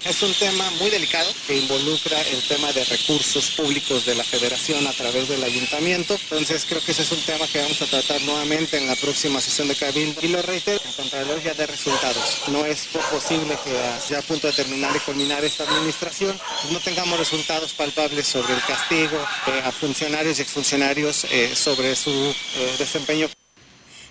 Es 0.05 0.21
un 0.21 0.31
tema 0.35 0.69
muy 0.79 0.91
delicado 0.91 1.27
que 1.47 1.57
involucra 1.57 2.21
el 2.21 2.39
tema 2.43 2.71
de 2.73 2.85
recursos 2.85 3.49
públicos 3.49 4.05
de 4.05 4.13
la 4.13 4.23
federación 4.23 4.85
a 4.85 4.91
través 4.91 5.27
del 5.27 5.43
ayuntamiento. 5.43 6.13
Entonces 6.13 6.63
creo 6.69 6.79
que 6.85 6.91
ese 6.91 7.01
es 7.01 7.11
un 7.11 7.21
tema 7.21 7.47
que 7.47 7.59
vamos 7.59 7.81
a 7.81 7.87
tratar 7.87 8.21
nuevamente 8.21 8.77
en 8.77 8.85
la 8.85 8.95
próxima 8.95 9.41
sesión 9.41 9.67
de 9.67 9.75
Cabildo. 9.75 10.21
Y 10.21 10.27
lo 10.27 10.43
reitero, 10.43 10.79
en 10.85 10.91
Contralor 10.91 11.41
ya 11.41 11.55
de 11.55 11.65
resultados. 11.65 12.43
No 12.49 12.63
es 12.67 12.87
posible 13.11 13.57
que 13.63 13.71
ya 14.07 14.19
a 14.19 14.21
punto 14.21 14.45
de 14.45 14.53
terminar 14.53 14.95
y 14.95 14.99
culminar 14.99 15.43
esta 15.43 15.63
administración 15.63 16.39
pues, 16.61 16.71
no 16.71 16.79
tengamos 16.81 17.17
resultados 17.17 17.73
palpables 17.73 18.27
sobre 18.27 18.53
el 18.53 18.61
castigo 18.61 19.17
eh, 19.47 19.61
a 19.65 19.71
funcionarios 19.71 20.37
y 20.37 20.43
exfuncionarios 20.43 21.25
eh, 21.31 21.55
sobre 21.55 21.95
su 21.95 22.11
eh, 22.11 22.75
desempeño 22.77 23.27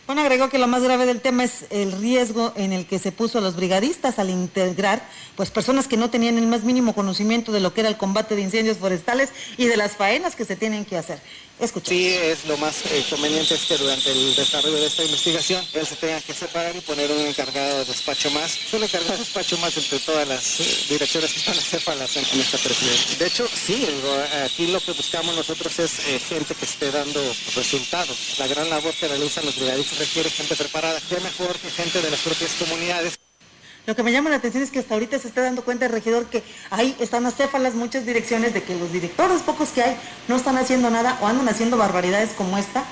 Bueno, 0.07 0.21
agregó 0.21 0.51
que 0.51 0.59
lo 0.59 0.67
más 0.67 0.83
grave 0.83 1.07
del 1.07 1.23
tema 1.23 1.45
es 1.45 1.65
el 1.71 1.93
riesgo 1.93 2.53
en 2.57 2.75
el 2.75 2.85
que 2.85 2.99
se 2.99 3.11
puso 3.11 3.39
a 3.39 3.41
los 3.41 3.57
brigadistas 3.57 4.19
al 4.19 4.29
integrar 4.29 5.03
pues 5.35 5.51
personas 5.51 5.89
que 5.89 5.97
no 5.97 6.11
tenían 6.11 6.37
el 6.37 6.47
más 6.47 6.63
mínimo 6.63 6.95
conocimiento 6.95 7.53
de 7.53 7.61
lo 7.61 7.73
que 7.73 7.81
era 7.81 7.89
el 7.89 7.97
combate 7.97 8.37
de 8.37 8.43
incendios 8.43 8.77
forestales 8.77 9.31
y 9.57 9.65
de 9.65 9.79
las 9.79 9.93
faenas 9.93 10.37
que 10.37 10.45
se 10.45 10.57
tienen 10.57 10.85
que 10.85 10.99
hacer. 10.99 11.21
Escucha. 11.61 11.91
Sí, 11.91 12.09
es 12.09 12.45
lo 12.47 12.57
más 12.57 12.85
eh, 12.87 13.05
conveniente 13.09 13.55
es 13.55 13.65
que 13.65 13.77
durante 13.77 14.11
el 14.11 14.35
desarrollo 14.35 14.77
de 14.77 14.87
esta 14.87 15.05
investigación 15.05 15.65
él 15.73 15.87
se 15.87 15.97
tenga 15.97 16.21
que 16.21 16.35
separar 16.35 16.75
y 16.75 16.81
poner 16.81 17.11
un 17.13 17.21
encargado 17.21 17.79
de 17.79 17.85
despacho 17.85 18.31
más, 18.33 18.59
un 18.73 18.83
encargado 18.83 19.13
de 19.13 19.19
despacho 19.19 19.57
más 19.59 19.77
entre 19.77 20.01
todas 20.01 20.27
las 20.27 20.61
eh, 20.61 20.65
direcciones 20.89 21.33
que 21.33 21.39
están 21.39 21.57
acéfalas 21.57 22.17
en, 22.17 22.25
en 22.33 22.41
esta 22.41 22.59
presidencia. 22.59 23.17
De 23.19 23.27
hecho, 23.27 23.47
sí, 23.49 23.87
aquí 24.45 24.67
lo 24.67 24.81
que 24.81 24.93
buscamos 24.93 25.35
nosotros 25.37 25.79
es 25.79 26.01
eh, 26.01 26.21
gente 26.29 26.55
que 26.55 26.65
esté 26.65 26.91
dando 26.91 27.21
resultados. 27.55 28.37
La 28.39 28.49
gran 28.49 28.69
labor 28.69 28.93
que 28.95 29.07
realizan 29.07 29.47
los 29.47 29.57
brigadistas 29.57 29.99
requiere 29.99 30.31
gente 30.31 30.57
preparada. 30.57 31.01
Qué 31.09 31.21
mejor 31.21 31.57
que 31.59 31.71
gente 31.71 32.03
de 32.03 32.11
las 32.11 32.21
propias 32.21 32.53
comunidades. 32.55 33.19
Lo 33.87 33.95
que 33.95 34.03
me 34.03 34.13
llama 34.13 34.31
la 34.31 34.37
atención 34.37 34.63
es 34.63 34.71
que 34.71 34.79
hasta 34.79 34.95
ahorita 34.95 35.19
se 35.19 35.29
está 35.29 35.43
dando 35.43 35.63
cuenta 35.63 35.85
el 35.87 35.93
regidor 35.93 36.27
que 36.27 36.43
ahí 36.71 36.97
están 37.01 37.27
acéfalas 37.27 37.75
muchas 37.75 38.07
direcciones 38.07 38.55
de 38.55 38.63
que 38.63 38.75
los 38.75 38.91
directores 38.93 39.43
pocos 39.43 39.69
que 39.71 39.83
hay 39.83 39.97
no 40.27 40.37
están 40.37 40.57
haciendo 40.57 40.89
nada 40.89 41.19
o 41.21 41.27
andan 41.27 41.49
haciendo 41.49 41.77
barbaridades 41.77 42.31
como 42.31 42.57
esta 42.57 42.83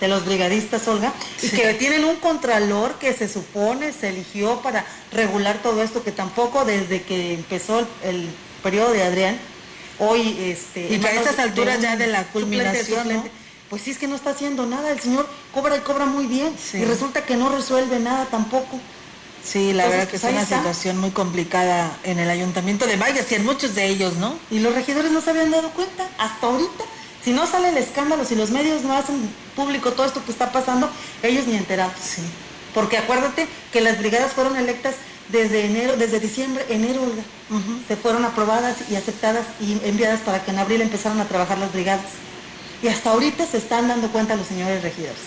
de 0.00 0.08
los 0.08 0.26
brigadistas, 0.26 0.86
Olga, 0.88 1.12
y 1.40 1.48
que 1.48 1.72
tienen 1.74 2.04
un 2.04 2.16
contralor 2.16 2.94
que 2.94 3.14
se 3.14 3.28
supone 3.28 3.92
se 3.92 4.08
eligió 4.08 4.60
para 4.60 4.84
regular 5.12 5.58
todo 5.62 5.82
esto, 5.82 6.02
que 6.02 6.12
tampoco 6.12 6.64
desde 6.64 7.02
que 7.02 7.32
empezó 7.34 7.78
el, 7.78 7.86
el 8.02 8.28
periodo 8.62 8.92
de 8.92 9.04
Adrián, 9.04 9.38
hoy 9.98 10.36
este 10.40 10.92
Y 10.92 10.98
que 10.98 11.06
a 11.06 11.12
estas 11.14 11.38
alturas 11.38 11.80
ya 11.80 11.96
de 11.96 12.08
la 12.08 12.24
culminación, 12.24 12.98
suplente, 12.98 13.30
Pues 13.70 13.82
sí 13.82 13.92
es 13.92 13.98
que 13.98 14.06
no 14.06 14.16
está 14.16 14.30
haciendo 14.30 14.66
nada, 14.66 14.90
el 14.90 15.00
señor 15.00 15.26
cobra 15.54 15.76
y 15.76 15.80
cobra 15.80 16.04
muy 16.04 16.26
bien, 16.26 16.54
Sí. 16.62 16.78
y 16.78 16.84
resulta 16.84 17.24
que 17.24 17.36
no 17.36 17.48
resuelve 17.48 17.98
nada 18.00 18.26
tampoco. 18.26 18.78
Sí, 19.46 19.72
la 19.72 19.84
Entonces, 19.84 19.90
verdad 19.90 20.08
que 20.10 20.16
es 20.16 20.22
pues, 20.22 20.32
una 20.32 20.42
está. 20.42 20.56
situación 20.58 20.98
muy 20.98 21.10
complicada 21.10 21.96
en 22.02 22.18
el 22.18 22.28
ayuntamiento 22.28 22.86
de 22.86 22.96
Valles 22.96 23.30
y 23.30 23.36
en 23.36 23.44
muchos 23.44 23.74
de 23.74 23.86
ellos, 23.86 24.16
¿no? 24.16 24.34
Y 24.50 24.58
los 24.58 24.74
regidores 24.74 25.12
no 25.12 25.20
se 25.20 25.30
habían 25.30 25.50
dado 25.52 25.70
cuenta 25.70 26.08
hasta 26.18 26.46
ahorita. 26.46 26.84
Si 27.24 27.32
no 27.32 27.46
sale 27.46 27.68
el 27.68 27.76
escándalo, 27.76 28.24
si 28.24 28.34
los 28.34 28.50
medios 28.50 28.82
no 28.82 28.96
hacen 28.96 29.28
público 29.54 29.92
todo 29.92 30.06
esto 30.06 30.24
que 30.24 30.32
está 30.32 30.50
pasando, 30.52 30.90
ellos 31.22 31.46
ni 31.46 31.56
enterados. 31.56 31.94
Sí. 32.02 32.22
Porque 32.74 32.98
acuérdate 32.98 33.46
que 33.72 33.80
las 33.80 33.98
brigadas 33.98 34.32
fueron 34.32 34.56
electas 34.56 34.96
desde 35.28 35.64
enero, 35.66 35.96
desde 35.96 36.20
diciembre, 36.20 36.64
enero, 36.68 37.02
Olga. 37.02 37.22
Se 37.88 37.96
fueron 37.96 38.24
aprobadas 38.24 38.76
y 38.90 38.96
aceptadas 38.96 39.46
y 39.60 39.78
enviadas 39.84 40.20
para 40.20 40.44
que 40.44 40.50
en 40.50 40.58
abril 40.58 40.82
empezaran 40.82 41.20
a 41.20 41.24
trabajar 41.26 41.58
las 41.58 41.72
brigadas. 41.72 42.06
Y 42.82 42.88
hasta 42.88 43.10
ahorita 43.10 43.46
se 43.46 43.58
están 43.58 43.88
dando 43.88 44.08
cuenta 44.10 44.36
los 44.36 44.46
señores 44.46 44.82
regidores. 44.82 45.18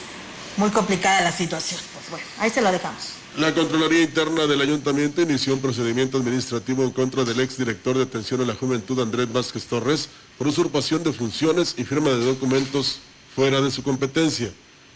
Muy 0.57 0.69
complicada 0.69 1.21
la 1.21 1.31
situación. 1.31 1.79
Pues 1.93 2.09
bueno, 2.11 2.25
ahí 2.39 2.49
se 2.49 2.61
la 2.61 2.71
dejamos. 2.71 3.18
La 3.37 3.53
Contraloría 3.53 4.01
Interna 4.01 4.47
del 4.47 4.59
Ayuntamiento 4.59 5.21
inició 5.21 5.53
un 5.53 5.61
procedimiento 5.61 6.17
administrativo 6.17 6.83
en 6.83 6.91
contra 6.91 7.23
del 7.23 7.39
exdirector 7.39 7.95
de 7.95 8.03
Atención 8.03 8.41
a 8.41 8.45
la 8.45 8.55
Juventud 8.55 8.99
Andrés 8.99 9.31
Vázquez 9.31 9.65
Torres 9.65 10.09
por 10.37 10.47
usurpación 10.47 11.03
de 11.03 11.13
funciones 11.13 11.75
y 11.77 11.85
firma 11.85 12.09
de 12.09 12.25
documentos 12.25 12.99
fuera 13.35 13.61
de 13.61 13.71
su 13.71 13.83
competencia. 13.83 14.51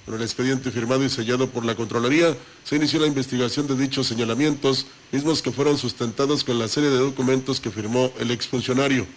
Con 0.06 0.16
el 0.16 0.24
expediente 0.24 0.72
firmado 0.72 1.06
y 1.06 1.10
sellado 1.10 1.48
por 1.48 1.64
la 1.64 1.76
Contraloría, 1.76 2.36
se 2.66 2.76
inició 2.76 3.00
la 3.00 3.08
investigación 3.08 3.68
de 3.68 3.78
dichos 3.78 4.08
señalamientos, 4.08 4.88
mismos 5.12 5.42
que 5.42 5.52
fueron 5.52 5.78
sustentados 5.78 6.44
con 6.44 6.60
la 6.60 6.68
serie 6.68 6.90
de 6.90 6.98
documentos 6.98 7.62
que 7.62 7.72
firmó 7.72 8.12
el 8.20 8.32
exfuncionario. 8.32 9.08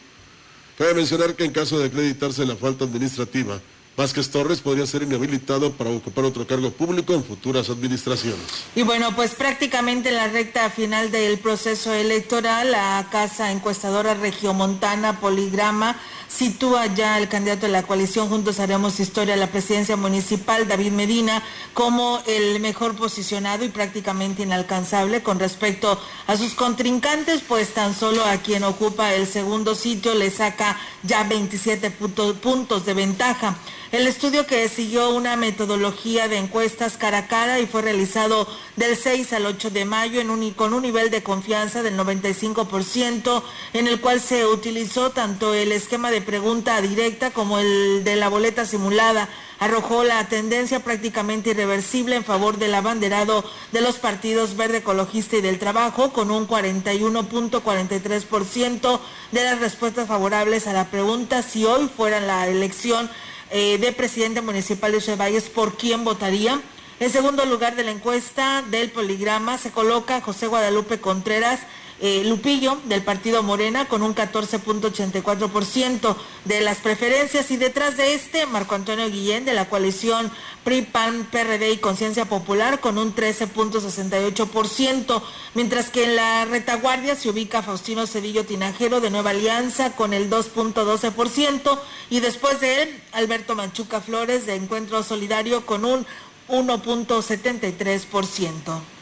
Cabe 0.78 0.94
mencionar 0.94 1.34
que 1.34 1.44
en 1.44 1.52
caso 1.52 1.78
de 1.78 1.86
acreditarse 1.86 2.44
la 2.44 2.54
falta 2.54 2.84
administrativa, 2.84 3.60
Vázquez 3.96 4.28
Torres 4.30 4.60
podría 4.60 4.86
ser 4.86 5.02
inhabilitado 5.02 5.72
para 5.72 5.88
ocupar 5.90 6.24
otro 6.24 6.46
cargo 6.46 6.70
público 6.70 7.14
en 7.14 7.24
futuras 7.24 7.70
administraciones. 7.70 8.40
Y 8.74 8.82
bueno, 8.82 9.16
pues 9.16 9.34
prácticamente 9.34 10.10
en 10.10 10.16
la 10.16 10.28
recta 10.28 10.68
final 10.68 11.10
del 11.10 11.38
proceso 11.38 11.94
electoral, 11.94 12.72
la 12.72 13.08
Casa 13.10 13.52
Encuestadora 13.52 14.12
Regiomontana 14.14 15.18
Poligrama 15.18 15.96
sitúa 16.28 16.86
ya 16.94 17.14
al 17.14 17.28
candidato 17.30 17.64
de 17.66 17.72
la 17.72 17.84
coalición 17.84 18.28
Juntos 18.28 18.60
Haremos 18.60 19.00
Historia 19.00 19.32
a 19.32 19.36
la 19.38 19.46
presidencia 19.46 19.96
municipal, 19.96 20.68
David 20.68 20.92
Medina, 20.92 21.42
como 21.72 22.20
el 22.26 22.60
mejor 22.60 22.96
posicionado 22.96 23.64
y 23.64 23.68
prácticamente 23.70 24.42
inalcanzable 24.42 25.22
con 25.22 25.38
respecto 25.38 25.98
a 26.26 26.36
sus 26.36 26.52
contrincantes, 26.52 27.40
pues 27.48 27.72
tan 27.72 27.94
solo 27.94 28.22
a 28.26 28.36
quien 28.38 28.64
ocupa 28.64 29.14
el 29.14 29.26
segundo 29.26 29.74
sitio 29.74 30.14
le 30.14 30.30
saca 30.30 30.78
ya 31.02 31.24
27 31.24 31.90
punto- 31.92 32.34
puntos 32.34 32.84
de 32.84 32.92
ventaja. 32.92 33.56
El 33.96 34.06
estudio 34.06 34.46
que 34.46 34.68
siguió 34.68 35.08
una 35.08 35.36
metodología 35.36 36.28
de 36.28 36.36
encuestas 36.36 36.98
cara 36.98 37.16
a 37.16 37.28
cara 37.28 37.60
y 37.60 37.66
fue 37.66 37.80
realizado 37.80 38.46
del 38.76 38.94
6 38.94 39.32
al 39.32 39.46
8 39.46 39.70
de 39.70 39.86
mayo 39.86 40.20
con 40.54 40.74
un 40.74 40.82
nivel 40.82 41.10
de 41.10 41.22
confianza 41.22 41.82
del 41.82 41.96
95%, 41.96 43.42
en 43.72 43.86
el 43.86 43.98
cual 44.02 44.20
se 44.20 44.44
utilizó 44.44 45.12
tanto 45.12 45.54
el 45.54 45.72
esquema 45.72 46.10
de 46.10 46.20
pregunta 46.20 46.78
directa 46.82 47.30
como 47.30 47.58
el 47.58 48.04
de 48.04 48.16
la 48.16 48.28
boleta 48.28 48.66
simulada. 48.66 49.30
Arrojó 49.60 50.04
la 50.04 50.28
tendencia 50.28 50.80
prácticamente 50.80 51.52
irreversible 51.52 52.16
en 52.16 52.24
favor 52.24 52.58
del 52.58 52.74
abanderado 52.74 53.50
de 53.72 53.80
los 53.80 53.96
partidos 53.96 54.58
Verde 54.58 54.76
Ecologista 54.78 55.36
y 55.38 55.40
del 55.40 55.58
Trabajo, 55.58 56.12
con 56.12 56.30
un 56.30 56.46
41.43% 56.46 59.00
de 59.32 59.42
las 59.42 59.58
respuestas 59.58 60.06
favorables 60.06 60.66
a 60.66 60.74
la 60.74 60.90
pregunta 60.90 61.40
si 61.40 61.64
hoy 61.64 61.88
fuera 61.88 62.20
la 62.20 62.46
elección 62.46 63.08
eh, 63.50 63.78
de 63.78 63.92
presidente 63.92 64.40
municipal 64.40 64.92
de 64.92 65.00
Ciudad 65.00 65.18
Valles, 65.18 65.48
¿por 65.48 65.76
quién 65.76 66.04
votaría? 66.04 66.60
En 66.98 67.10
segundo 67.10 67.44
lugar 67.44 67.76
de 67.76 67.84
la 67.84 67.90
encuesta 67.90 68.62
del 68.62 68.90
poligrama 68.90 69.58
se 69.58 69.70
coloca 69.70 70.20
José 70.20 70.46
Guadalupe 70.46 70.98
Contreras, 70.98 71.60
eh, 72.00 72.24
Lupillo 72.24 72.78
del 72.84 73.02
partido 73.02 73.42
Morena 73.42 73.86
con 73.86 74.02
un 74.02 74.14
14.84% 74.14 76.16
de 76.44 76.60
las 76.60 76.76
preferencias 76.78 77.50
y 77.50 77.56
detrás 77.56 77.96
de 77.96 78.14
este 78.14 78.46
Marco 78.46 78.74
Antonio 78.74 79.10
Guillén 79.10 79.46
de 79.46 79.54
la 79.54 79.68
coalición 79.68 80.30
PRI, 80.64 80.82
PAN, 80.82 81.26
PRD 81.30 81.72
y 81.72 81.78
Conciencia 81.78 82.26
Popular 82.26 82.80
con 82.80 82.98
un 82.98 83.14
13.68%, 83.14 85.22
mientras 85.54 85.88
que 85.90 86.04
en 86.04 86.16
la 86.16 86.44
retaguardia 86.44 87.14
se 87.16 87.30
ubica 87.30 87.62
Faustino 87.62 88.06
Cedillo 88.06 88.44
Tinajero 88.44 89.00
de 89.00 89.10
Nueva 89.10 89.30
Alianza 89.30 89.96
con 89.96 90.12
el 90.12 90.28
2.12% 90.28 91.78
y 92.10 92.20
después 92.20 92.60
de 92.60 92.82
él 92.82 93.02
Alberto 93.12 93.54
Manchuca 93.54 94.00
Flores 94.00 94.44
de 94.46 94.56
Encuentro 94.56 95.02
Solidario 95.02 95.64
con 95.64 95.84
un 95.84 96.06
1.73%. 96.48 98.95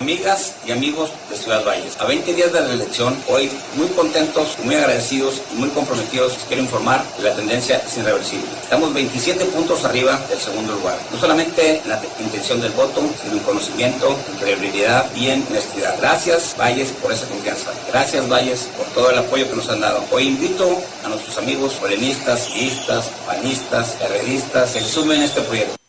Amigas 0.00 0.54
y 0.64 0.70
amigos 0.70 1.10
de 1.28 1.36
Ciudad 1.36 1.64
Valles, 1.64 1.96
a 1.98 2.04
20 2.04 2.32
días 2.32 2.52
de 2.52 2.60
la 2.60 2.72
elección, 2.72 3.20
hoy 3.26 3.50
muy 3.74 3.88
contentos, 3.88 4.56
muy 4.62 4.76
agradecidos 4.76 5.42
y 5.52 5.56
muy 5.56 5.70
comprometidos, 5.70 6.38
quiero 6.46 6.62
informar 6.62 7.04
que 7.16 7.24
la 7.24 7.34
tendencia 7.34 7.82
es 7.84 7.98
irreversible. 7.98 8.46
Estamos 8.62 8.94
27 8.94 9.44
puntos 9.46 9.84
arriba 9.84 10.16
del 10.28 10.38
segundo 10.38 10.72
lugar, 10.74 10.96
no 11.10 11.18
solamente 11.18 11.80
en 11.82 11.88
la 11.88 12.00
intención 12.20 12.60
del 12.60 12.70
voto, 12.72 13.02
sino 13.20 13.38
en 13.38 13.40
conocimiento, 13.40 14.16
en 14.30 14.38
credibilidad 14.38 15.04
y 15.16 15.30
en 15.30 15.44
honestidad. 15.50 15.98
Gracias 15.98 16.54
Valles 16.56 16.92
por 17.02 17.10
esa 17.10 17.26
confianza. 17.26 17.72
Gracias 17.90 18.28
Valles 18.28 18.68
por 18.76 18.86
todo 18.94 19.10
el 19.10 19.18
apoyo 19.18 19.50
que 19.50 19.56
nos 19.56 19.68
han 19.68 19.80
dado. 19.80 20.04
Hoy 20.12 20.28
invito 20.28 20.80
a 21.04 21.08
nuestros 21.08 21.36
amigos 21.38 21.76
morenistas, 21.80 22.48
guistas, 22.54 23.10
panistas, 23.26 23.96
herredistas 24.00 24.74
que 24.74 24.80
se 24.80 24.88
sumen 24.88 25.22
a 25.22 25.24
este 25.24 25.40
proyecto. 25.40 25.87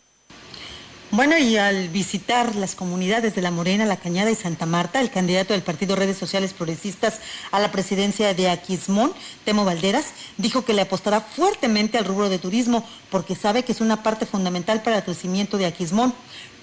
Bueno, 1.11 1.39
y 1.39 1.57
al 1.57 1.89
visitar 1.89 2.55
las 2.55 2.75
comunidades 2.75 3.33
de 3.33 3.41
La 3.41 3.49
Morena, 3.49 3.83
La 3.87 3.97
Cañada 3.97 4.29
y 4.29 4.35
Santa 4.35 4.67
Marta, 4.67 5.01
el 5.01 5.09
candidato 5.09 5.53
del 5.53 5.63
Partido 5.63 5.95
Redes 5.95 6.17
Sociales 6.19 6.53
Progresistas 6.53 7.19
a 7.49 7.59
la 7.59 7.71
presidencia 7.71 8.35
de 8.35 8.47
Aquismón, 8.47 9.13
Temo 9.43 9.65
Valderas, 9.65 10.05
dijo 10.37 10.65
que 10.65 10.73
le 10.73 10.83
apostará 10.83 11.21
fuertemente 11.21 11.97
al 11.97 12.05
rubro 12.05 12.29
de 12.29 12.37
turismo 12.37 12.87
porque 13.09 13.33
sabe 13.33 13.63
que 13.63 13.71
es 13.71 13.81
una 13.81 14.03
parte 14.03 14.27
fundamental 14.27 14.83
para 14.83 14.97
el 14.97 15.03
crecimiento 15.03 15.57
de 15.57 15.65
Aquismón 15.65 16.13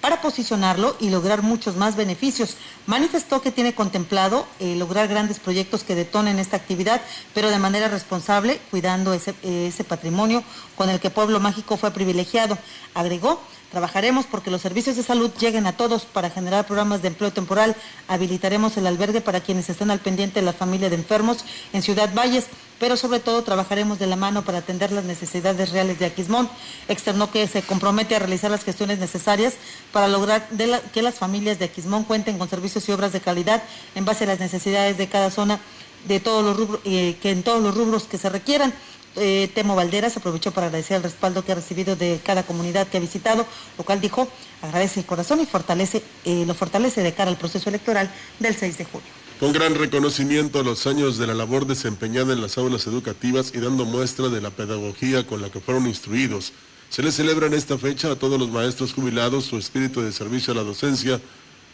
para 0.01 0.21
posicionarlo 0.21 0.97
y 1.01 1.11
lograr 1.11 1.43
muchos 1.43 1.75
más 1.75 1.97
beneficios. 1.97 2.57
Manifestó 2.87 3.43
que 3.43 3.51
tiene 3.51 3.75
contemplado 3.75 4.47
eh, 4.61 4.77
lograr 4.77 5.09
grandes 5.09 5.41
proyectos 5.41 5.83
que 5.83 5.97
detonen 5.97 6.39
esta 6.39 6.57
actividad, 6.57 7.01
pero 7.35 7.51
de 7.51 7.59
manera 7.59 7.89
responsable, 7.89 8.61
cuidando 8.71 9.13
ese, 9.13 9.35
ese 9.43 9.83
patrimonio 9.83 10.45
con 10.77 10.89
el 10.89 11.01
que 11.01 11.11
Pueblo 11.11 11.41
Mágico 11.41 11.77
fue 11.77 11.91
privilegiado. 11.91 12.57
Agregó 12.95 13.41
Trabajaremos 13.71 14.27
porque 14.27 14.51
los 14.51 14.63
servicios 14.63 14.97
de 14.97 15.03
salud 15.03 15.31
lleguen 15.39 15.67
a 15.67 15.77
todos 15.77 16.05
para 16.05 16.31
generar 16.31 16.67
programas 16.67 17.03
de 17.03 17.09
empleo 17.09 17.33
temporal. 17.33 17.75
Habilitaremos 18.07 18.77
el 18.77 18.87
albergue 18.87 19.21
para 19.21 19.41
quienes 19.41 19.69
estén 19.69 19.91
al 19.91 19.99
pendiente 19.99 20.41
de 20.41 20.47
la 20.47 20.53
familia 20.53 20.89
de 20.89 20.97
enfermos 20.97 21.39
en 21.73 21.83
Ciudad 21.83 22.15
Valles, 22.15 22.47
pero 22.79 22.97
sobre 22.97 23.19
todo 23.21 23.43
trabajaremos 23.43 23.99
de 23.99 24.07
la 24.07 24.17
mano 24.17 24.43
para 24.43 24.59
atender 24.59 24.93
las 24.93 25.05
necesidades 25.05 25.71
reales 25.71 25.99
de 25.99 26.07
Aquismón. 26.07 26.49
Externó 26.89 27.31
que 27.31 27.47
se 27.49 27.63
compromete 27.63 28.15
a 28.15 28.21
realizar 28.21 28.51
las 28.51 28.65
gestiones 28.65 28.99
necesarias 28.99 29.55
para 29.93 30.07
lograr 30.07 30.49
que 30.93 31.03
las 31.03 31.15
familias 31.17 31.59
de 31.59 31.65
Aquismón 31.65 32.05
cuenten 32.05 32.39
con 32.39 32.49
servicios 32.49 32.89
y 32.89 32.93
obras 32.93 33.13
de 33.13 33.21
calidad 33.21 33.63
en 33.95 34.05
base 34.05 34.25
a 34.25 34.29
las 34.29 34.41
necesidades 34.41 34.97
de 34.97 35.09
cada 35.09 35.31
zona 35.31 35.59
de 36.07 36.21
todos 36.21 36.45
los 36.45 36.57
rubros, 36.57 36.81
eh, 36.85 37.17
que 37.21 37.31
en 37.31 37.43
todos 37.43 37.63
los 37.63 37.75
rubros 37.75 38.05
que 38.05 38.19
se 38.19 38.29
requieran. 38.29 38.73
Eh, 39.17 39.51
Temo 39.55 39.75
Valderas 39.75 40.17
aprovechó 40.17 40.51
para 40.53 40.67
agradecer 40.67 40.99
el 40.99 41.03
respaldo 41.03 41.45
que 41.45 41.53
ha 41.53 41.55
recibido 41.55 41.97
de 41.97 42.21
cada 42.25 42.43
comunidad 42.43 42.87
que 42.87 42.99
ha 42.99 43.01
visitado, 43.01 43.47
lo 43.79 43.85
cual 43.85 44.01
dijo 44.01 44.29
agradece 44.63 45.01
el 45.01 45.07
corazón 45.07 45.41
y 45.41 45.47
fortalece, 45.47 46.03
eh, 46.25 46.45
lo 46.47 46.55
fortalece 46.55 47.03
de 47.03 47.15
cara 47.15 47.31
al 47.31 47.37
proceso 47.37 47.69
electoral 47.69 48.11
del 48.39 48.55
6 48.55 48.79
de 48.79 48.85
julio. 48.85 49.09
Con 49.41 49.53
gran 49.53 49.75
reconocimiento 49.75 50.61
a 50.61 50.63
los 50.63 50.87
años 50.87 51.19
de 51.19 51.27
la 51.27 51.35
labor 51.35 51.67
desempeñada 51.67 52.33
en 52.33 52.41
las 52.41 52.57
aulas 52.57 52.87
educativas 52.87 53.53
y 53.55 53.59
dando 53.59 53.85
muestra 53.85 54.29
de 54.29 54.41
la 54.41 54.51
pedagogía 54.51 55.27
con 55.27 55.43
la 55.43 55.51
que 55.51 55.61
fueron 55.61 55.87
instruidos, 55.87 56.53
se 56.89 57.03
les 57.03 57.15
celebra 57.15 57.47
en 57.47 57.55
esta 57.55 57.77
fecha 57.77 58.11
a 58.11 58.17
todos 58.17 58.39
los 58.39 58.51
maestros 58.51 58.93
jubilados 58.95 59.45
su 59.45 59.59
espíritu 59.59 60.01
de 60.01 60.13
servicio 60.13 60.53
a 60.53 60.57
la 60.57 60.63
docencia, 60.63 61.21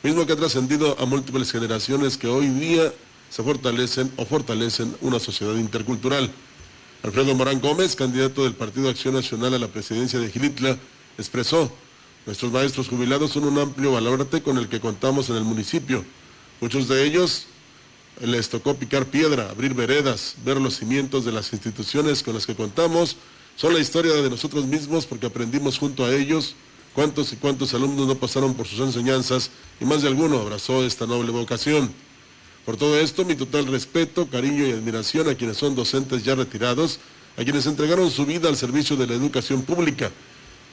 mismo 0.02 0.26
que 0.26 0.32
ha 0.32 0.36
trascendido 0.36 0.96
a 0.98 1.06
múltiples 1.06 1.52
generaciones 1.52 2.16
que 2.16 2.26
hoy 2.26 2.48
día 2.48 2.92
se 3.30 3.42
fortalecen 3.42 4.12
o 4.16 4.24
fortalecen 4.24 4.96
una 5.00 5.20
sociedad 5.20 5.54
intercultural. 5.54 6.30
Alfredo 7.02 7.34
Morán 7.34 7.60
Gómez, 7.60 7.96
candidato 7.96 8.44
del 8.44 8.54
Partido 8.54 8.88
Acción 8.88 9.14
Nacional 9.14 9.54
a 9.54 9.58
la 9.58 9.66
presidencia 9.66 10.20
de 10.20 10.30
Gilitla, 10.30 10.78
expresó, 11.18 11.72
nuestros 12.26 12.52
maestros 12.52 12.88
jubilados 12.88 13.32
son 13.32 13.42
un 13.42 13.58
amplio 13.58 13.90
valorate 13.90 14.40
con 14.40 14.56
el 14.56 14.68
que 14.68 14.78
contamos 14.78 15.28
en 15.28 15.34
el 15.34 15.42
municipio. 15.42 16.04
Muchos 16.60 16.86
de 16.86 17.04
ellos 17.04 17.46
les 18.20 18.48
tocó 18.48 18.76
picar 18.76 19.06
piedra, 19.06 19.50
abrir 19.50 19.74
veredas, 19.74 20.36
ver 20.44 20.60
los 20.60 20.76
cimientos 20.76 21.24
de 21.24 21.32
las 21.32 21.52
instituciones 21.52 22.22
con 22.22 22.34
las 22.34 22.46
que 22.46 22.54
contamos. 22.54 23.16
Son 23.56 23.74
la 23.74 23.80
historia 23.80 24.12
de 24.12 24.30
nosotros 24.30 24.64
mismos 24.66 25.04
porque 25.04 25.26
aprendimos 25.26 25.78
junto 25.78 26.04
a 26.04 26.14
ellos 26.14 26.54
cuántos 26.94 27.32
y 27.32 27.36
cuántos 27.36 27.74
alumnos 27.74 28.06
no 28.06 28.14
pasaron 28.14 28.54
por 28.54 28.68
sus 28.68 28.78
enseñanzas 28.78 29.50
y 29.80 29.84
más 29.84 30.02
de 30.02 30.08
alguno 30.08 30.38
abrazó 30.38 30.84
esta 30.84 31.04
noble 31.04 31.32
vocación. 31.32 31.92
Por 32.64 32.76
todo 32.76 32.98
esto, 32.98 33.24
mi 33.24 33.34
total 33.34 33.66
respeto, 33.66 34.28
cariño 34.28 34.66
y 34.66 34.70
admiración 34.70 35.28
a 35.28 35.34
quienes 35.34 35.56
son 35.56 35.74
docentes 35.74 36.22
ya 36.22 36.36
retirados, 36.36 37.00
a 37.36 37.42
quienes 37.42 37.66
entregaron 37.66 38.10
su 38.10 38.24
vida 38.24 38.48
al 38.48 38.56
servicio 38.56 38.96
de 38.96 39.06
la 39.06 39.14
educación 39.14 39.62
pública, 39.62 40.12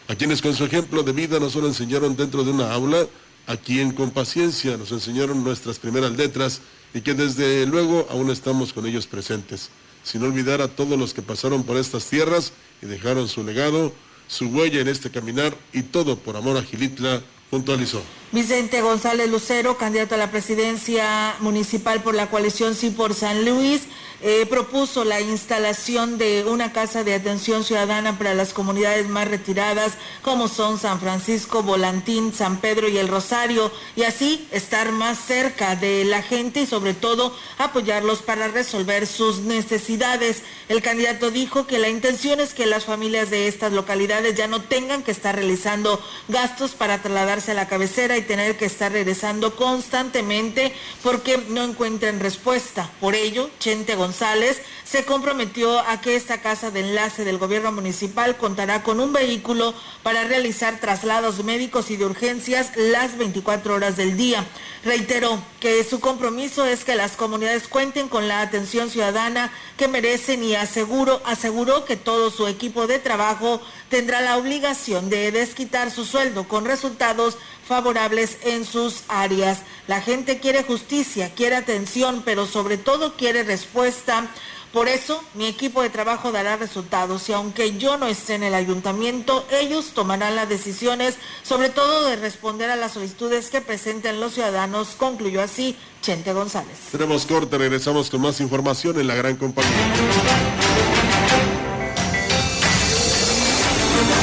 a 0.08 0.16
quienes 0.16 0.42
con 0.42 0.54
su 0.54 0.66
ejemplo 0.66 1.02
de 1.02 1.14
vida 1.14 1.40
no 1.40 1.50
solo 1.50 1.68
enseñaron 1.68 2.16
dentro 2.16 2.44
de 2.44 2.52
una 2.52 2.72
aula, 2.74 3.08
a 3.48 3.58
quien 3.58 3.92
con 3.92 4.12
paciencia 4.12 4.78
nos 4.78 4.92
enseñaron 4.92 5.44
nuestras 5.44 5.80
primeras 5.80 6.12
letras 6.12 6.62
y 6.94 7.02
que 7.02 7.16
desde 7.16 7.66
luego 7.66 8.08
aún 8.12 8.30
estamos 8.30 8.72
con 8.74 8.86
ellos 8.86 9.08
presentes, 9.08 9.70
sin 10.04 10.24
olvidar 10.24 10.62
a 10.62 10.68
todos 10.68 11.00
los 11.00 11.16
que 11.16 11.24
pasaron 11.24 11.64
por 11.64 11.78
estas 11.78 12.06
tierras 12.06 12.54
y 12.84 12.86
dejaron 12.86 13.28
su 13.28 13.44
legado, 13.44 13.92
su 14.28 14.46
huella 14.50 14.82
en 14.82 14.88
este 14.88 15.10
caminar 15.10 15.58
y 15.74 15.82
todo 15.82 16.18
por 16.18 16.38
amor 16.38 16.58
a 16.58 16.62
Gilitla, 16.62 17.24
puntualizó. 17.50 18.02
Vicente 18.32 18.82
González 18.82 19.30
Lucero, 19.30 19.78
candidato 19.78 20.16
a 20.16 20.20
la 20.20 20.30
presidencia 20.30 21.36
municipal 21.40 22.04
por 22.04 22.14
la 22.14 22.30
coalición 22.30 22.76
Sí 22.76 22.92
por 22.92 23.16
San 23.16 23.44
Luis, 23.44 23.84
eh, 24.22 24.46
propuso 24.50 25.06
la 25.06 25.22
instalación 25.22 26.18
de 26.18 26.44
una 26.46 26.74
casa 26.74 27.06
de 27.06 27.14
atención 27.14 27.64
ciudadana 27.64 28.18
para 28.18 28.34
las 28.34 28.54
comunidades 28.54 29.08
más 29.08 29.30
retiradas, 29.30 29.94
como 30.24 30.50
son 30.50 30.78
San 30.78 31.00
Francisco, 31.00 31.64
Volantín, 31.64 32.34
San 32.34 32.58
Pedro 32.58 32.90
y 32.90 32.98
el 32.98 33.08
Rosario, 33.08 33.72
y 33.96 34.04
así 34.04 34.46
estar 34.52 34.92
más 34.92 35.18
cerca 35.18 35.78
de 35.78 36.04
la 36.04 36.22
gente 36.22 36.62
y 36.62 36.66
sobre 36.68 36.94
todo 36.94 37.34
apoyarlos 37.58 38.22
para 38.22 38.50
resolver 38.50 39.08
sus 39.08 39.40
necesidades. 39.40 40.44
El 40.68 40.82
candidato 40.82 41.32
dijo 41.32 41.66
que 41.66 41.80
la 41.80 41.88
intención 41.88 42.42
es 42.42 42.54
que 42.54 42.66
las 42.66 42.84
familias 42.84 43.30
de 43.30 43.48
estas 43.48 43.72
localidades 43.72 44.36
ya 44.36 44.48
no 44.48 44.62
tengan 44.62 45.02
que 45.02 45.12
estar 45.12 45.36
realizando 45.36 46.02
gastos 46.28 46.72
para 46.72 47.02
trasladarse 47.02 47.52
a 47.52 47.56
la 47.56 47.70
cabecera 47.70 48.18
y 48.18 48.22
tener 48.22 48.58
que 48.58 48.66
estar 48.66 48.92
regresando 48.92 49.56
constantemente 49.56 50.74
porque 51.04 51.38
no 51.48 51.64
encuentran 51.64 52.20
respuesta. 52.20 52.90
Por 53.00 53.16
ello, 53.16 53.50
Chente 53.60 53.96
González 53.96 54.09
se 54.14 55.06
comprometió 55.06 55.80
a 55.80 56.02
que 56.02 56.16
esta 56.16 56.42
casa 56.42 56.72
de 56.72 56.82
enlace 56.82 57.26
del 57.26 57.38
gobierno 57.38 57.72
municipal 57.72 58.38
contará 58.38 58.84
con 58.84 59.00
un 59.00 59.14
vehículo 59.14 59.74
para 60.04 60.24
realizar 60.24 60.80
traslados 60.80 61.44
médicos 61.44 61.92
y 61.92 61.98
de 61.98 62.06
urgencias 62.06 62.72
las 62.76 63.18
24 63.18 63.76
horas 63.76 63.98
del 63.98 64.18
día. 64.18 64.46
Reiteró 64.84 65.42
que 65.60 65.84
su 65.84 66.00
compromiso 66.00 66.66
es 66.66 66.84
que 66.84 66.96
las 66.96 67.18
comunidades 67.18 67.68
cuenten 67.68 68.08
con 68.08 68.28
la 68.28 68.42
atención 68.42 68.90
ciudadana 68.90 69.52
que 69.78 69.88
merecen 69.88 70.44
y 70.44 70.56
aseguró, 70.56 71.22
aseguró 71.26 71.86
que 71.86 71.98
todo 71.98 72.32
su 72.32 72.48
equipo 72.48 72.88
de 72.88 73.00
trabajo 73.00 73.62
tendrá 73.90 74.22
la 74.22 74.38
obligación 74.38 75.10
de 75.10 75.32
desquitar 75.32 75.92
su 75.92 76.06
sueldo 76.06 76.48
con 76.48 76.66
resultados 76.66 77.38
favorables 77.70 78.40
en 78.42 78.66
sus 78.66 79.04
áreas. 79.08 79.60
La 79.88 80.02
gente 80.02 80.40
quiere 80.40 80.64
justicia, 80.64 81.32
quiere 81.36 81.56
atención, 81.56 82.24
pero 82.26 82.48
sobre 82.48 82.78
todo 82.78 83.16
quiere 83.16 83.44
respuesta. 83.44 84.28
Por 84.74 84.88
eso, 84.88 85.24
mi 85.36 85.46
equipo 85.46 85.82
de 85.82 85.90
trabajo 85.90 86.32
dará 86.32 86.58
resultados 86.58 87.30
y 87.30 87.34
aunque 87.34 87.78
yo 87.78 87.98
no 87.98 88.08
esté 88.08 88.36
en 88.36 88.44
el 88.44 88.54
ayuntamiento, 88.54 89.46
ellos 89.52 89.94
tomarán 89.94 90.36
las 90.36 90.50
decisiones, 90.50 91.16
sobre 91.44 91.70
todo 91.70 92.06
de 92.06 92.16
responder 92.16 92.70
a 92.70 92.76
las 92.76 92.94
solicitudes 92.94 93.50
que 93.50 93.62
presenten 93.62 94.20
los 94.20 94.34
ciudadanos, 94.34 94.90
concluyó 94.98 95.42
así 95.42 95.76
Chente 96.02 96.34
González. 96.34 96.78
Tenemos 96.92 97.26
corte, 97.26 97.58
regresamos 97.58 98.10
con 98.10 98.22
más 98.22 98.42
información 98.42 99.00
en 99.00 99.08
la 99.08 99.16
gran 99.16 99.38
compañía. 99.38 99.72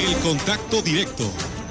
El 0.00 0.16
contacto 0.18 0.82
directo 0.82 1.30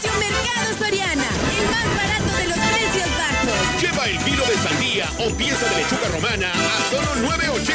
precio 0.00 0.18
Mercado 0.18 0.78
Soriana, 0.78 1.28
el 1.58 1.66
más 1.68 1.86
barato 1.96 2.36
de 2.36 2.46
los 2.48 2.58
precios 2.58 3.08
bajos. 3.18 3.82
Lleva 3.82 4.04
el 4.06 4.18
kilo 4.24 4.44
de 4.46 4.56
sandía 4.56 5.10
o 5.18 5.30
pieza 5.36 5.66
de 5.66 5.76
lechuga 5.76 6.08
romana 6.08 6.52
a 6.52 6.90
solo 6.90 7.28
9.80 7.28 7.72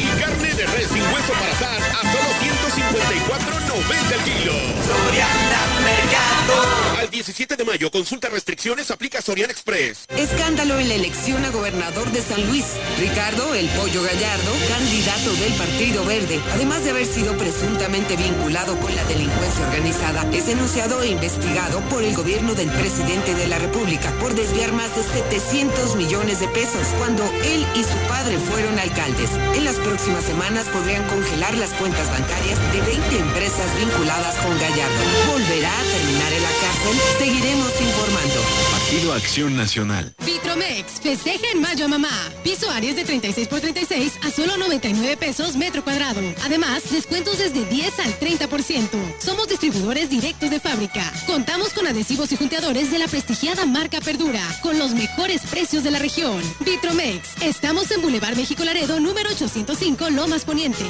y 0.00 0.20
carne 0.20 0.54
de 0.54 0.66
res 0.66 0.88
sin 0.88 1.02
hueso 1.02 1.32
para 1.32 1.52
asar 1.52 1.82
a 1.82 2.02
solo 2.12 2.30
154.90 2.40 4.14
el 4.14 4.22
kilo. 4.22 4.52
Soriana 4.86 5.60
Mercado. 5.84 6.79
Al 7.00 7.08
17 7.08 7.56
de 7.56 7.64
mayo, 7.64 7.90
consulta 7.90 8.28
restricciones, 8.28 8.90
aplica 8.90 9.22
Soriana 9.22 9.50
Express. 9.50 10.04
Escándalo 10.18 10.78
en 10.78 10.90
la 10.90 10.96
elección 10.96 11.42
a 11.46 11.48
gobernador 11.48 12.06
de 12.12 12.20
San 12.20 12.46
Luis. 12.46 12.66
Ricardo 12.98 13.54
El 13.54 13.70
Pollo 13.70 14.02
Gallardo, 14.02 14.52
candidato 14.68 15.32
del 15.32 15.54
Partido 15.54 16.04
Verde, 16.04 16.38
además 16.52 16.84
de 16.84 16.90
haber 16.90 17.06
sido 17.06 17.38
presuntamente 17.38 18.16
vinculado 18.16 18.76
con 18.80 18.94
la 18.94 19.02
delincuencia 19.04 19.66
organizada, 19.66 20.28
es 20.30 20.44
denunciado 20.44 21.00
e 21.00 21.08
investigado 21.08 21.80
por 21.88 22.02
el 22.04 22.14
gobierno 22.14 22.52
del 22.52 22.68
presidente 22.68 23.34
de 23.34 23.48
la 23.48 23.58
República 23.58 24.12
por 24.20 24.34
desviar 24.34 24.72
más 24.74 24.94
de 24.94 25.02
700 25.02 25.96
millones 25.96 26.40
de 26.40 26.48
pesos 26.48 26.86
cuando 26.98 27.24
él 27.44 27.64
y 27.76 27.82
su 27.82 27.96
padre 28.08 28.36
fueron 28.50 28.78
alcaldes. 28.78 29.30
En 29.56 29.64
las 29.64 29.76
próximas 29.76 30.24
semanas 30.24 30.66
podrían 30.66 31.08
congelar 31.08 31.56
las 31.56 31.72
cuentas 31.80 32.10
bancarias 32.10 32.58
de 32.74 32.80
20 32.82 33.18
empresas 33.20 33.74
vinculadas 33.78 34.36
con 34.44 34.52
Gallardo. 34.60 35.00
¿Volverá 35.32 35.72
a 35.72 35.84
terminar 35.84 36.32
en 36.34 36.42
la 36.42 36.50
cárcel? 36.60 36.89
Seguiremos 37.18 37.70
informando. 37.80 38.40
Partido 38.72 39.12
Acción 39.12 39.56
Nacional. 39.56 40.12
Vitromex, 40.24 41.00
festeja 41.00 41.50
en 41.52 41.60
mayo 41.60 41.84
a 41.84 41.88
mamá. 41.88 42.10
Piso 42.42 42.68
Aries 42.70 42.96
de 42.96 43.04
36 43.04 43.46
por 43.46 43.60
36 43.60 44.14
a 44.26 44.30
solo 44.30 44.56
99 44.56 45.16
pesos 45.16 45.56
metro 45.56 45.84
cuadrado. 45.84 46.20
Además, 46.44 46.90
descuentos 46.90 47.38
desde 47.38 47.64
10 47.64 48.00
al 48.00 48.18
30%. 48.18 48.88
Somos 49.20 49.48
distribuidores 49.48 50.10
directos 50.10 50.50
de 50.50 50.58
fábrica. 50.58 51.12
Contamos 51.26 51.72
con 51.72 51.86
adhesivos 51.86 52.32
y 52.32 52.36
junteadores 52.36 52.90
de 52.90 52.98
la 52.98 53.06
prestigiada 53.06 53.66
marca 53.66 54.00
Perdura, 54.00 54.42
con 54.60 54.78
los 54.78 54.92
mejores 54.92 55.42
precios 55.42 55.84
de 55.84 55.92
la 55.92 56.00
región. 56.00 56.42
Vitromex, 56.60 57.42
estamos 57.42 57.90
en 57.92 58.02
Boulevard 58.02 58.36
México 58.36 58.64
Laredo, 58.64 58.98
número 58.98 59.30
805, 59.30 60.10
Lomas 60.10 60.44
Poniente. 60.44 60.84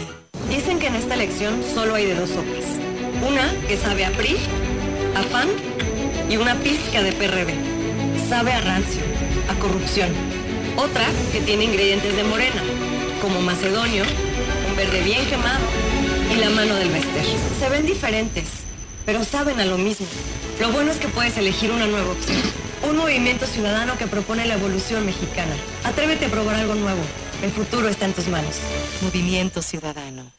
Dicen 0.49 0.79
que 0.79 0.87
en 0.87 0.95
esta 0.97 1.15
elección 1.15 1.63
solo 1.75 1.95
hay 1.95 2.07
de 2.07 2.15
dos 2.15 2.31
sopas. 2.31 2.65
Una 3.29 3.53
que 3.69 3.77
sabe 3.77 4.07
a 4.07 4.13
PRI, 4.13 4.37
a 5.15 5.23
PAN 5.25 5.49
y 6.31 6.37
una 6.37 6.55
pizca 6.61 7.03
de 7.03 7.13
PRD. 7.13 7.55
Sabe 8.29 8.53
a 8.53 8.61
rancio, 8.61 9.03
a 9.49 9.59
corrupción. 9.59 10.11
Otra 10.77 11.05
que 11.33 11.41
tiene 11.41 11.65
ingredientes 11.65 12.15
de 12.15 12.23
morena, 12.23 12.63
como 13.21 13.41
macedonio, 13.43 14.05
un 14.69 14.77
verde 14.77 15.03
bien 15.03 15.27
quemado 15.27 15.67
y 16.33 16.37
la 16.37 16.49
mano 16.51 16.77
del 16.77 16.91
Bester. 16.91 17.25
Se 17.59 17.69
ven 17.69 17.85
diferentes, 17.85 18.45
pero 19.05 19.25
saben 19.25 19.59
a 19.59 19.65
lo 19.65 19.77
mismo. 19.77 20.07
Lo 20.61 20.71
bueno 20.71 20.93
es 20.93 20.99
que 20.99 21.09
puedes 21.09 21.37
elegir 21.37 21.73
una 21.73 21.87
nueva 21.87 22.13
opción. 22.13 22.41
Un 22.89 22.97
movimiento 22.97 23.47
ciudadano 23.47 23.99
que 23.99 24.07
propone 24.07 24.47
la 24.47 24.55
evolución 24.55 25.05
mexicana. 25.05 25.55
Atrévete 25.85 26.27
a 26.27 26.29
probar 26.31 26.55
algo 26.55 26.77
nuevo. 26.77 27.01
El 27.43 27.51
futuro 27.51 27.89
está 27.89 28.07
en 28.07 28.13
tus 28.13 28.29
manos. 28.29 28.57
Movimiento 29.03 29.63
Ciudadano. 29.63 30.31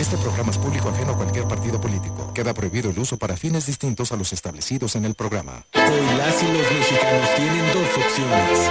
Este 0.00 0.16
programa 0.16 0.52
es 0.52 0.58
público 0.58 0.88
ajeno 0.88 1.12
a 1.12 1.16
cualquier 1.16 1.46
partido 1.46 1.78
político. 1.80 2.32
Queda 2.32 2.54
prohibido 2.54 2.88
el 2.90 2.98
uso 2.98 3.18
para 3.18 3.36
fines 3.36 3.66
distintos 3.66 4.10
a 4.10 4.16
los 4.16 4.32
establecidos 4.32 4.96
en 4.96 5.04
el 5.04 5.14
programa. 5.14 5.66
Hoy 5.74 6.16
las 6.16 6.42
y 6.42 6.46
los 6.46 6.72
mexicanos 6.72 7.28
tienen 7.36 7.72
dos 7.74 7.88
opciones. 7.96 8.70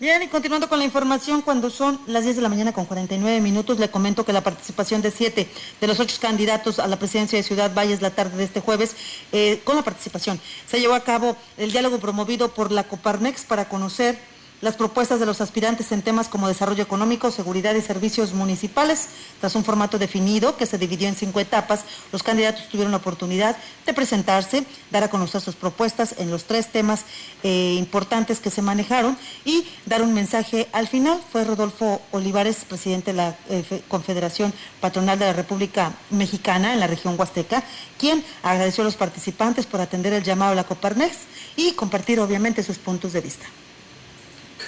Bien, 0.00 0.22
y 0.22 0.28
continuando 0.28 0.68
con 0.68 0.78
la 0.78 0.84
información, 0.84 1.42
cuando 1.42 1.70
son 1.70 1.98
las 2.06 2.22
10 2.22 2.36
de 2.36 2.42
la 2.42 2.48
mañana 2.48 2.72
con 2.72 2.84
49 2.84 3.40
minutos, 3.40 3.80
le 3.80 3.90
comento 3.90 4.24
que 4.24 4.32
la 4.32 4.42
participación 4.44 5.02
de 5.02 5.10
siete 5.10 5.48
de 5.80 5.86
los 5.88 5.98
ocho 5.98 6.16
candidatos 6.20 6.78
a 6.78 6.86
la 6.86 7.00
presidencia 7.00 7.36
de 7.36 7.42
Ciudad 7.42 7.74
Valles 7.74 8.00
la 8.00 8.10
tarde 8.10 8.36
de 8.36 8.44
este 8.44 8.60
jueves, 8.60 8.94
eh, 9.32 9.60
con 9.64 9.74
la 9.74 9.82
participación, 9.82 10.40
se 10.68 10.78
llevó 10.78 10.94
a 10.94 11.00
cabo 11.00 11.36
el 11.56 11.72
diálogo 11.72 11.98
promovido 11.98 12.54
por 12.54 12.70
la 12.70 12.84
Coparmex 12.84 13.44
para 13.44 13.68
conocer 13.68 14.16
las 14.60 14.76
propuestas 14.76 15.20
de 15.20 15.26
los 15.26 15.40
aspirantes 15.40 15.92
en 15.92 16.02
temas 16.02 16.28
como 16.28 16.48
desarrollo 16.48 16.82
económico, 16.82 17.30
seguridad 17.30 17.74
y 17.74 17.80
servicios 17.80 18.32
municipales. 18.32 19.08
Tras 19.40 19.54
un 19.54 19.64
formato 19.64 19.98
definido 19.98 20.56
que 20.56 20.66
se 20.66 20.78
dividió 20.78 21.08
en 21.08 21.14
cinco 21.14 21.40
etapas, 21.40 21.84
los 22.12 22.22
candidatos 22.22 22.68
tuvieron 22.68 22.90
la 22.90 22.98
oportunidad 22.98 23.56
de 23.86 23.94
presentarse, 23.94 24.64
dar 24.90 25.04
a 25.04 25.10
conocer 25.10 25.40
sus 25.40 25.54
propuestas 25.54 26.14
en 26.18 26.30
los 26.30 26.44
tres 26.44 26.68
temas 26.68 27.04
eh, 27.42 27.76
importantes 27.78 28.40
que 28.40 28.50
se 28.50 28.62
manejaron 28.62 29.16
y 29.44 29.66
dar 29.86 30.02
un 30.02 30.12
mensaje 30.12 30.68
al 30.72 30.88
final. 30.88 31.20
Fue 31.30 31.44
Rodolfo 31.44 32.00
Olivares, 32.10 32.64
presidente 32.68 33.12
de 33.12 33.16
la 33.16 33.36
eh, 33.48 33.82
Confederación 33.88 34.52
Patronal 34.80 35.18
de 35.18 35.26
la 35.26 35.32
República 35.32 35.92
Mexicana 36.10 36.72
en 36.72 36.80
la 36.80 36.86
región 36.86 37.14
Huasteca, 37.18 37.62
quien 37.98 38.24
agradeció 38.42 38.82
a 38.82 38.86
los 38.86 38.96
participantes 38.96 39.66
por 39.66 39.80
atender 39.80 40.12
el 40.12 40.24
llamado 40.24 40.52
a 40.52 40.56
la 40.56 40.64
Coparnex 40.64 41.16
y 41.56 41.72
compartir 41.72 42.20
obviamente 42.20 42.62
sus 42.62 42.78
puntos 42.78 43.12
de 43.12 43.20
vista. 43.20 43.46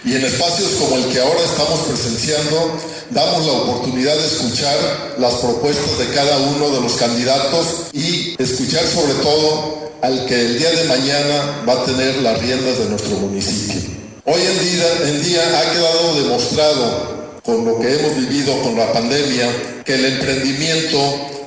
Y 0.05 0.14
en 0.14 0.24
espacios 0.24 0.70
como 0.78 0.96
el 0.96 1.07
que 1.12 1.20
ahora 1.20 1.40
estamos 1.44 1.80
presenciando, 1.80 2.78
damos 3.11 3.46
la 3.46 3.53
oportunidad 3.53 4.16
de 4.16 4.26
escuchar 4.26 5.16
las 5.18 5.34
propuestas 5.34 5.98
de 5.98 6.09
cada 6.14 6.38
uno 6.38 6.70
de 6.70 6.80
los 6.80 6.94
candidatos 6.94 7.66
y 7.92 8.34
escuchar 8.42 8.86
sobre 8.86 9.14
todo 9.22 9.90
al 10.01 10.24
que 10.24 10.40
el 10.40 10.59
día 10.59 10.70
de 10.70 10.84
mañana 10.84 11.64
va 11.68 11.74
a 11.74 11.84
tener 11.84 12.16
las 12.22 12.38
riendas 12.40 12.78
de 12.78 12.86
nuestro 12.86 13.16
municipio. 13.18 13.82
Hoy 14.24 14.40
en 14.40 14.59
día, 14.59 15.11
en 15.11 15.22
día 15.22 15.61
ha 15.61 15.72
quedado 15.72 16.14
demostrado 16.14 17.20
con 17.51 17.64
lo 17.64 17.80
que 17.80 17.92
hemos 17.92 18.16
vivido 18.16 18.62
con 18.62 18.76
la 18.76 18.92
pandemia, 18.92 19.82
que 19.84 19.94
el 19.94 20.05
emprendimiento 20.05 20.98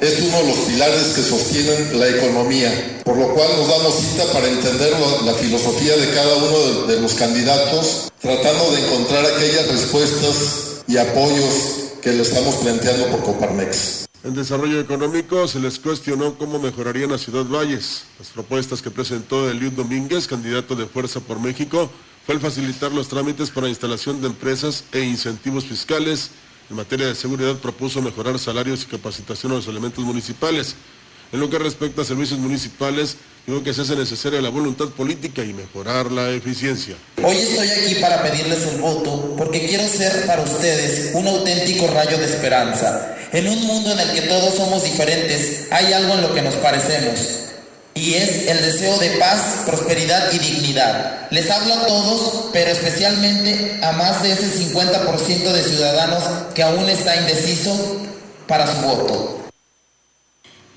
es 0.02 0.20
uno 0.20 0.38
de 0.40 0.48
los 0.48 0.58
pilares 0.68 1.14
que 1.16 1.22
sostienen 1.22 1.98
la 1.98 2.10
economía, 2.10 3.02
por 3.06 3.16
lo 3.16 3.34
cual 3.34 3.48
nos 3.58 3.70
damos 3.70 3.96
cita 3.96 4.26
para 4.34 4.50
entender 4.50 4.92
la, 5.24 5.34
filosofía 5.34 5.96
de 5.96 6.10
cada 6.10 6.36
uno 6.36 6.88
de, 6.88 7.00
los 7.00 7.14
candidatos, 7.14 8.12
tratando 8.20 8.72
de 8.72 8.86
encontrar 8.86 9.26
aquellas 9.26 9.68
respuestas 9.70 10.84
y 10.88 10.98
apoyos 10.98 11.92
que 12.02 12.12
le 12.12 12.24
estamos 12.24 12.56
planteando 12.56 13.08
por 13.08 13.24
Coparmex. 13.24 14.06
En 14.26 14.34
desarrollo 14.34 14.82
económico 14.82 15.48
se 15.48 15.60
les 15.60 15.80
cuestionó 15.80 16.38
cómo 16.38 16.60
mejorarían 16.60 17.12
la 17.12 17.18
Ciudad 17.18 17.46
Valles. 17.46 18.04
Las 18.20 18.28
propuestas 18.30 18.82
que 18.82 18.92
presentó 18.92 19.50
Eliud 19.50 19.72
Domínguez, 19.72 20.28
candidato 20.28 20.76
de 20.76 20.86
Fuerza 20.86 21.22
por 21.22 21.40
México, 21.40 21.90
fue 22.26 22.36
el 22.36 22.42
facilitar 22.42 22.92
los 22.92 23.10
trámites 23.10 23.52
para 23.52 23.68
instalación 23.68 24.22
de 24.22 24.28
empresas 24.28 24.86
e 24.94 25.02
incentivos 25.02 25.66
fiscales. 25.66 26.32
En 26.70 26.78
materia 26.78 27.08
de 27.08 27.16
seguridad 27.16 27.56
propuso 27.58 28.02
mejorar 28.02 28.40
salarios 28.40 28.84
y 28.84 28.86
capacitación 28.86 29.52
a 29.52 29.56
los 29.56 29.68
elementos 29.68 30.04
municipales. 30.04 30.76
En 31.34 31.40
lo 31.40 31.50
que 31.50 31.60
respecta 31.60 32.04
a 32.04 32.06
servicios 32.06 32.40
municipales, 32.40 33.18
digo 33.46 33.62
que 33.62 33.74
se 33.74 33.82
hace 33.82 33.96
necesaria 33.96 34.40
la 34.40 34.50
voluntad 34.50 34.88
política 34.90 35.44
y 35.44 35.52
mejorar 35.52 36.12
la 36.12 36.30
eficiencia. 36.30 36.96
Hoy 37.22 37.36
estoy 37.36 37.68
aquí 37.68 37.96
para 37.96 38.22
pedirles 38.22 38.68
el 38.68 38.80
voto 38.80 39.36
porque 39.38 39.68
quiero 39.68 39.86
ser 39.88 40.26
para 40.26 40.44
ustedes 40.44 41.12
un 41.16 41.28
auténtico 41.28 41.88
rayo 41.88 42.18
de 42.18 42.26
esperanza. 42.26 43.18
En 43.34 43.50
un 43.50 43.66
mundo 43.66 43.92
en 43.92 44.00
el 44.00 44.14
que 44.14 44.22
todos 44.22 44.54
somos 44.54 44.84
diferentes, 44.84 45.68
hay 45.72 45.92
algo 45.92 46.14
en 46.14 46.22
lo 46.22 46.34
que 46.34 46.42
nos 46.44 46.56
parecemos. 46.56 47.43
Y 47.96 48.16
es 48.16 48.48
el 48.48 48.62
deseo 48.62 48.98
de 48.98 49.12
paz, 49.12 49.64
prosperidad 49.66 50.32
y 50.34 50.40
dignidad. 50.40 51.28
Les 51.30 51.50
hablo 51.52 51.76
a 51.76 51.86
todos, 51.86 52.50
pero 52.52 52.72
especialmente 52.72 53.80
a 53.84 53.92
más 53.92 54.24
de 54.24 54.32
ese 54.32 54.48
50% 54.72 55.52
de 55.52 55.64
ciudadanos 55.64 56.24
que 56.56 56.64
aún 56.64 56.90
está 56.90 57.16
indeciso 57.16 58.02
para 58.48 58.66
su 58.66 58.82
voto. 58.82 59.40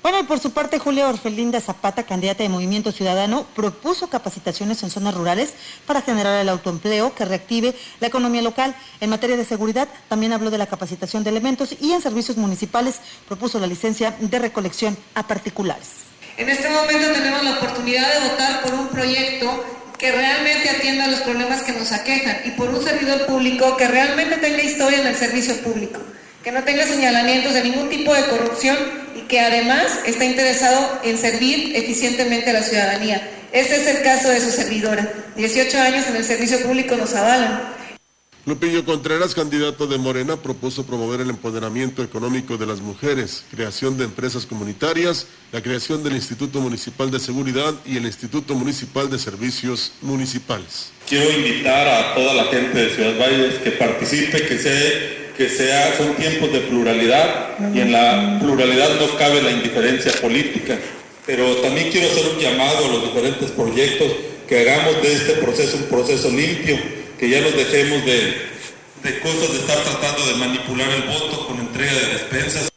Bueno, 0.09 0.25
por 0.25 0.39
su 0.39 0.51
parte, 0.51 0.79
Julia 0.79 1.09
Orfelinda 1.09 1.59
Zapata, 1.59 2.03
candidata 2.03 2.41
de 2.41 2.47
Movimiento 2.47 2.93
Ciudadano, 2.93 3.45
propuso 3.55 4.07
capacitaciones 4.07 4.81
en 4.83 4.89
zonas 4.89 5.13
rurales 5.13 5.53
para 5.85 6.01
generar 6.01 6.39
el 6.39 6.47
autoempleo 6.47 7.13
que 7.13 7.25
reactive 7.25 7.75
la 7.99 8.07
economía 8.07 8.41
local. 8.41 8.73
En 9.01 9.09
materia 9.09 9.35
de 9.35 9.43
seguridad, 9.43 9.89
también 10.07 10.31
habló 10.31 10.49
de 10.49 10.59
la 10.59 10.67
capacitación 10.67 11.25
de 11.25 11.31
elementos 11.31 11.75
y 11.81 11.91
en 11.91 12.01
servicios 12.01 12.37
municipales 12.37 13.01
propuso 13.27 13.59
la 13.59 13.67
licencia 13.67 14.15
de 14.17 14.39
recolección 14.39 14.97
a 15.13 15.27
particulares. 15.27 16.07
En 16.37 16.49
este 16.49 16.69
momento 16.69 17.11
tenemos 17.11 17.43
la 17.43 17.57
oportunidad 17.57 18.13
de 18.13 18.29
votar 18.29 18.61
por 18.61 18.73
un 18.73 18.87
proyecto 18.89 19.65
que 19.97 20.11
realmente 20.11 20.69
atienda 20.69 21.07
los 21.07 21.21
problemas 21.21 21.63
que 21.63 21.71
nos 21.71 21.91
aquejan 21.91 22.41
y 22.45 22.51
por 22.51 22.69
un 22.69 22.83
servidor 22.83 23.25
público 23.25 23.75
que 23.75 23.87
realmente 23.87 24.37
tenga 24.37 24.61
historia 24.61 25.01
en 25.01 25.07
el 25.07 25.15
servicio 25.15 25.57
público 25.57 25.99
que 26.47 26.53
no 26.53 26.63
tenga 26.63 26.85
señalamientos 26.85 27.53
de 27.53 27.61
ningún 27.61 27.89
tipo 27.89 28.13
de 28.13 28.23
corrupción 28.27 28.77
y 29.17 29.23
que 29.23 29.41
además 29.41 29.99
está 30.05 30.23
interesado 30.23 31.01
en 31.03 31.17
servir 31.17 31.75
eficientemente 31.75 32.51
a 32.51 32.53
la 32.53 32.63
ciudadanía. 32.63 33.21
Este 33.51 33.75
es 33.75 33.87
el 33.87 34.01
caso 34.01 34.29
de 34.29 34.39
su 34.39 34.51
servidora. 34.51 35.11
18 35.35 35.77
años 35.77 36.07
en 36.07 36.15
el 36.15 36.23
servicio 36.23 36.61
público 36.61 36.95
nos 36.95 37.13
avalan. 37.15 37.75
Lupillo 38.47 38.85
Contreras, 38.85 39.35
candidato 39.35 39.87
de 39.87 39.97
Morena, 39.97 40.37
propuso 40.37 40.85
promover 40.85 41.19
el 41.19 41.29
empoderamiento 41.29 42.01
económico 42.01 42.55
de 42.55 42.65
las 42.65 42.79
mujeres, 42.79 43.43
creación 43.51 43.97
de 43.97 44.05
empresas 44.05 44.45
comunitarias, 44.45 45.27
la 45.51 45.61
creación 45.61 46.01
del 46.01 46.13
Instituto 46.13 46.61
Municipal 46.61 47.11
de 47.11 47.19
Seguridad 47.19 47.73
y 47.85 47.97
el 47.97 48.05
Instituto 48.05 48.55
Municipal 48.55 49.09
de 49.09 49.19
Servicios 49.19 49.91
Municipales. 50.01 50.93
Quiero 51.09 51.29
invitar 51.29 51.89
a 51.89 52.15
toda 52.15 52.33
la 52.35 52.45
gente 52.45 52.85
de 52.85 52.95
Ciudad 52.95 53.19
Valles 53.19 53.55
que 53.55 53.71
participe, 53.71 54.41
que 54.47 54.57
se 54.57 55.17
que 55.35 55.49
sea, 55.49 55.93
son 55.97 56.15
tiempos 56.15 56.49
de 56.53 56.61
pluralidad 56.61 57.49
y 57.75 57.81
en 57.81 57.91
la 57.91 58.39
pluralidad 58.41 58.97
no 58.97 59.17
cabe 59.17 59.41
la 59.41 59.51
indiferencia 59.51 60.13
política. 60.21 60.79
Pero 61.25 61.57
también 61.57 61.91
quiero 61.91 62.07
hacer 62.07 62.23
un 62.33 62.39
llamado 62.39 62.85
a 62.85 62.87
los 62.93 63.03
diferentes 63.03 63.51
proyectos 63.51 64.07
que 64.47 64.61
hagamos 64.61 65.01
de 65.03 65.13
este 65.13 65.33
proceso 65.33 65.75
un 65.75 65.83
proceso 65.83 66.29
limpio, 66.29 66.77
que 67.17 67.29
ya 67.29 67.41
nos 67.41 67.55
dejemos 67.55 68.05
de, 68.05 68.49
de 69.03 69.19
cosas 69.19 69.51
de 69.51 69.59
estar 69.59 69.77
tratando 69.83 70.25
de 70.27 70.35
manipular 70.35 70.89
el 70.89 71.03
voto 71.03 71.47
con 71.47 71.59
entrega 71.59 71.93
de 71.93 72.07
despensas. 72.13 72.69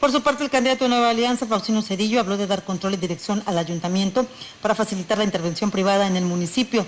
Por 0.00 0.12
su 0.12 0.22
parte, 0.22 0.44
el 0.44 0.50
candidato 0.50 0.84
de 0.84 0.90
Nueva 0.90 1.10
Alianza, 1.10 1.46
Faustino 1.46 1.82
Cedillo, 1.82 2.20
habló 2.20 2.36
de 2.36 2.46
dar 2.46 2.64
control 2.64 2.94
y 2.94 2.96
dirección 2.98 3.42
al 3.46 3.58
ayuntamiento 3.58 4.26
para 4.60 4.74
facilitar 4.74 5.18
la 5.18 5.24
intervención 5.24 5.70
privada 5.70 6.06
en 6.06 6.16
el 6.16 6.24
municipio 6.24 6.86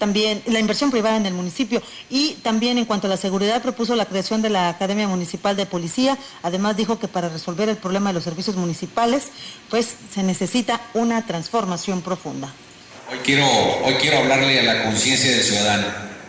también 0.00 0.42
la 0.46 0.58
inversión 0.58 0.90
privada 0.90 1.18
en 1.18 1.26
el 1.26 1.34
municipio 1.34 1.80
y 2.08 2.32
también 2.42 2.78
en 2.78 2.86
cuanto 2.86 3.06
a 3.06 3.10
la 3.10 3.18
seguridad 3.18 3.62
propuso 3.62 3.94
la 3.94 4.06
creación 4.06 4.40
de 4.40 4.48
la 4.48 4.70
Academia 4.70 5.06
Municipal 5.06 5.54
de 5.54 5.66
Policía. 5.66 6.16
Además 6.42 6.76
dijo 6.76 6.98
que 6.98 7.06
para 7.06 7.28
resolver 7.28 7.68
el 7.68 7.76
problema 7.76 8.08
de 8.08 8.14
los 8.14 8.24
servicios 8.24 8.56
municipales, 8.56 9.28
pues 9.68 9.94
se 10.12 10.22
necesita 10.22 10.80
una 10.94 11.26
transformación 11.26 12.00
profunda. 12.00 12.50
Hoy 13.10 13.18
quiero, 13.24 13.46
hoy 13.84 13.94
quiero 13.94 14.18
hablarle 14.18 14.60
a 14.60 14.62
la 14.62 14.84
conciencia 14.84 15.30
del 15.30 15.42
ciudadano. 15.42 15.86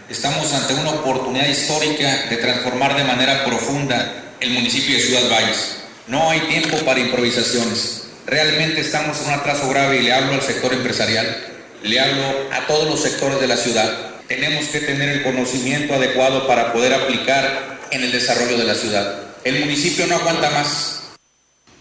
Estamos 0.10 0.52
ante 0.54 0.74
una 0.74 0.92
oportunidad 0.92 1.48
histórica 1.48 2.26
de 2.30 2.38
transformar 2.38 2.96
de 2.96 3.04
manera 3.04 3.46
profunda 3.46 4.34
el 4.40 4.52
municipio 4.52 4.96
de 4.96 5.02
Ciudad 5.02 5.30
Valles. 5.30 5.78
No 6.08 6.30
hay 6.30 6.40
tiempo 6.42 6.78
para 6.80 7.00
improvisaciones. 7.00 8.08
Realmente 8.26 8.82
estamos 8.82 9.20
en 9.22 9.28
un 9.28 9.34
atraso 9.34 9.70
grave 9.70 9.98
y 9.98 10.04
le 10.04 10.14
hablo 10.14 10.34
al 10.34 10.42
sector 10.42 10.74
empresarial 10.74 11.52
le 11.84 12.00
hablo 12.00 12.24
a 12.52 12.68
todos 12.68 12.88
los 12.90 13.02
sectores 13.02 13.40
de 13.40 13.48
la 13.48 13.58
ciudad. 13.58 13.92
Tenemos 14.28 14.66
que 14.66 14.80
tener 14.80 15.10
el 15.10 15.24
conocimiento 15.24 15.96
adecuado 15.96 16.48
para 16.48 16.74
poder 16.74 16.94
aplicar 16.94 17.80
en 17.90 18.04
el 18.04 18.12
desarrollo 18.12 18.58
de 18.58 18.64
la 18.66 18.76
ciudad. 18.76 19.16
El 19.44 19.60
municipio 19.60 20.06
no 20.08 20.16
aguanta 20.16 20.50
más. 20.52 21.01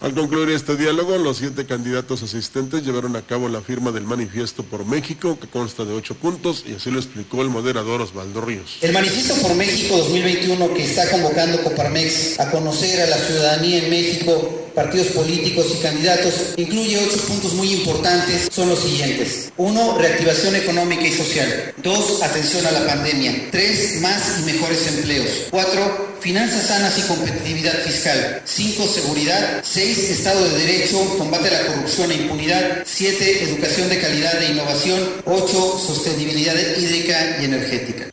Al 0.01 0.15
concluir 0.15 0.49
este 0.49 0.75
diálogo, 0.77 1.15
los 1.19 1.37
siete 1.37 1.67
candidatos 1.67 2.23
asistentes 2.23 2.83
llevaron 2.83 3.15
a 3.15 3.21
cabo 3.21 3.49
la 3.49 3.61
firma 3.61 3.91
del 3.91 4.03
Manifiesto 4.03 4.63
por 4.63 4.83
México, 4.83 5.37
que 5.39 5.45
consta 5.45 5.85
de 5.85 5.93
ocho 5.93 6.15
puntos, 6.15 6.65
y 6.67 6.73
así 6.73 6.89
lo 6.89 6.97
explicó 6.97 7.43
el 7.43 7.49
moderador 7.49 8.01
Osvaldo 8.01 8.41
Ríos. 8.41 8.79
El 8.81 8.93
Manifiesto 8.93 9.35
por 9.35 9.53
México 9.53 9.95
2021 9.97 10.73
que 10.73 10.85
está 10.85 11.07
convocando 11.11 11.61
Coparmex 11.61 12.39
a 12.39 12.49
conocer 12.49 12.99
a 12.99 13.05
la 13.05 13.17
ciudadanía 13.17 13.77
en 13.83 13.91
México 13.91 14.70
partidos 14.73 15.07
políticos 15.07 15.67
y 15.77 15.81
candidatos, 15.81 16.33
incluye 16.57 16.97
ocho 16.97 17.17
puntos 17.27 17.53
muy 17.53 17.71
importantes, 17.73 18.47
son 18.51 18.69
los 18.69 18.79
siguientes. 18.79 19.51
Uno, 19.57 19.97
reactivación 19.97 20.55
económica 20.55 21.05
y 21.05 21.11
social. 21.11 21.73
Dos, 21.77 22.21
atención 22.21 22.65
a 22.65 22.71
la 22.71 22.85
pandemia. 22.85 23.49
Tres, 23.51 24.01
más 24.01 24.39
y 24.39 24.43
mejores 24.43 24.87
empleos. 24.87 25.29
Cuatro, 25.49 26.15
finanzas 26.19 26.67
sanas 26.67 26.97
y 26.97 27.01
competitividad 27.01 27.73
fiscal. 27.83 28.41
Cinco, 28.45 28.87
seguridad. 28.87 29.63
Seis, 29.63 30.09
Estado 30.09 30.43
de 30.47 30.59
Derecho, 30.59 31.17
combate 31.17 31.49
a 31.49 31.61
la 31.61 31.67
corrupción 31.67 32.11
e 32.11 32.15
impunidad. 32.15 32.83
Siete, 32.85 33.43
educación 33.43 33.89
de 33.89 33.99
calidad 33.99 34.41
e 34.41 34.51
innovación. 34.51 34.99
Ocho, 35.25 35.79
sostenibilidad 35.79 36.55
hídrica 36.77 37.37
y 37.41 37.45
energética. 37.45 38.10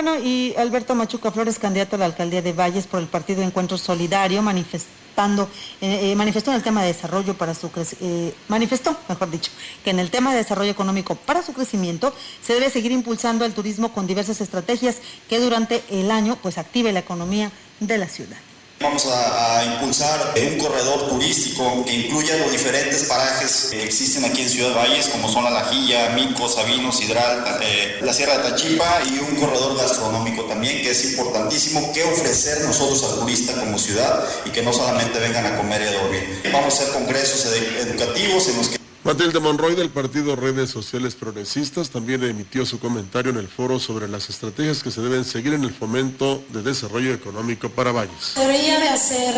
Bueno, 0.00 0.16
y 0.16 0.54
Alberto 0.56 0.94
Machuca 0.94 1.32
Flores, 1.32 1.58
candidato 1.58 1.96
a 1.96 1.98
la 1.98 2.04
alcaldía 2.04 2.40
de 2.40 2.52
Valles 2.52 2.86
por 2.86 3.00
el 3.00 3.08
Partido 3.08 3.42
Encuentro 3.42 3.76
Solidario, 3.76 4.40
manifestando, 4.42 5.48
eh, 5.80 6.12
eh, 6.12 6.14
manifestó 6.14 6.52
en 6.52 6.56
el 6.58 6.62
tema 6.62 6.82
de 6.82 6.92
desarrollo 6.92 7.34
para 7.34 7.52
su 7.52 7.68
eh, 8.00 8.32
manifestó, 8.46 8.96
mejor 9.08 9.28
dicho, 9.28 9.50
que 9.82 9.90
en 9.90 9.98
el 9.98 10.12
tema 10.12 10.30
de 10.30 10.36
desarrollo 10.36 10.70
económico 10.70 11.16
para 11.16 11.42
su 11.42 11.52
crecimiento 11.52 12.14
se 12.40 12.54
debe 12.54 12.70
seguir 12.70 12.92
impulsando 12.92 13.44
el 13.44 13.54
turismo 13.54 13.92
con 13.92 14.06
diversas 14.06 14.40
estrategias 14.40 14.98
que 15.28 15.40
durante 15.40 15.82
el 15.90 16.12
año 16.12 16.38
pues 16.40 16.58
active 16.58 16.92
la 16.92 17.00
economía 17.00 17.50
de 17.80 17.98
la 17.98 18.06
ciudad. 18.06 18.38
Vamos 18.80 19.06
a, 19.06 19.64
impulsar 19.64 20.34
un 20.36 20.58
corredor 20.58 21.08
turístico 21.08 21.84
que 21.84 21.94
incluya 21.94 22.36
los 22.36 22.52
diferentes 22.52 23.04
parajes 23.04 23.68
que 23.72 23.82
existen 23.82 24.24
aquí 24.24 24.42
en 24.42 24.48
Ciudad 24.48 24.72
Valles, 24.72 25.08
como 25.08 25.28
son 25.28 25.42
La 25.44 25.50
Lajilla, 25.50 26.10
Mico, 26.10 26.48
Sabino, 26.48 26.92
Sidral, 26.92 27.58
eh, 27.60 27.98
la 28.02 28.12
Sierra 28.12 28.38
de 28.38 28.50
Tachipa 28.50 29.00
y 29.10 29.18
un 29.18 29.34
corredor 29.34 29.76
gastronómico 29.76 30.44
también, 30.44 30.80
que 30.80 30.92
es 30.92 31.10
importantísimo 31.10 31.92
que 31.92 32.04
ofrecer 32.04 32.64
nosotros 32.64 33.02
al 33.02 33.18
turista 33.18 33.54
como 33.58 33.78
ciudad 33.78 34.24
y 34.44 34.50
que 34.50 34.62
no 34.62 34.72
solamente 34.72 35.18
vengan 35.18 35.46
a 35.46 35.56
comer 35.56 35.82
y 35.82 35.84
a 35.86 35.92
dormir. 36.00 36.42
Vamos 36.52 36.78
a 36.78 36.82
hacer 36.82 36.94
congresos 36.94 37.46
educativos 37.46 38.48
en 38.48 38.58
los 38.58 38.68
que 38.68 38.78
Matilde 39.08 39.40
Monroy 39.40 39.74
del 39.74 39.88
partido 39.88 40.36
Redes 40.36 40.68
Sociales 40.68 41.14
Progresistas 41.14 41.88
también 41.88 42.22
emitió 42.24 42.66
su 42.66 42.78
comentario 42.78 43.32
en 43.32 43.38
el 43.38 43.48
foro 43.48 43.80
sobre 43.80 44.06
las 44.06 44.28
estrategias 44.28 44.82
que 44.82 44.90
se 44.90 45.00
deben 45.00 45.24
seguir 45.24 45.54
en 45.54 45.64
el 45.64 45.72
fomento 45.72 46.44
de 46.50 46.60
desarrollo 46.60 47.14
económico 47.14 47.70
para 47.70 47.90
Valles. 47.90 48.34
Debería 48.36 48.78
de 48.78 48.88
hacer 48.90 49.34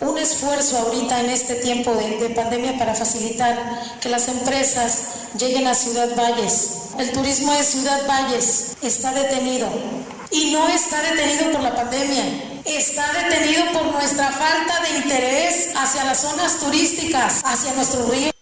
un 0.00 0.16
esfuerzo 0.16 0.78
ahorita 0.78 1.20
en 1.20 1.28
este 1.28 1.56
tiempo 1.56 1.94
de, 1.94 2.16
de, 2.16 2.30
pandemia 2.30 2.78
para 2.78 2.94
facilitar 2.94 3.98
que 4.00 4.08
las 4.08 4.26
empresas 4.28 5.34
lleguen 5.38 5.66
a 5.66 5.74
Ciudad 5.74 6.16
Valles. 6.16 6.94
El 6.98 7.12
turismo 7.12 7.52
de 7.52 7.62
Ciudad 7.62 8.08
Valles 8.08 8.78
está 8.80 9.12
detenido 9.12 9.68
y 10.30 10.50
no 10.50 10.66
está 10.68 11.02
detenido 11.02 11.52
por 11.52 11.60
la 11.60 11.76
pandemia, 11.76 12.24
está 12.64 13.04
detenido 13.12 13.70
por 13.74 13.84
nuestra 13.92 14.30
falta 14.30 14.80
de 14.80 14.96
interés 14.96 15.72
hacia 15.76 16.04
las 16.04 16.22
zonas 16.22 16.58
turísticas, 16.58 17.42
hacia 17.44 17.74
nuestro 17.74 18.06
río. 18.06 18.33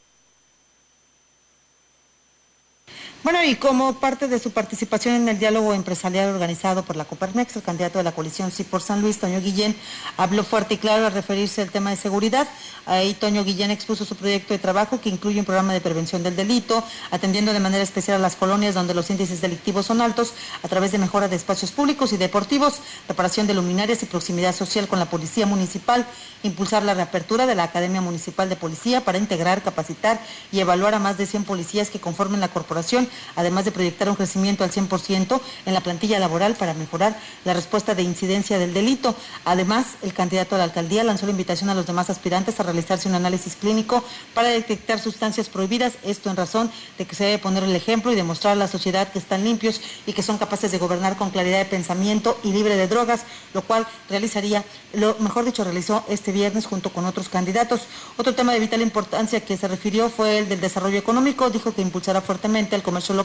Y 3.44 3.56
como 3.56 3.94
parte 3.94 4.28
de 4.28 4.38
su 4.38 4.52
participación 4.52 5.16
en 5.16 5.28
el 5.28 5.36
diálogo 5.36 5.74
empresarial 5.74 6.32
organizado 6.32 6.84
por 6.84 6.94
la 6.94 7.04
Coparmex, 7.04 7.56
el 7.56 7.62
candidato 7.62 7.98
de 7.98 8.04
la 8.04 8.12
coalición 8.12 8.52
Sí 8.52 8.62
por 8.62 8.82
San 8.82 9.02
Luis, 9.02 9.18
Toño 9.18 9.40
Guillén, 9.40 9.74
habló 10.16 10.44
fuerte 10.44 10.74
y 10.74 10.76
claro 10.76 11.06
al 11.06 11.12
referirse 11.12 11.60
al 11.60 11.70
tema 11.72 11.90
de 11.90 11.96
seguridad. 11.96 12.46
Ahí 12.86 13.14
Toño 13.14 13.42
Guillén 13.42 13.72
expuso 13.72 14.04
su 14.04 14.14
proyecto 14.14 14.54
de 14.54 14.58
trabajo 14.60 15.00
que 15.00 15.08
incluye 15.08 15.40
un 15.40 15.44
programa 15.44 15.72
de 15.72 15.80
prevención 15.80 16.22
del 16.22 16.36
delito, 16.36 16.84
atendiendo 17.10 17.52
de 17.52 17.58
manera 17.58 17.82
especial 17.82 18.18
a 18.18 18.20
las 18.20 18.36
colonias 18.36 18.74
donde 18.74 18.94
los 18.94 19.10
índices 19.10 19.40
delictivos 19.40 19.86
son 19.86 20.00
altos, 20.00 20.34
a 20.62 20.68
través 20.68 20.92
de 20.92 20.98
mejora 20.98 21.26
de 21.26 21.34
espacios 21.34 21.72
públicos 21.72 22.12
y 22.12 22.18
deportivos, 22.18 22.74
reparación 23.08 23.48
de 23.48 23.54
luminarias 23.54 24.04
y 24.04 24.06
proximidad 24.06 24.54
social 24.54 24.86
con 24.86 25.00
la 25.00 25.10
Policía 25.10 25.46
Municipal, 25.46 26.06
impulsar 26.44 26.84
la 26.84 26.94
reapertura 26.94 27.46
de 27.46 27.56
la 27.56 27.64
Academia 27.64 28.00
Municipal 28.00 28.48
de 28.48 28.56
Policía 28.56 29.04
para 29.04 29.18
integrar, 29.18 29.62
capacitar 29.62 30.20
y 30.52 30.60
evaluar 30.60 30.94
a 30.94 31.00
más 31.00 31.18
de 31.18 31.26
100 31.26 31.44
policías 31.44 31.90
que 31.90 32.00
conformen 32.00 32.40
la 32.40 32.48
corporación 32.48 33.08
además 33.36 33.64
de 33.64 33.72
proyectar 33.72 34.08
un 34.08 34.16
crecimiento 34.16 34.64
al 34.64 34.70
100% 34.70 35.40
en 35.66 35.74
la 35.74 35.80
plantilla 35.80 36.18
laboral 36.18 36.54
para 36.54 36.74
mejorar 36.74 37.18
la 37.44 37.54
respuesta 37.54 37.94
de 37.94 38.02
incidencia 38.02 38.58
del 38.58 38.74
delito. 38.74 39.14
Además, 39.44 39.86
el 40.02 40.12
candidato 40.12 40.54
a 40.54 40.58
la 40.58 40.64
alcaldía 40.64 41.04
lanzó 41.04 41.26
la 41.26 41.32
invitación 41.32 41.70
a 41.70 41.74
los 41.74 41.86
demás 41.86 42.10
aspirantes 42.10 42.58
a 42.60 42.62
realizarse 42.62 43.08
un 43.08 43.14
análisis 43.14 43.56
clínico 43.56 44.04
para 44.34 44.48
detectar 44.48 44.98
sustancias 44.98 45.48
prohibidas, 45.48 45.94
esto 46.04 46.30
en 46.30 46.36
razón 46.36 46.70
de 46.98 47.06
que 47.06 47.14
se 47.14 47.24
debe 47.24 47.38
poner 47.38 47.64
el 47.64 47.74
ejemplo 47.74 48.12
y 48.12 48.14
demostrar 48.14 48.52
a 48.52 48.56
la 48.56 48.68
sociedad 48.68 49.10
que 49.10 49.18
están 49.18 49.44
limpios 49.44 49.80
y 50.06 50.12
que 50.12 50.22
son 50.22 50.38
capaces 50.38 50.70
de 50.70 50.78
gobernar 50.78 51.16
con 51.16 51.30
claridad 51.30 51.58
de 51.58 51.64
pensamiento 51.64 52.38
y 52.42 52.52
libre 52.52 52.76
de 52.76 52.88
drogas, 52.88 53.22
lo 53.54 53.62
cual 53.62 53.86
realizaría, 54.08 54.64
lo 54.92 55.16
mejor 55.18 55.44
dicho, 55.44 55.64
realizó 55.64 56.04
este 56.08 56.32
viernes 56.32 56.66
junto 56.66 56.90
con 56.90 57.06
otros 57.06 57.28
candidatos. 57.28 57.82
Otro 58.16 58.34
tema 58.34 58.52
de 58.52 58.60
vital 58.60 58.82
importancia 58.82 59.40
que 59.40 59.56
se 59.56 59.68
refirió 59.68 60.10
fue 60.10 60.38
el 60.38 60.48
del 60.48 60.60
desarrollo 60.60 60.98
económico, 60.98 61.50
dijo 61.50 61.74
que 61.74 61.82
impulsará 61.82 62.20
fuertemente 62.20 62.76
el 62.76 62.82
comercio 62.82 63.14
local 63.14 63.21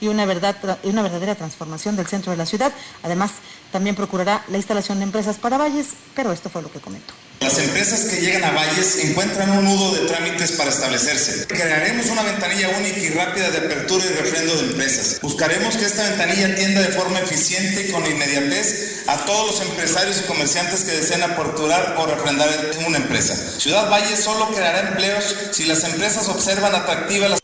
y 0.00 0.08
una, 0.08 0.26
verdad, 0.26 0.56
una 0.84 1.02
verdadera 1.02 1.34
transformación 1.34 1.96
del 1.96 2.06
centro 2.06 2.32
de 2.32 2.38
la 2.38 2.46
ciudad. 2.46 2.72
Además, 3.02 3.32
también 3.72 3.94
procurará 3.94 4.44
la 4.48 4.56
instalación 4.56 4.98
de 4.98 5.04
empresas 5.04 5.36
para 5.36 5.58
Valles, 5.58 5.88
pero 6.14 6.32
esto 6.32 6.50
fue 6.50 6.62
lo 6.62 6.72
que 6.72 6.80
comentó. 6.80 7.14
Las 7.40 7.58
empresas 7.58 8.04
que 8.04 8.20
llegan 8.20 8.44
a 8.44 8.50
Valles 8.50 9.02
encuentran 9.02 9.50
un 9.50 9.64
nudo 9.64 9.94
de 9.94 10.06
trámites 10.06 10.52
para 10.52 10.68
establecerse. 10.68 11.46
Crearemos 11.46 12.06
una 12.06 12.22
ventanilla 12.22 12.68
única 12.78 12.98
y 12.98 13.08
rápida 13.10 13.50
de 13.50 13.58
apertura 13.58 14.04
y 14.04 14.08
refrendo 14.08 14.54
de 14.56 14.60
empresas. 14.72 15.20
Buscaremos 15.22 15.74
que 15.76 15.86
esta 15.86 16.02
ventanilla 16.02 16.48
atienda 16.48 16.82
de 16.82 16.88
forma 16.88 17.18
eficiente 17.18 17.86
y 17.88 17.92
con 17.92 18.04
inmediatez 18.04 19.04
a 19.06 19.24
todos 19.24 19.52
los 19.52 19.68
empresarios 19.68 20.20
y 20.20 20.26
comerciantes 20.26 20.84
que 20.84 20.92
deseen 20.92 21.22
aperturar 21.22 21.94
o 21.98 22.06
refrendar 22.06 22.48
una 22.86 22.98
empresa. 22.98 23.34
Ciudad 23.58 23.88
Valles 23.90 24.22
solo 24.22 24.50
creará 24.50 24.90
empleos 24.90 25.34
si 25.52 25.64
las 25.64 25.82
empresas 25.84 26.28
observan 26.28 26.74
atractivas 26.74 27.30
las 27.30 27.39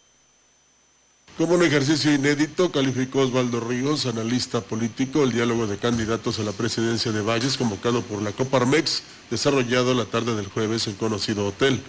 como 1.37 1.55
un 1.55 1.63
ejercicio 1.63 2.13
inédito, 2.15 2.73
calificó 2.73 3.21
Osvaldo 3.21 3.61
Ríos, 3.61 4.07
analista 4.07 4.63
político, 4.63 5.23
el 5.23 5.33
diálogo 5.33 5.67
de 5.67 5.77
candidatos 5.77 6.39
a 6.39 6.43
la 6.43 6.53
presidencia 6.53 7.13
de 7.13 7.21
Valles 7.21 7.59
convocado 7.59 8.01
por 8.01 8.23
la 8.23 8.33
Coparmex, 8.33 9.03
desarrollado 9.31 9.93
la 9.93 10.07
tarde 10.07 10.35
del 10.35 10.47
jueves 10.47 10.87
en 10.87 10.95
conocido 10.95 11.47
hotel. 11.47 11.83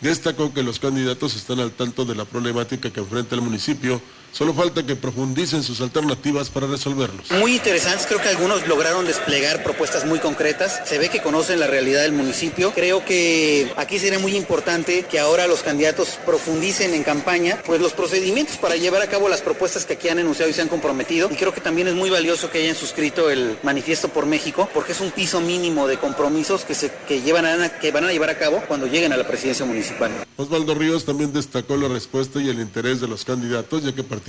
Destacó 0.00 0.54
que 0.54 0.62
los 0.62 0.78
candidatos 0.78 1.36
están 1.36 1.60
al 1.60 1.72
tanto 1.72 2.06
de 2.06 2.14
la 2.14 2.24
problemática 2.24 2.90
que 2.90 3.00
enfrenta 3.00 3.34
el 3.34 3.42
municipio 3.42 4.00
Solo 4.34 4.52
falta 4.52 4.84
que 4.84 4.96
profundicen 4.96 5.62
sus 5.62 5.80
alternativas 5.80 6.50
para 6.50 6.66
resolverlos. 6.66 7.30
Muy 7.38 7.54
interesantes, 7.54 8.04
creo 8.04 8.20
que 8.20 8.28
algunos 8.28 8.66
lograron 8.66 9.06
desplegar 9.06 9.62
propuestas 9.62 10.04
muy 10.04 10.18
concretas. 10.18 10.82
Se 10.86 10.98
ve 10.98 11.08
que 11.08 11.22
conocen 11.22 11.60
la 11.60 11.68
realidad 11.68 12.02
del 12.02 12.14
municipio. 12.14 12.72
Creo 12.74 13.04
que 13.04 13.72
aquí 13.76 14.00
sería 14.00 14.18
muy 14.18 14.34
importante 14.34 15.04
que 15.04 15.20
ahora 15.20 15.46
los 15.46 15.62
candidatos 15.62 16.18
profundicen 16.26 16.94
en 16.94 17.04
campaña 17.04 17.62
pues 17.64 17.80
los 17.80 17.92
procedimientos 17.92 18.56
para 18.56 18.74
llevar 18.74 19.02
a 19.02 19.06
cabo 19.06 19.28
las 19.28 19.40
propuestas 19.40 19.86
que 19.86 19.92
aquí 19.92 20.08
han 20.08 20.18
enunciado 20.18 20.50
y 20.50 20.52
se 20.52 20.62
han 20.62 20.68
comprometido. 20.68 21.28
Y 21.30 21.36
creo 21.36 21.54
que 21.54 21.60
también 21.60 21.86
es 21.86 21.94
muy 21.94 22.10
valioso 22.10 22.50
que 22.50 22.58
hayan 22.58 22.74
suscrito 22.74 23.30
el 23.30 23.56
manifiesto 23.62 24.08
por 24.08 24.26
México 24.26 24.68
porque 24.74 24.94
es 24.94 25.00
un 25.00 25.12
piso 25.12 25.40
mínimo 25.40 25.86
de 25.86 25.96
compromisos 25.96 26.64
que 26.64 26.74
se 26.74 26.90
que 27.06 27.22
llevan 27.22 27.46
a, 27.46 27.68
que 27.78 27.92
van 27.92 28.02
a 28.02 28.10
llevar 28.10 28.30
a 28.30 28.38
cabo 28.38 28.60
cuando 28.66 28.88
lleguen 28.88 29.12
a 29.12 29.16
la 29.16 29.28
presidencia 29.28 29.64
municipal. 29.64 30.10
Osvaldo 30.36 30.74
Ríos 30.74 31.04
también 31.04 31.32
destacó 31.32 31.76
la 31.76 31.86
respuesta 31.86 32.40
y 32.40 32.48
el 32.48 32.58
interés 32.58 33.00
de 33.00 33.06
los 33.06 33.24
candidatos 33.24 33.84
ya 33.84 33.94
que 33.94 34.02
participaron 34.02 34.23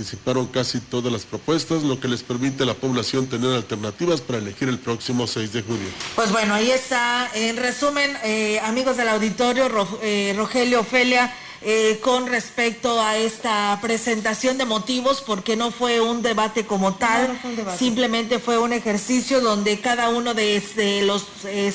casi 0.52 0.80
todas 0.80 1.12
las 1.12 1.24
propuestas, 1.24 1.82
lo 1.82 1.98
que 2.00 2.08
les 2.08 2.22
permite 2.22 2.62
a 2.62 2.66
la 2.66 2.74
población 2.74 3.26
tener 3.26 3.52
alternativas 3.52 4.20
para 4.20 4.38
elegir 4.38 4.68
el 4.68 4.78
próximo 4.78 5.26
6 5.26 5.52
de 5.52 5.62
julio. 5.62 5.88
Pues 6.14 6.30
bueno, 6.32 6.54
ahí 6.54 6.70
está. 6.70 7.30
En 7.34 7.56
resumen, 7.56 8.16
eh, 8.24 8.60
amigos 8.64 8.96
del 8.96 9.08
auditorio, 9.08 9.68
eh, 10.02 10.34
Rogelio 10.36 10.80
Ofelia. 10.80 11.34
Eh, 11.62 11.98
con 12.02 12.26
respecto 12.26 13.00
a 13.00 13.16
esta 13.16 13.76
presentación 13.80 14.58
de 14.58 14.66
motivos, 14.66 15.22
porque 15.22 15.56
no 15.56 15.72
fue 15.72 16.00
un 16.00 16.20
debate 16.20 16.66
como 16.66 16.94
tal, 16.94 17.40
simplemente 17.76 18.38
fue 18.38 18.58
un 18.58 18.74
ejercicio 18.74 19.40
donde 19.40 19.80
cada 19.80 20.10
uno 20.10 20.34
de, 20.34 20.62
los 21.04 21.26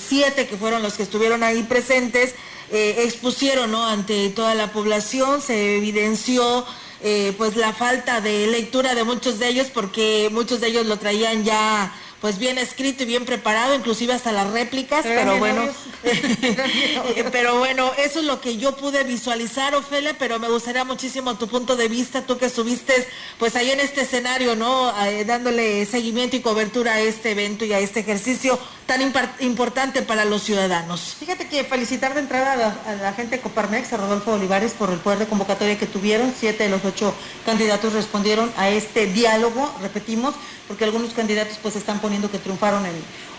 siete 0.08 0.48
que 0.48 0.56
fueron 0.56 0.84
los 0.84 0.94
que 0.94 1.04
estuvieron 1.04 1.42
ahí 1.44 1.64
presentes 1.64 2.36
expusieron 2.72 3.76
ante 3.76 4.30
toda 4.30 4.54
la 4.54 4.72
población, 4.72 5.42
se 5.42 5.78
evidenció 5.78 6.66
eh, 7.04 7.34
pues 7.38 7.56
la 7.56 7.74
falta 7.74 8.22
de 8.22 8.48
lectura 8.48 8.96
de 8.96 9.04
muchos 9.04 9.40
de 9.40 9.48
ellos 9.48 9.68
porque 9.74 10.30
muchos 10.32 10.62
de 10.62 10.68
ellos 10.68 10.86
lo 10.86 10.98
traían 10.98 11.44
ya 11.44 11.94
pues 12.22 12.38
bien 12.38 12.60
escrito 12.60 13.02
y 13.02 13.08
bien 13.08 13.26
preparado, 13.26 13.74
inclusive 13.74 14.14
hasta 14.14 14.32
las 14.32 14.52
réplicas, 14.52 15.02
pero, 15.04 15.40
bueno, 15.40 15.68
pero 17.32 17.58
bueno, 17.58 17.92
eso 17.98 18.20
es 18.20 18.26
lo 18.26 18.40
que 18.40 18.58
yo 18.58 18.78
pude 18.78 19.04
visualizar, 19.04 19.74
Ofelia, 19.74 20.16
pero 20.20 20.38
me 20.38 20.48
gustaría 20.48 20.84
muchísimo 20.84 21.36
tu 21.36 21.48
punto 21.48 21.76
de 21.76 21.88
vista, 21.88 22.22
tú 22.22 22.38
que 22.38 22.46
estuviste 22.46 22.94
pues 23.40 23.56
ahí 23.56 23.72
en 23.72 23.80
este 23.80 24.02
escenario, 24.02 24.56
¿no? 24.56 24.94
Eh, 25.04 25.26
dándole 25.26 25.84
seguimiento 25.88 26.36
y 26.36 26.42
cobertura 26.42 26.94
a 26.94 27.02
este 27.02 27.32
evento 27.32 27.66
y 27.66 27.74
a 27.74 27.80
este 27.80 28.02
ejercicio 28.02 28.60
tan 28.92 29.02
importante 29.40 30.02
para 30.02 30.26
los 30.26 30.44
ciudadanos. 30.44 31.16
Fíjate 31.18 31.48
que 31.48 31.64
felicitar 31.64 32.14
de 32.14 32.20
entrada 32.20 32.76
a 32.86 32.94
la, 32.96 33.14
gente 33.14 33.38
de 33.38 33.42
Coparmex, 33.42 33.94
a 33.94 33.98
Rodolfo 33.98 34.34
Olivares, 34.34 34.74
por 34.74 34.90
el 34.90 35.00
poder 35.00 35.20
de 35.20 35.28
convocatoria 35.28 35.78
que 35.78 35.86
tuvieron. 35.86 36.34
Siete 36.38 36.66
de 36.66 36.70
los 36.70 36.84
ocho 36.84 37.14
candidatos 37.46 37.94
respondieron 37.94 38.52
a 38.58 38.68
este 38.68 39.06
diálogo, 39.06 39.74
repetimos, 39.82 40.36
porque 40.68 40.84
algunos 40.84 41.14
candidatos 41.14 41.58
pues 41.62 41.78
están 41.78 42.00
poniendo 42.00 42.30
que 42.30 42.38
triunfaron 42.38 42.84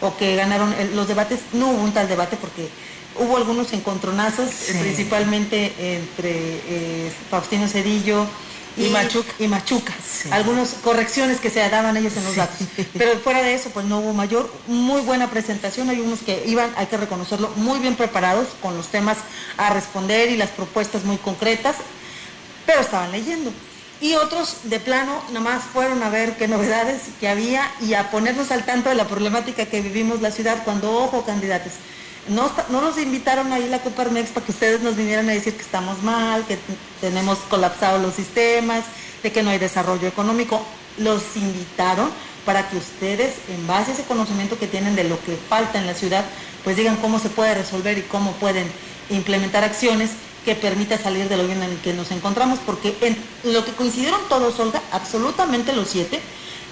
o 0.01 0.17
que 0.17 0.37
ganaron 0.37 0.75
los 0.95 1.07
debates. 1.07 1.41
No 1.53 1.69
hubo 1.69 1.83
un 1.83 1.93
tal 1.93 2.09
debate 2.09 2.39
porque 2.41 2.71
hubo 3.19 3.37
algunos 3.37 3.75
encontronazos, 3.75 4.49
principalmente 4.81 5.75
entre 5.79 6.31
eh, 6.31 7.13
Faustino 7.31 7.69
Cedillo, 7.69 8.27
y, 8.77 8.89
Machuca. 8.89 9.33
Y 9.39 9.49
Machuca. 9.49 9.93
Algunas 10.31 10.75
correcciones 10.83 11.41
que 11.41 11.51
se 11.51 11.69
daban 11.69 11.97
ellos 11.97 12.17
en 12.17 12.25
los 12.25 12.37
datos. 12.37 12.67
Pero 12.97 13.19
fuera 13.21 13.43
de 13.43 13.55
eso, 13.55 13.71
pues 13.71 13.87
no 13.87 13.99
hubo 13.99 14.13
mayor. 14.13 14.53
Muy 14.67 15.01
buena 15.03 15.31
presentación. 15.31 15.91
Hay 15.91 16.01
unos 16.01 16.21
que 16.21 16.45
iban, 16.47 16.73
hay 16.77 16.87
que 16.87 16.97
reconocerlo, 16.97 17.51
muy 17.57 17.79
bien 17.81 17.97
preparados 17.97 18.49
con 18.61 18.77
los 18.77 18.89
temas 18.89 19.19
a 19.57 19.71
responder 19.71 20.31
y 20.31 20.37
las 20.37 20.51
propuestas 20.51 21.05
muy 21.05 21.17
concretas, 21.19 21.77
pero 22.67 22.81
estaban 22.81 23.13
leyendo. 23.13 23.53
Y 24.01 24.15
otros 24.15 24.57
de 24.65 24.81
plano 24.81 25.23
nomás 25.33 25.63
fueron 25.63 26.03
a 26.03 26.09
ver 26.09 26.37
qué 26.37 26.49
novedades 26.49 27.03
que 27.21 27.29
había 27.29 27.71
y 27.81 27.95
a 27.95 28.11
ponernos 28.11 28.51
al 28.51 28.65
tanto 28.65 28.89
de 28.89 28.97
la 28.97 29.07
problemática 29.07 29.67
que 29.67 29.81
vivimos 29.81 30.21
la 30.21 30.33
ciudad 30.33 30.65
cuando, 30.65 30.93
ojo, 30.93 31.25
candidatos, 31.25 31.75
no, 32.29 32.51
nos 32.71 32.99
invitaron 32.99 33.53
ahí 33.53 33.69
la 33.69 33.81
Coparmex 33.81 34.31
para 34.31 34.47
que 34.47 34.53
ustedes 34.53 34.81
nos 34.81 34.97
vinieran 34.97 35.29
a 35.29 35.33
decir 35.33 35.55
que 35.55 35.63
estamos 35.63 36.03
mal, 36.03 36.45
que 36.47 36.59
tenemos 37.01 37.39
colapsados 37.51 38.01
los 38.01 38.15
sistemas, 38.15 38.85
de 39.23 39.33
que 39.33 39.43
no 39.43 39.51
hay 39.51 39.59
desarrollo 39.59 40.07
económico. 40.07 40.65
Los 40.99 41.23
invitaron 41.37 42.11
para 42.45 42.69
que 42.69 42.77
ustedes, 42.77 43.35
en 43.49 43.67
base 43.67 43.91
a 43.91 43.95
ese 43.95 44.05
conocimiento 44.05 44.59
que 44.59 44.67
tienen 44.67 44.95
de 44.95 45.05
lo 45.05 45.21
que 45.25 45.37
falta 45.49 45.79
en 45.79 45.87
la 45.87 45.95
ciudad, 45.95 46.25
pues 46.65 46.77
digan 46.77 46.97
cómo 46.97 47.19
se 47.19 47.29
puede 47.29 47.55
resolver 47.55 47.99
y 47.99 48.03
cómo 48.03 48.33
pueden 48.33 48.67
implementar 49.11 49.65
acciones 49.65 50.11
que 50.45 50.55
permita 50.55 50.99
salir 50.99 51.29
del 51.29 51.41
hoyo 51.41 51.53
en 51.53 51.63
el 51.63 51.77
que 51.79 51.93
nos 51.93 52.11
encontramos, 52.11 52.59
porque 52.65 52.97
en 53.01 53.17
lo 53.53 53.65
que 53.65 53.73
coincidieron 53.73 54.21
todos, 54.29 54.59
Olga, 54.59 54.83
absolutamente 54.91 55.73
los 55.73 55.89
siete, 55.89 56.21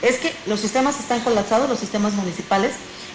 es 0.02 0.18
que 0.18 0.34
los 0.46 0.60
sistemas 0.60 0.98
están 0.98 1.20
colapsados, 1.20 1.68
los 1.68 1.78
sistemas 1.78 2.14
municipales, 2.14 2.72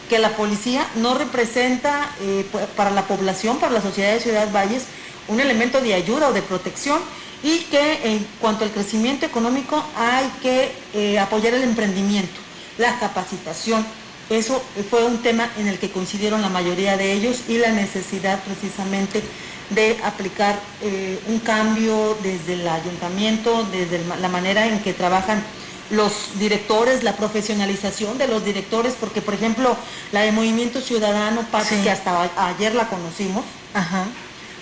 que 0.09 0.19
la 0.19 0.29
policía 0.35 0.87
no 0.95 1.15
representa 1.15 2.09
eh, 2.21 2.45
para 2.75 2.91
la 2.91 3.07
población, 3.07 3.57
para 3.57 3.73
la 3.73 3.81
sociedad 3.81 4.13
de 4.13 4.19
Ciudad 4.19 4.51
Valles, 4.51 4.83
un 5.27 5.39
elemento 5.39 5.81
de 5.81 5.93
ayuda 5.93 6.29
o 6.29 6.33
de 6.33 6.41
protección 6.41 6.99
y 7.43 7.59
que 7.71 7.99
en 8.03 8.25
cuanto 8.39 8.63
al 8.63 8.71
crecimiento 8.71 9.25
económico 9.25 9.83
hay 9.97 10.25
que 10.41 10.71
eh, 10.93 11.19
apoyar 11.19 11.53
el 11.53 11.63
emprendimiento, 11.63 12.39
la 12.77 12.97
capacitación. 12.99 13.85
Eso 14.29 14.61
fue 14.89 15.05
un 15.05 15.21
tema 15.21 15.49
en 15.57 15.67
el 15.67 15.77
que 15.77 15.91
coincidieron 15.91 16.41
la 16.41 16.49
mayoría 16.49 16.97
de 16.97 17.13
ellos 17.13 17.41
y 17.47 17.57
la 17.59 17.71
necesidad 17.71 18.41
precisamente 18.43 19.21
de 19.69 19.97
aplicar 20.03 20.59
eh, 20.81 21.19
un 21.27 21.39
cambio 21.39 22.17
desde 22.21 22.53
el 22.53 22.67
ayuntamiento, 22.67 23.63
desde 23.71 24.01
la 24.19 24.29
manera 24.29 24.67
en 24.67 24.79
que 24.79 24.93
trabajan 24.93 25.43
los 25.89 26.39
directores, 26.39 27.03
la 27.03 27.15
profesionalización 27.15 28.17
de 28.17 28.27
los 28.27 28.43
directores, 28.43 28.95
porque 28.99 29.21
por 29.21 29.33
ejemplo 29.33 29.75
la 30.11 30.21
de 30.21 30.31
Movimiento 30.31 30.81
Ciudadano, 30.81 31.45
que 31.83 31.91
hasta 31.91 32.29
ayer 32.47 32.73
la 32.73 32.87
conocimos, 32.87 33.43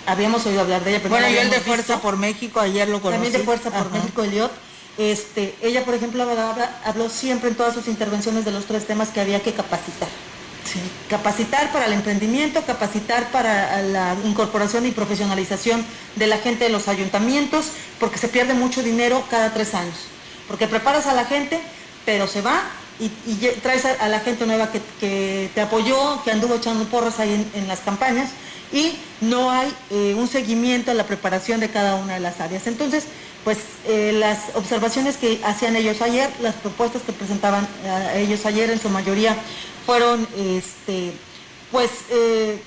habíamos 0.06 0.44
oído 0.46 0.60
hablar 0.60 0.84
de 0.84 0.90
ella. 0.90 0.98
Pero 1.02 1.14
bueno, 1.14 1.28
yo 1.28 1.40
el 1.40 1.50
de 1.50 1.60
Fuerza 1.60 2.00
por 2.00 2.16
México, 2.16 2.60
ayer 2.60 2.88
lo 2.88 3.00
conocí. 3.00 3.22
También 3.22 3.32
de 3.32 3.44
Fuerza 3.44 3.70
por 3.70 3.90
México, 3.90 4.22
Eliot. 4.22 4.52
Este, 4.96 5.56
ella, 5.60 5.84
por 5.84 5.94
ejemplo, 5.94 6.24
habló 6.84 7.08
siempre 7.08 7.48
en 7.48 7.56
todas 7.56 7.74
sus 7.74 7.88
intervenciones 7.88 8.44
de 8.44 8.52
los 8.52 8.66
tres 8.66 8.86
temas 8.86 9.08
que 9.08 9.20
había 9.20 9.40
que 9.40 9.52
capacitar. 9.52 10.08
Capacitar 11.08 11.72
para 11.72 11.86
el 11.86 11.92
emprendimiento, 11.92 12.62
capacitar 12.62 13.30
para 13.30 13.82
la 13.82 14.16
incorporación 14.24 14.86
y 14.86 14.90
profesionalización 14.90 15.84
de 16.16 16.26
la 16.26 16.38
gente 16.38 16.64
de 16.64 16.70
los 16.70 16.88
ayuntamientos, 16.88 17.66
porque 18.00 18.18
se 18.18 18.28
pierde 18.28 18.54
mucho 18.54 18.82
dinero 18.82 19.24
cada 19.30 19.52
tres 19.52 19.74
años. 19.74 19.94
Porque 20.48 20.66
preparas 20.66 21.06
a 21.06 21.14
la 21.14 21.24
gente, 21.24 21.60
pero 22.04 22.26
se 22.26 22.42
va 22.42 22.62
y, 23.00 23.08
traes 23.62 23.84
a, 23.84 24.08
la 24.08 24.20
gente 24.20 24.46
nueva 24.46 24.70
que, 24.70 25.50
te 25.54 25.60
apoyó, 25.60 26.22
que 26.22 26.30
anduvo 26.30 26.54
echando 26.54 26.84
porras 26.84 27.18
ahí 27.18 27.50
en, 27.54 27.68
las 27.68 27.80
campañas, 27.80 28.30
y 28.72 28.96
no 29.20 29.50
hay 29.50 29.72
eh, 29.90 30.14
un 30.16 30.28
seguimiento 30.28 30.90
a 30.90 30.94
la 30.94 31.04
preparación 31.04 31.60
de 31.60 31.70
cada 31.70 31.96
una 31.96 32.14
de 32.14 32.20
las 32.20 32.40
áreas. 32.40 32.66
Entonces, 32.66 33.04
pues 33.44 33.58
eh, 33.86 34.12
las 34.14 34.38
observaciones 34.54 35.18
que 35.18 35.40
hacían 35.44 35.76
ellos 35.76 36.00
ayer, 36.00 36.30
las 36.40 36.54
propuestas 36.54 37.02
que 37.02 37.12
presentaban 37.12 37.68
eh, 37.84 38.24
ellos 38.26 38.44
ayer 38.46 38.70
en 38.70 38.80
su 38.80 38.88
mayoría 38.88 39.36
fueron, 39.84 40.26
este, 40.38 41.12
pues, 41.70 41.90
eh, 42.10 42.58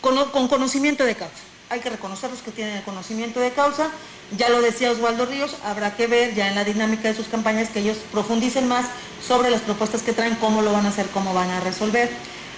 con, 0.00 0.46
conocimiento 0.46 1.04
de 1.04 1.16
causa. 1.16 1.34
Hay 1.68 1.80
que 1.80 1.90
reconocer 1.90 2.30
los 2.30 2.40
que 2.42 2.52
tienen 2.52 2.76
el 2.76 2.82
conocimiento 2.84 3.40
de 3.40 3.50
causa. 3.50 3.90
Ya 4.36 4.48
lo 4.48 4.62
decía 4.62 4.92
Osvaldo 4.92 5.26
Ríos, 5.26 5.56
habrá 5.64 5.96
que 5.96 6.06
ver 6.06 6.34
ya 6.34 6.48
en 6.48 6.54
la 6.54 6.64
dinámica 6.64 7.08
de 7.08 7.14
sus 7.14 7.26
campañas 7.26 7.68
que 7.68 7.80
ellos 7.80 7.98
profundicen 8.12 8.68
más 8.68 8.86
sobre 9.26 9.50
las 9.50 9.60
propuestas 9.62 10.02
que 10.02 10.12
traen, 10.12 10.36
cómo 10.36 10.62
lo 10.62 10.72
van 10.72 10.86
a 10.86 10.90
hacer, 10.90 11.06
cómo 11.06 11.34
van 11.34 11.50
a 11.50 11.60
resolver. 11.60 12.08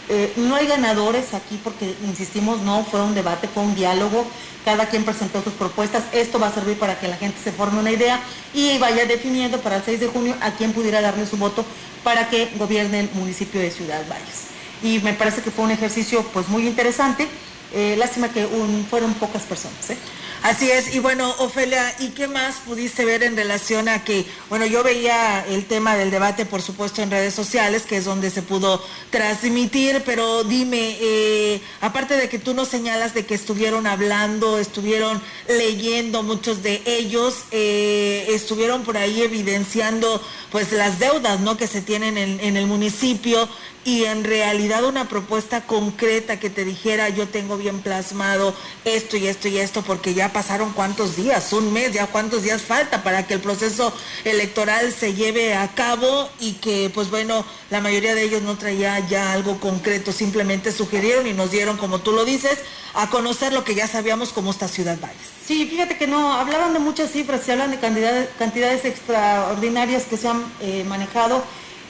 Eh, 0.08 0.32
no 0.36 0.56
hay 0.56 0.66
ganadores 0.66 1.32
aquí 1.32 1.58
porque, 1.62 1.94
insistimos, 2.04 2.60
no 2.60 2.84
fue 2.84 3.00
un 3.00 3.14
debate, 3.14 3.48
fue 3.48 3.62
un 3.62 3.74
diálogo, 3.74 4.26
cada 4.64 4.86
quien 4.86 5.04
presentó 5.04 5.42
sus 5.42 5.54
propuestas, 5.54 6.04
esto 6.12 6.38
va 6.38 6.48
a 6.48 6.52
servir 6.52 6.78
para 6.78 7.00
que 7.00 7.08
la 7.08 7.16
gente 7.16 7.38
se 7.42 7.52
forme 7.52 7.80
una 7.80 7.90
idea 7.90 8.20
y 8.52 8.76
vaya 8.78 9.06
definiendo 9.06 9.58
para 9.60 9.76
el 9.76 9.82
6 9.82 10.00
de 10.00 10.06
junio 10.08 10.36
a 10.40 10.50
quién 10.52 10.72
pudiera 10.72 11.00
darle 11.00 11.26
su 11.26 11.36
voto 11.38 11.64
para 12.04 12.28
que 12.28 12.50
gobierne 12.56 13.00
el 13.00 13.10
municipio 13.14 13.60
de 13.60 13.70
Ciudad 13.70 14.02
Valles. 14.08 14.48
Y 14.82 14.98
me 14.98 15.14
parece 15.14 15.40
que 15.40 15.50
fue 15.50 15.64
un 15.64 15.70
ejercicio 15.70 16.22
pues 16.32 16.48
muy 16.48 16.66
interesante, 16.66 17.26
eh, 17.72 17.94
lástima 17.96 18.28
que 18.28 18.46
fueron 18.90 19.14
pocas 19.14 19.42
personas. 19.42 19.90
¿eh? 19.90 19.96
Así 20.43 20.68
es, 20.68 20.93
y 20.93 20.99
bueno, 20.99 21.32
Ofelia, 21.38 21.95
¿y 22.01 22.09
qué 22.09 22.26
más 22.26 22.57
pudiste 22.66 23.05
ver 23.05 23.22
en 23.22 23.36
relación 23.36 23.88
a 23.88 24.03
que, 24.03 24.26
bueno, 24.49 24.66
yo 24.66 24.82
veía 24.82 25.47
el 25.47 25.66
tema 25.66 25.95
del 25.97 26.11
debate, 26.11 26.47
por 26.47 26.61
supuesto, 26.62 27.01
en 27.01 27.12
redes 27.12 27.32
sociales, 27.32 27.84
que 27.84 27.99
es 27.99 28.05
donde 28.07 28.28
se 28.28 28.43
pudo 28.43 28.82
transmitir, 29.11 30.03
pero 30.05 30.43
dime, 30.43 30.97
eh, 31.01 31.61
aparte 31.80 32.16
de 32.16 32.28
que 32.28 32.40
tú 32.40 32.55
nos 32.55 32.66
señalas 32.66 33.14
de 33.14 33.24
que 33.24 33.34
estuvieron 33.34 33.86
hablando, 33.86 34.59
estuvieron 34.59 35.22
leyendo 35.47 36.24
muchos 36.24 36.64
de 36.64 36.82
ellos, 36.86 37.45
eh, 37.53 38.26
estuvieron 38.30 38.82
por 38.82 38.97
ahí 38.97 39.22
evidenciando 39.22 40.20
pues 40.51 40.72
las 40.72 40.99
deudas, 40.99 41.38
¿no? 41.38 41.57
Que 41.57 41.68
se 41.68 41.82
tienen 41.82 42.18
en, 42.18 42.40
en 42.40 42.57
el 42.57 42.66
municipio, 42.66 43.49
y 43.85 44.05
en 44.05 44.24
realidad 44.24 44.85
una 44.85 45.09
propuesta 45.09 45.62
concreta 45.62 46.39
que 46.39 46.51
te 46.51 46.64
dijera 46.64 47.09
yo 47.09 47.28
tengo 47.28 47.57
bien 47.57 47.80
plasmado 47.80 48.55
esto 48.85 49.16
y 49.16 49.26
esto 49.26 49.49
y 49.49 49.59
esto 49.59 49.83
porque 49.83 50.14
ya 50.14 50.33
pasaron 50.33 50.72
cuántos 50.72 51.16
días, 51.16 51.53
un 51.53 51.72
mes, 51.72 51.93
ya 51.93 52.07
cuántos 52.07 52.43
días 52.43 52.62
falta 52.62 53.03
para 53.03 53.26
que 53.26 53.35
el 53.35 53.41
proceso 53.41 53.93
electoral 54.24 54.93
se 54.93 55.14
lleve 55.14 55.55
a 55.55 55.68
cabo 55.74 56.28
y 56.39 56.55
que 56.55 56.91
pues 56.95 57.11
bueno, 57.11 57.45
la 57.70 57.80
mayoría 57.80 58.14
de 58.14 58.22
ellos 58.22 58.43
no 58.43 58.57
traía 58.57 58.99
ya 59.01 59.33
algo 59.33 59.59
concreto, 59.59 60.12
simplemente 60.12 60.72
sugirieron 60.72 61.26
y 61.26 61.33
nos 61.33 61.51
dieron, 61.51 61.76
como 61.76 62.01
tú 62.01 62.12
lo 62.12 62.24
dices, 62.24 62.59
a 62.95 63.11
conocer 63.11 63.53
lo 63.53 63.64
que 63.64 63.74
ya 63.74 63.89
sabíamos 63.89 64.33
como 64.33 64.51
esta 64.51 64.68
ciudad 64.68 64.99
Valles. 65.01 65.16
Sí, 65.47 65.66
fíjate 65.66 65.97
que 65.97 66.07
no, 66.07 66.35
hablaban 66.35 66.72
de 66.72 66.78
muchas 66.78 67.11
cifras, 67.11 67.43
se 67.43 67.53
hablan 67.53 67.70
de 67.70 67.78
cantidades, 67.78 68.28
cantidades 68.39 68.85
extraordinarias 68.85 70.05
que 70.05 70.16
se 70.16 70.28
han 70.28 70.45
eh, 70.61 70.85
manejado 70.87 71.43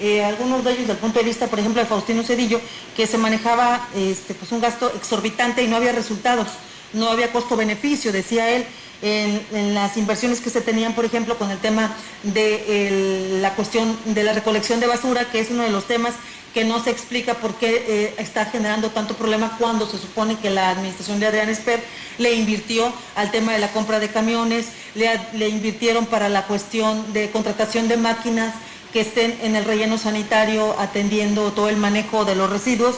eh, 0.02 0.24
algunos 0.24 0.64
de 0.64 0.72
ellos 0.72 0.80
desde 0.80 0.94
el 0.94 0.98
punto 0.98 1.20
de 1.20 1.24
vista, 1.24 1.46
por 1.46 1.60
ejemplo, 1.60 1.80
de 1.80 1.86
Faustino 1.86 2.24
Cedillo, 2.24 2.60
que 2.96 3.06
se 3.06 3.18
manejaba 3.18 3.88
este, 3.94 4.34
pues 4.34 4.50
un 4.50 4.60
gasto 4.60 4.92
exorbitante 4.96 5.62
y 5.62 5.68
no 5.68 5.76
había 5.76 5.92
resultados, 5.92 6.48
no 6.92 7.08
había 7.08 7.32
costo-beneficio, 7.32 8.10
decía 8.10 8.50
él, 8.50 8.66
en, 9.00 9.74
las 9.74 9.96
inversiones 9.96 10.40
que 10.40 10.50
se 10.50 10.60
tenían, 10.60 10.94
por 10.94 11.04
ejemplo, 11.04 11.38
con 11.38 11.52
el 11.52 11.58
tema 11.58 11.94
de 12.24 13.38
la 13.40 13.54
cuestión 13.54 13.96
de 14.06 14.24
la 14.24 14.32
recolección 14.32 14.80
de 14.80 14.88
basura, 14.88 15.30
que 15.30 15.38
es 15.38 15.50
uno 15.50 15.62
de 15.62 15.70
los 15.70 15.86
temas 15.86 16.14
que 16.52 16.64
no 16.64 16.82
se 16.82 16.90
explica 16.90 17.34
por 17.34 17.54
qué 17.54 17.84
eh, 17.88 18.14
está 18.18 18.44
generando 18.46 18.90
tanto 18.90 19.14
problema 19.14 19.56
cuando 19.56 19.88
se 19.88 19.98
supone 19.98 20.36
que 20.36 20.50
la 20.50 20.70
administración 20.70 21.20
de 21.20 21.26
Adrián 21.26 21.48
Esper 21.48 21.80
le 22.18 22.34
invirtió 22.34 22.92
al 23.14 23.30
tema 23.30 23.52
de 23.52 23.58
la 23.60 23.68
compra 23.68 24.00
de 24.00 24.08
camiones, 24.08 24.66
le 24.94 25.48
invirtieron 25.48 26.06
para 26.06 26.28
la 26.28 26.46
cuestión 26.46 27.12
de 27.12 27.30
contratación 27.30 27.88
de 27.88 27.96
máquinas, 27.96 28.52
que 28.92 29.00
estén 29.00 29.38
en 29.42 29.56
el 29.56 29.64
relleno 29.64 29.98
sanitario 29.98 30.74
atendiendo 30.78 31.52
todo 31.52 31.68
el 31.68 31.76
manejo 31.76 32.24
de 32.24 32.34
los 32.34 32.50
residuos. 32.50 32.96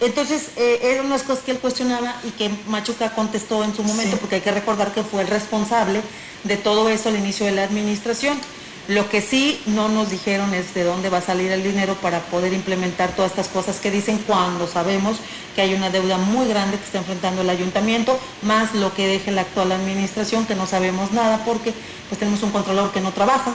Entonces, 0.00 0.50
eh, 0.56 0.78
eran 0.82 1.06
unas 1.06 1.22
cosas 1.22 1.44
que 1.44 1.50
él 1.50 1.58
cuestionaba 1.58 2.14
y 2.24 2.30
que 2.30 2.50
Machuca 2.68 3.14
contestó 3.14 3.64
en 3.64 3.74
su 3.74 3.82
momento, 3.82 4.16
porque 4.18 4.36
hay 4.36 4.40
que 4.40 4.52
recordar 4.52 4.92
que 4.92 5.02
fue 5.02 5.22
el 5.22 5.28
responsable 5.28 6.02
de 6.44 6.56
todo 6.56 6.88
eso 6.88 7.08
al 7.08 7.16
inicio 7.16 7.46
de 7.46 7.52
la 7.52 7.64
administración. 7.64 8.38
Lo 8.88 9.10
que 9.10 9.20
sí 9.20 9.60
no 9.66 9.90
nos 9.90 10.10
dijeron 10.10 10.54
es 10.54 10.72
de 10.72 10.82
dónde 10.82 11.10
va 11.10 11.18
a 11.18 11.22
salir 11.22 11.52
el 11.52 11.62
dinero 11.62 11.94
para 11.96 12.20
poder 12.20 12.54
implementar 12.54 13.14
todas 13.14 13.32
estas 13.32 13.48
cosas 13.48 13.80
que 13.80 13.90
dicen 13.90 14.18
cuando 14.26 14.66
sabemos 14.66 15.18
que 15.54 15.60
hay 15.60 15.74
una 15.74 15.90
deuda 15.90 16.16
muy 16.16 16.48
grande 16.48 16.78
que 16.78 16.84
está 16.84 16.96
enfrentando 16.96 17.42
el 17.42 17.50
ayuntamiento, 17.50 18.18
más 18.40 18.74
lo 18.74 18.94
que 18.94 19.06
deje 19.06 19.30
la 19.30 19.42
actual 19.42 19.72
administración, 19.72 20.46
que 20.46 20.54
no 20.54 20.66
sabemos 20.66 21.12
nada 21.12 21.44
porque 21.44 21.74
pues 22.08 22.18
tenemos 22.18 22.42
un 22.42 22.50
controlador 22.50 22.90
que 22.90 23.02
no 23.02 23.12
trabaja, 23.12 23.52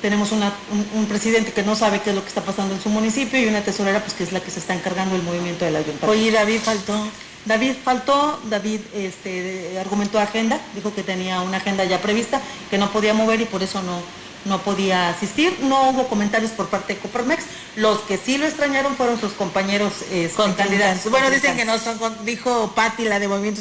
tenemos 0.00 0.30
un, 0.32 1.06
presidente 1.06 1.52
que 1.52 1.62
no 1.62 1.74
sabe 1.74 2.00
qué 2.00 2.10
es 2.10 2.16
lo 2.16 2.22
que 2.22 2.28
está 2.28 2.42
pasando 2.42 2.74
en 2.74 2.80
su 2.80 2.88
municipio 2.88 3.40
y 3.40 3.46
una 3.46 3.62
tesorera 3.62 4.00
pues 4.00 4.14
que 4.14 4.24
es 4.24 4.32
la 4.32 4.40
que 4.40 4.50
se 4.50 4.60
está 4.60 4.74
encargando 4.74 5.14
del 5.14 5.24
movimiento 5.24 5.64
del 5.64 5.76
ayuntamiento. 5.76 6.10
Oye, 6.10 6.30
David 6.30 6.60
faltó. 6.60 7.08
David 7.44 7.74
faltó, 7.82 8.40
David 8.50 8.80
este, 8.92 9.78
argumentó 9.78 10.18
agenda, 10.18 10.60
dijo 10.74 10.92
que 10.92 11.04
tenía 11.04 11.42
una 11.42 11.58
agenda 11.58 11.84
ya 11.84 12.02
prevista, 12.02 12.40
que 12.70 12.76
no 12.76 12.90
podía 12.90 13.14
mover 13.14 13.40
y 13.40 13.44
por 13.44 13.62
eso 13.62 13.80
no, 13.82 14.00
no 14.46 14.62
podía 14.62 15.10
asistir. 15.10 15.58
No 15.62 15.90
hubo 15.90 16.08
comentarios 16.08 16.52
por 16.52 16.68
parte 16.68 16.94
de 16.94 17.00
Coparmex. 17.00 17.44
Los 17.76 17.98
que 18.00 18.16
sí 18.16 18.38
lo 18.38 18.46
extrañaron 18.46 18.96
fueron 18.96 19.20
sus 19.20 19.32
compañeros 19.32 19.92
eh, 20.10 20.30
candidatos. 20.56 21.10
Bueno, 21.10 21.30
dicen 21.30 21.56
que 21.56 21.64
no 21.64 21.78
son, 21.78 21.98
dijo 22.24 22.72
Patti, 22.74 23.04
la 23.04 23.18
de 23.18 23.28
Movimiento 23.28 23.60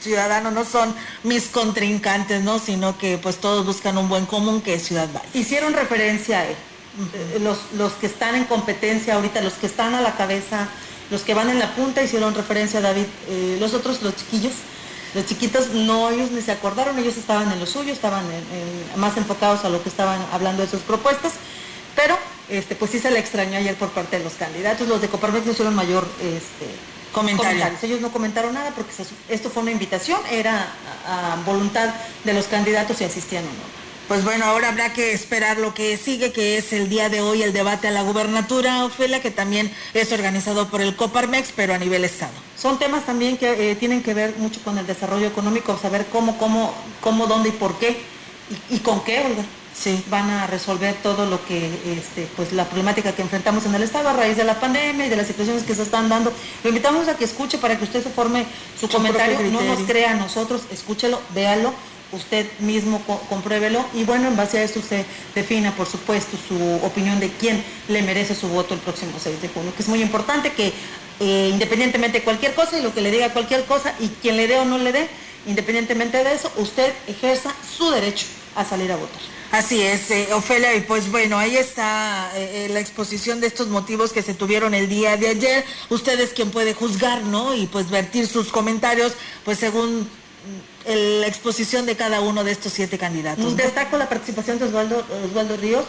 Ciudadano, 0.00 0.50
no 0.50 0.64
son 0.64 0.94
mis 1.24 1.46
contrincantes, 1.48 2.42
¿no? 2.42 2.58
Sino 2.58 2.96
que 2.98 3.18
pues 3.18 3.38
todos 3.38 3.66
buscan 3.66 3.98
un 3.98 4.08
buen 4.08 4.26
común 4.26 4.60
que 4.60 4.74
es 4.74 4.84
Ciudad 4.84 5.08
Valle. 5.12 5.28
Hicieron 5.34 5.72
referencia 5.72 6.40
a 6.40 6.46
él. 6.46 6.56
Eh, 7.12 7.38
los, 7.40 7.58
los 7.76 7.92
que 7.94 8.06
están 8.06 8.34
en 8.34 8.44
competencia 8.44 9.14
ahorita, 9.14 9.40
los 9.42 9.54
que 9.54 9.66
están 9.66 9.94
a 9.94 10.00
la 10.00 10.16
cabeza, 10.16 10.68
los 11.10 11.22
que 11.22 11.34
van 11.34 11.50
en 11.50 11.58
la 11.58 11.74
punta 11.74 12.02
hicieron 12.02 12.34
referencia 12.34 12.80
a 12.80 12.82
David. 12.82 13.04
Eh, 13.28 13.56
los 13.60 13.74
otros, 13.74 14.02
los 14.02 14.16
chiquillos, 14.16 14.52
los 15.14 15.26
chiquitos 15.26 15.70
no, 15.70 16.10
ellos 16.10 16.30
ni 16.30 16.42
se 16.42 16.52
acordaron, 16.52 16.98
ellos 16.98 17.16
estaban 17.16 17.50
en 17.52 17.60
lo 17.60 17.66
suyo, 17.66 17.92
estaban 17.92 18.24
más 18.96 19.16
enfocados 19.16 19.64
a 19.64 19.68
lo 19.68 19.82
que 19.82 19.88
estaban 19.88 20.20
hablando 20.32 20.62
de 20.62 20.68
sus 20.68 20.80
propuestas, 20.80 21.32
pero 21.94 22.18
este, 22.48 22.76
pues 22.76 22.90
sí 22.90 22.98
se 22.98 23.10
le 23.10 23.18
extrañó 23.18 23.58
ayer 23.58 23.74
por 23.74 23.90
parte 23.90 24.18
de 24.18 24.24
los 24.24 24.34
candidatos. 24.34 24.86
Los 24.88 25.00
de 25.00 25.08
Coparmex 25.08 25.46
no 25.46 25.52
hicieron 25.52 25.74
mayor 25.74 26.06
este, 26.20 26.66
comentarios. 27.12 27.82
Ellos 27.82 28.00
no 28.00 28.12
comentaron 28.12 28.54
nada 28.54 28.70
porque 28.70 28.92
esto 29.28 29.50
fue 29.50 29.62
una 29.62 29.72
invitación, 29.72 30.20
era 30.30 30.68
a 31.06 31.36
voluntad 31.46 31.94
de 32.24 32.32
los 32.34 32.46
candidatos 32.46 32.98
si 32.98 33.04
asistían 33.04 33.44
o 33.44 33.48
no. 33.48 33.85
Pues 34.08 34.22
bueno, 34.22 34.44
ahora 34.44 34.68
habrá 34.68 34.92
que 34.92 35.12
esperar 35.12 35.58
lo 35.58 35.74
que 35.74 35.96
sigue, 35.96 36.30
que 36.30 36.58
es 36.58 36.72
el 36.72 36.88
día 36.88 37.08
de 37.08 37.22
hoy 37.22 37.42
el 37.42 37.52
debate 37.52 37.88
a 37.88 37.90
la 37.90 38.02
gubernatura, 38.02 38.84
Ofelia, 38.84 39.20
que 39.20 39.32
también 39.32 39.72
es 39.94 40.12
organizado 40.12 40.68
por 40.68 40.80
el 40.80 40.94
Coparmex, 40.94 41.50
pero 41.56 41.74
a 41.74 41.78
nivel 41.78 42.04
Estado. 42.04 42.30
Son 42.56 42.78
temas 42.78 43.04
también 43.04 43.36
que 43.36 43.72
eh, 43.72 43.74
tienen 43.74 44.04
que 44.04 44.14
ver 44.14 44.36
mucho 44.38 44.60
con 44.62 44.78
el 44.78 44.86
desarrollo 44.86 45.26
económico, 45.26 45.76
saber 45.76 46.06
cómo, 46.12 46.38
cómo, 46.38 46.72
cómo, 47.00 47.26
dónde 47.26 47.48
y 47.48 47.52
por 47.52 47.80
qué 47.80 47.96
y, 48.70 48.78
con 48.78 49.02
qué, 49.02 49.24
Olga. 49.26 49.44
Sí. 49.74 50.04
Van 50.08 50.30
a 50.30 50.46
resolver 50.46 50.94
todo 51.02 51.26
lo 51.26 51.44
que, 51.44 51.66
este, 51.98 52.28
pues 52.36 52.52
la 52.52 52.64
problemática 52.64 53.12
que 53.12 53.22
enfrentamos 53.22 53.66
en 53.66 53.74
el 53.74 53.82
Estado 53.82 54.08
a 54.08 54.12
raíz 54.12 54.36
de 54.36 54.44
la 54.44 54.60
pandemia 54.60 55.06
y 55.06 55.08
de 55.08 55.16
las 55.16 55.26
situaciones 55.26 55.64
que 55.64 55.74
se 55.74 55.82
están 55.82 56.08
dando. 56.08 56.32
Lo 56.62 56.70
invitamos 56.70 57.08
a 57.08 57.16
que 57.16 57.24
escuche 57.24 57.58
para 57.58 57.76
que 57.76 57.82
usted 57.82 58.04
se 58.04 58.10
forme 58.10 58.46
su, 58.80 58.88
comentario, 58.88 59.36
no 59.50 59.62
nos 59.62 59.80
crea 59.80 60.12
a 60.12 60.14
nosotros, 60.14 60.62
escúchelo, 60.70 61.20
véalo 61.34 61.74
usted 62.16 62.46
mismo 62.60 63.00
compruébelo 63.28 63.84
y 63.94 64.04
bueno, 64.04 64.28
en 64.28 64.36
base 64.36 64.58
a 64.58 64.62
eso 64.62 64.80
usted 64.80 65.04
defina, 65.34 65.74
por 65.74 65.86
supuesto, 65.86 66.36
su 66.48 66.56
opinión 66.84 67.20
de 67.20 67.30
quién 67.30 67.62
le 67.88 68.02
merece 68.02 68.34
su 68.34 68.48
voto 68.48 68.74
el 68.74 68.80
próximo 68.80 69.12
6 69.22 69.42
de 69.42 69.48
junio, 69.48 69.72
que 69.76 69.82
es 69.82 69.88
muy 69.88 70.02
importante 70.02 70.52
que 70.52 70.72
eh, 71.20 71.50
independientemente 71.52 72.18
de 72.18 72.24
cualquier 72.24 72.54
cosa 72.54 72.78
y 72.78 72.82
lo 72.82 72.92
que 72.92 73.00
le 73.00 73.10
diga 73.10 73.32
cualquier 73.32 73.64
cosa 73.64 73.94
y 74.00 74.08
quien 74.08 74.36
le 74.36 74.46
dé 74.46 74.58
o 74.58 74.64
no 74.64 74.78
le 74.78 74.92
dé, 74.92 75.08
independientemente 75.46 76.22
de 76.22 76.34
eso, 76.34 76.50
usted 76.56 76.92
ejerza 77.06 77.54
su 77.76 77.90
derecho 77.90 78.26
a 78.54 78.64
salir 78.64 78.90
a 78.92 78.96
votar. 78.96 79.20
Así 79.52 79.80
es, 79.80 80.10
eh, 80.10 80.28
Ofelia, 80.34 80.74
y 80.74 80.80
pues 80.80 81.10
bueno, 81.10 81.38
ahí 81.38 81.56
está 81.56 82.30
eh, 82.34 82.68
la 82.70 82.80
exposición 82.80 83.40
de 83.40 83.46
estos 83.46 83.68
motivos 83.68 84.12
que 84.12 84.20
se 84.20 84.34
tuvieron 84.34 84.74
el 84.74 84.88
día 84.88 85.16
de 85.16 85.28
ayer. 85.28 85.64
Usted 85.88 86.18
es 86.20 86.30
quien 86.30 86.50
puede 86.50 86.74
juzgar, 86.74 87.22
¿no? 87.22 87.54
Y 87.54 87.66
pues 87.66 87.88
vertir 87.88 88.26
sus 88.26 88.48
comentarios, 88.48 89.12
pues 89.44 89.58
según 89.58 90.08
la 90.86 91.26
exposición 91.26 91.84
de 91.84 91.96
cada 91.96 92.20
uno 92.20 92.44
de 92.44 92.52
estos 92.52 92.72
siete 92.72 92.98
candidatos. 92.98 93.56
Destaco 93.56 93.96
la 93.98 94.08
participación 94.08 94.58
de 94.58 94.66
Osvaldo, 94.66 95.04
Osvaldo 95.24 95.56
Ríos. 95.56 95.84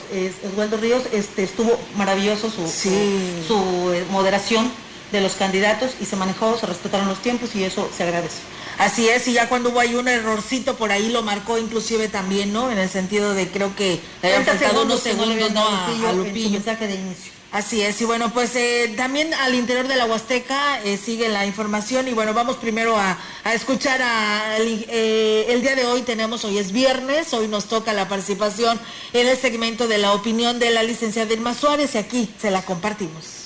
Osvaldo 0.52 0.78
Ríos 0.78 1.04
este, 1.12 1.44
estuvo 1.44 1.78
maravilloso 1.96 2.50
su, 2.50 2.68
su, 2.68 3.94
eh, 3.94 4.06
moderación 4.10 4.72
de 5.12 5.22
los 5.22 5.34
candidatos 5.34 5.92
y 6.02 6.06
se 6.06 6.16
manejó, 6.16 6.58
se 6.58 6.66
respetaron 6.66 7.08
los 7.08 7.22
tiempos 7.22 7.56
y 7.56 7.64
eso 7.64 7.90
se 7.96 8.04
agradece. 8.04 8.38
Así 8.80 9.08
es, 9.08 9.28
y 9.28 9.34
ya 9.34 9.50
cuando 9.50 9.70
hubo 9.70 9.80
ahí 9.80 9.96
un 9.96 10.08
errorcito 10.08 10.76
por 10.76 10.92
ahí 10.92 11.10
lo 11.10 11.24
marcó 11.24 11.58
inclusive 11.58 12.10
también, 12.10 12.54
¿no? 12.54 12.72
En 12.72 12.78
el 12.78 12.90
sentido 12.90 13.34
de 13.34 13.48
creo 13.48 13.76
que 13.76 14.00
le 14.22 14.28
habían 14.28 14.46
faltado 14.46 14.84
unos 14.84 15.00
segundos, 15.02 15.52
¿no? 15.52 15.68
A, 15.68 16.14
Lupillo. 16.14 16.52
mensaje 16.52 16.88
de 16.88 16.96
inicio. 16.96 17.37
Así 17.52 17.82
es, 17.82 18.02
y 18.02 18.06
bueno, 18.06 18.34
pues 18.34 18.56
eh, 18.58 18.94
también 18.98 19.34
al 19.34 19.56
interior 19.56 19.88
de 19.88 19.96
la 19.96 20.06
Huasteca 20.06 20.84
eh, 20.84 20.98
sigue 20.98 21.30
la 21.30 21.46
información 21.46 22.10
y 22.10 22.14
bueno, 22.14 22.34
vamos 22.34 22.58
primero 22.58 22.98
a, 22.98 23.18
escuchar 23.54 24.02
a, 24.02 24.58
eh, 24.60 25.46
el 25.48 25.62
día 25.62 25.76
de 25.76 25.86
hoy 25.86 26.02
tenemos, 26.02 26.44
hoy 26.44 26.58
es 26.58 26.74
viernes, 26.74 27.34
hoy 27.34 27.48
nos 27.48 27.66
toca 27.66 27.94
la 27.94 28.10
participación 28.10 28.78
en 29.14 29.28
el 29.28 29.38
segmento 29.38 29.88
de 29.88 29.98
la 29.98 30.14
opinión 30.14 30.60
de 30.60 30.72
la 30.72 30.84
licenciada 30.84 31.32
Irma 31.32 31.54
Suárez 31.54 31.96
y 31.96 31.98
aquí 32.00 32.30
se 32.38 32.52
la 32.52 32.64
compartimos. 32.64 33.46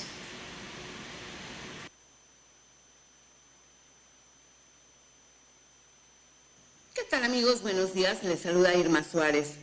¿Qué 6.92 7.04
tal 7.08 7.22
amigos? 7.22 7.62
Buenos 7.62 7.94
días, 7.94 8.24
les 8.24 8.40
saluda 8.40 8.74
Irma 8.74 9.04
Suárez. 9.04 9.61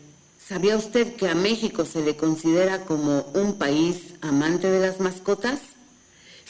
¿Sabía 0.49 0.77
usted 0.77 1.15
que 1.15 1.29
a 1.29 1.35
México 1.35 1.85
se 1.85 2.01
le 2.01 2.15
considera 2.15 2.83
como 2.83 3.21
un 3.35 3.59
país 3.59 4.15
amante 4.21 4.71
de 4.71 4.79
las 4.79 4.99
mascotas? 4.99 5.59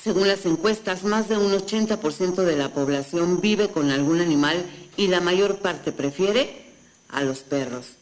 Según 0.02 0.30
las 0.30 0.46
encuestas, 0.46 1.04
más 1.04 1.28
de 1.28 1.36
un 1.36 1.52
80% 1.52 2.46
de 2.46 2.56
la 2.56 2.74
población 2.74 3.42
vive 3.42 3.68
con 3.68 3.92
algún 3.92 4.22
animal 4.22 4.64
y 4.96 5.08
la 5.08 5.20
mayor 5.20 5.60
parte 5.60 5.92
prefiere 5.92 6.72
a 7.10 7.24
los 7.24 7.40
perros. 7.40 7.98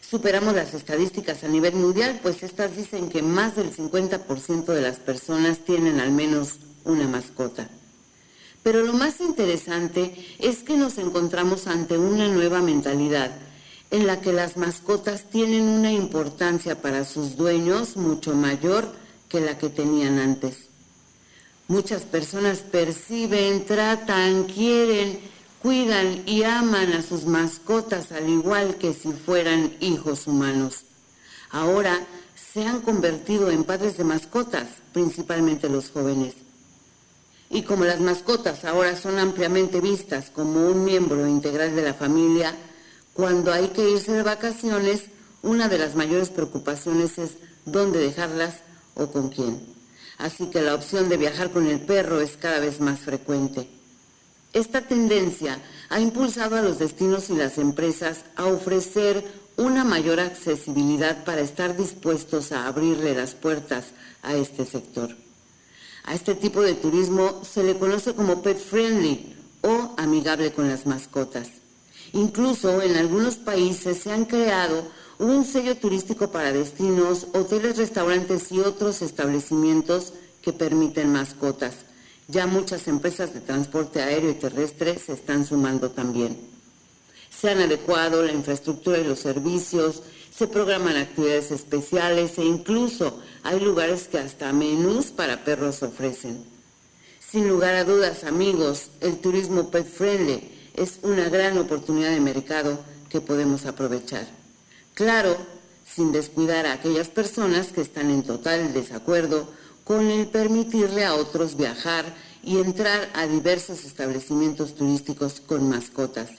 Superamos 0.00 0.54
las 0.54 0.72
estadísticas 0.72 1.44
a 1.44 1.48
nivel 1.48 1.74
mundial, 1.74 2.20
pues 2.22 2.42
estas 2.42 2.74
dicen 2.74 3.10
que 3.10 3.20
más 3.20 3.54
del 3.54 3.70
50% 3.70 4.64
de 4.64 4.80
las 4.80 4.96
personas 4.96 5.58
tienen 5.58 6.00
al 6.00 6.10
menos 6.10 6.54
una 6.84 7.06
mascota. 7.06 7.68
Pero 8.62 8.80
lo 8.80 8.94
más 8.94 9.20
interesante 9.20 10.26
es 10.38 10.62
que 10.62 10.78
nos 10.78 10.96
encontramos 10.96 11.66
ante 11.66 11.98
una 11.98 12.28
nueva 12.28 12.62
mentalidad 12.62 13.30
en 13.90 14.06
la 14.06 14.20
que 14.20 14.32
las 14.32 14.56
mascotas 14.56 15.30
tienen 15.30 15.62
una 15.62 15.92
importancia 15.92 16.80
para 16.80 17.04
sus 17.04 17.36
dueños 17.36 17.96
mucho 17.96 18.34
mayor 18.34 18.92
que 19.28 19.40
la 19.40 19.58
que 19.58 19.68
tenían 19.68 20.18
antes. 20.18 20.68
Muchas 21.68 22.02
personas 22.02 22.58
perciben, 22.58 23.64
tratan, 23.64 24.44
quieren, 24.44 25.18
cuidan 25.62 26.22
y 26.26 26.42
aman 26.42 26.92
a 26.92 27.02
sus 27.02 27.24
mascotas 27.24 28.12
al 28.12 28.28
igual 28.28 28.76
que 28.76 28.92
si 28.92 29.12
fueran 29.12 29.72
hijos 29.80 30.26
humanos. 30.26 30.84
Ahora 31.50 31.98
se 32.52 32.66
han 32.66 32.82
convertido 32.82 33.50
en 33.50 33.64
padres 33.64 33.96
de 33.96 34.04
mascotas, 34.04 34.68
principalmente 34.92 35.68
los 35.68 35.90
jóvenes. 35.90 36.34
Y 37.48 37.62
como 37.62 37.84
las 37.84 38.00
mascotas 38.00 38.64
ahora 38.64 38.94
son 38.96 39.18
ampliamente 39.18 39.80
vistas 39.80 40.30
como 40.30 40.68
un 40.68 40.84
miembro 40.84 41.26
integral 41.26 41.74
de 41.74 41.82
la 41.82 41.94
familia, 41.94 42.54
cuando 43.14 43.52
hay 43.52 43.68
que 43.68 43.88
irse 43.88 44.12
de 44.12 44.22
vacaciones, 44.22 45.04
una 45.42 45.68
de 45.68 45.78
las 45.78 45.94
mayores 45.94 46.30
preocupaciones 46.30 47.16
es 47.18 47.38
dónde 47.64 48.00
dejarlas 48.00 48.56
o 48.94 49.06
con 49.06 49.28
quién. 49.28 49.60
Así 50.18 50.46
que 50.50 50.62
la 50.62 50.74
opción 50.74 51.08
de 51.08 51.16
viajar 51.16 51.50
con 51.50 51.66
el 51.66 51.80
perro 51.80 52.20
es 52.20 52.36
cada 52.36 52.58
vez 52.58 52.80
más 52.80 53.00
frecuente. 53.00 53.68
Esta 54.52 54.82
tendencia 54.82 55.60
ha 55.90 56.00
impulsado 56.00 56.56
a 56.56 56.62
los 56.62 56.78
destinos 56.78 57.30
y 57.30 57.34
las 57.34 57.58
empresas 57.58 58.24
a 58.36 58.46
ofrecer 58.46 59.24
una 59.56 59.84
mayor 59.84 60.20
accesibilidad 60.20 61.24
para 61.24 61.40
estar 61.40 61.76
dispuestos 61.76 62.52
a 62.52 62.66
abrirle 62.66 63.14
las 63.14 63.34
puertas 63.34 63.86
a 64.22 64.34
este 64.34 64.66
sector. 64.66 65.14
A 66.04 66.14
este 66.14 66.34
tipo 66.34 66.62
de 66.62 66.74
turismo 66.74 67.42
se 67.44 67.62
le 67.62 67.78
conoce 67.78 68.14
como 68.14 68.42
pet 68.42 68.58
friendly 68.58 69.36
o 69.62 69.94
amigable 69.96 70.52
con 70.52 70.68
las 70.68 70.86
mascotas. 70.86 71.48
Incluso 72.14 72.80
en 72.80 72.94
algunos 72.96 73.34
países 73.34 73.98
se 73.98 74.12
han 74.12 74.24
creado 74.24 74.86
un 75.18 75.44
sello 75.44 75.76
turístico 75.76 76.30
para 76.30 76.52
destinos, 76.52 77.26
hoteles, 77.34 77.76
restaurantes 77.76 78.52
y 78.52 78.60
otros 78.60 79.02
establecimientos 79.02 80.12
que 80.40 80.52
permiten 80.52 81.10
mascotas. 81.10 81.74
Ya 82.28 82.46
muchas 82.46 82.86
empresas 82.86 83.34
de 83.34 83.40
transporte 83.40 84.00
aéreo 84.00 84.30
y 84.30 84.34
terrestre 84.34 84.96
se 84.96 85.12
están 85.12 85.44
sumando 85.44 85.90
también. 85.90 86.38
Se 87.30 87.50
han 87.50 87.58
adecuado 87.58 88.22
la 88.22 88.32
infraestructura 88.32 88.98
y 88.98 89.04
los 89.04 89.18
servicios, 89.18 90.02
se 90.32 90.46
programan 90.46 90.96
actividades 90.96 91.50
especiales 91.50 92.38
e 92.38 92.44
incluso 92.44 93.20
hay 93.42 93.58
lugares 93.58 94.06
que 94.06 94.18
hasta 94.18 94.52
menús 94.52 95.06
para 95.06 95.44
perros 95.44 95.82
ofrecen. 95.82 96.44
Sin 97.28 97.48
lugar 97.48 97.74
a 97.74 97.82
dudas, 97.82 98.22
amigos, 98.22 98.90
el 99.00 99.18
turismo 99.18 99.68
pet 99.70 99.88
friendly 99.88 100.53
es 100.74 100.98
una 101.02 101.28
gran 101.28 101.56
oportunidad 101.58 102.10
de 102.10 102.20
mercado 102.20 102.78
que 103.08 103.20
podemos 103.20 103.64
aprovechar. 103.64 104.26
Claro, 104.94 105.36
sin 105.86 106.12
descuidar 106.12 106.66
a 106.66 106.72
aquellas 106.74 107.08
personas 107.08 107.68
que 107.68 107.80
están 107.80 108.10
en 108.10 108.22
total 108.22 108.72
desacuerdo 108.72 109.48
con 109.84 110.10
el 110.10 110.26
permitirle 110.26 111.04
a 111.04 111.14
otros 111.14 111.56
viajar 111.56 112.04
y 112.42 112.58
entrar 112.58 113.10
a 113.14 113.26
diversos 113.26 113.84
establecimientos 113.84 114.74
turísticos 114.74 115.40
con 115.40 115.68
mascotas. 115.68 116.30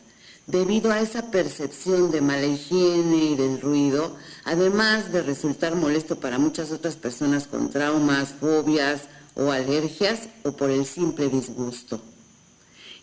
Debido 0.47 0.91
a 0.91 0.99
esa 0.99 1.31
percepción 1.31 2.11
de 2.11 2.21
mala 2.21 2.45
higiene 2.45 3.17
y 3.17 3.35
del 3.35 3.61
ruido, 3.61 4.15
además 4.43 5.11
de 5.11 5.23
resultar 5.23 5.75
molesto 5.75 6.19
para 6.19 6.37
muchas 6.37 6.71
otras 6.71 6.95
personas 6.95 7.47
con 7.47 7.71
traumas, 7.71 8.29
fobias 8.39 9.03
o 9.33 9.51
alergias 9.51 10.29
o 10.43 10.51
por 10.51 10.69
el 10.69 10.85
simple 10.85 11.29
disgusto. 11.29 11.99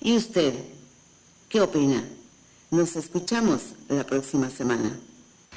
¿Y 0.01 0.17
usted 0.17 0.55
¿Qué 1.53 1.61
opina? 1.61 2.03
Nos 2.71 2.97
escuchamos 2.97 3.61
la 3.91 4.05
próxima 4.05 4.49
semana. 4.49 4.99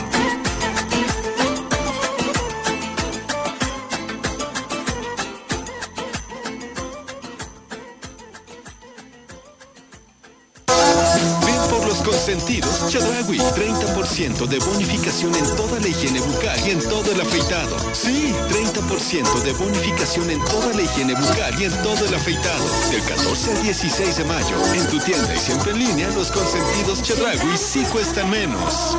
Consentidos 12.22 12.86
Chedragui. 12.88 13.40
30% 13.40 14.46
de 14.46 14.60
bonificación 14.60 15.34
en 15.34 15.56
toda 15.56 15.80
la 15.80 15.88
higiene 15.88 16.20
bucal 16.20 16.68
y 16.68 16.70
en 16.70 16.80
todo 16.88 17.12
el 17.12 17.20
afeitado. 17.20 17.76
Sí, 17.94 18.32
30% 18.48 19.42
de 19.42 19.54
bonificación 19.54 20.30
en 20.30 20.40
toda 20.46 20.72
la 20.76 20.84
higiene 20.84 21.16
bucal 21.16 21.60
y 21.60 21.64
en 21.64 21.72
todo 21.82 22.06
el 22.06 22.14
afeitado. 22.14 22.64
Del 22.92 23.02
14 23.02 23.54
al 23.54 23.64
16 23.64 24.18
de 24.18 24.24
mayo. 24.26 24.56
En 24.76 24.86
tu 24.92 25.00
tienda 25.00 25.34
y 25.34 25.40
siempre 25.40 25.72
en 25.72 25.80
línea, 25.80 26.10
los 26.10 26.32
consentidos 26.32 27.02
Chedragui 27.02 27.58
sí 27.58 27.84
cuestan 27.92 28.30
menos. 28.30 28.96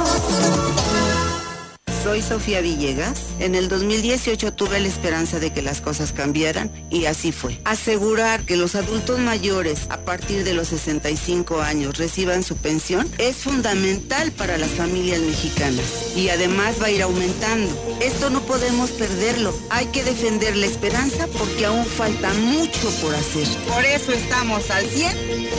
Soy 2.03 2.21
Sofía 2.21 2.61
Villegas. 2.61 3.21
En 3.39 3.55
el 3.55 3.69
2018 3.69 4.55
tuve 4.55 4.81
la 4.81 4.89
esperanza 4.89 5.39
de 5.39 5.53
que 5.53 5.63
las 5.63 5.81
cosas 5.81 6.13
cambiaran 6.13 6.69
y 6.91 7.05
así 7.05 7.31
fue. 7.31 7.61
Asegurar 7.65 8.45
que 8.45 8.57
los 8.57 8.75
adultos 8.75 9.21
mayores 9.21 9.87
a 9.89 9.99
partir 9.99 10.43
de 10.43 10.53
los 10.53 10.69
65 10.69 11.61
años 11.63 11.99
reciban 11.99 12.43
su 12.43 12.57
pensión 12.57 13.09
es 13.19 13.37
fundamental 13.37 14.33
para 14.33 14.59
las 14.59 14.71
familias 14.71 15.21
mexicanas 15.21 16.17
y 16.17 16.29
además 16.31 16.83
va 16.83 16.87
a 16.87 16.91
ir 16.91 17.03
aumentando. 17.03 17.71
Esto 18.01 18.31
no 18.31 18.41
podemos 18.41 18.91
perderlo. 18.91 19.55
Hay 19.71 19.87
que 19.87 20.03
defender 20.03 20.57
la 20.57 20.67
esperanza 20.67 21.29
porque 21.39 21.67
aún 21.67 21.87
falta 21.87 22.35
mucho 22.35 22.91
por 23.01 23.15
hacer. 23.15 23.47
Por 23.69 23.85
eso 23.85 24.11
estamos 24.11 24.69
al 24.71 24.87
100 24.87 25.13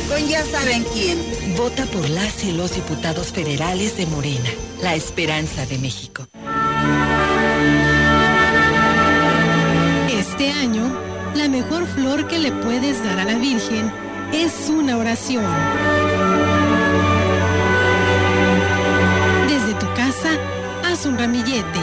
con 0.10 0.28
ya 0.28 0.44
saben 0.46 0.84
quién. 0.94 1.18
Vota 1.56 1.86
por 1.86 2.10
las 2.10 2.44
y 2.44 2.52
los 2.52 2.76
diputados 2.76 3.28
federales 3.28 3.96
de 3.96 4.08
Morena, 4.08 4.50
la 4.82 4.96
esperanza 4.96 5.66
de 5.66 5.78
México. 5.78 6.28
Que 12.22 12.38
le 12.38 12.52
puedes 12.52 13.04
dar 13.04 13.20
a 13.20 13.26
la 13.26 13.36
Virgen 13.36 13.92
es 14.32 14.70
una 14.70 14.98
oración. 14.98 15.44
Desde 19.48 19.74
tu 19.74 19.88
casa, 19.96 20.30
haz 20.86 21.08
un 21.08 21.18
ramillete. 21.18 21.80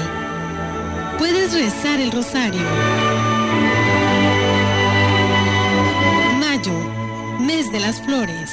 Puedes 1.19 1.53
rezar 1.53 1.99
el 1.99 2.13
rosario. 2.13 2.63
Mayo, 6.39 6.79
mes 7.41 7.73
de 7.73 7.81
las 7.81 8.01
flores. 8.01 8.53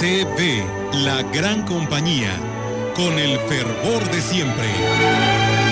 CB, 0.00 0.64
la 1.04 1.22
gran 1.22 1.62
compañía, 1.62 2.32
con 2.96 3.16
el 3.20 3.38
fervor 3.38 4.02
de 4.10 4.20
siempre. 4.20 5.71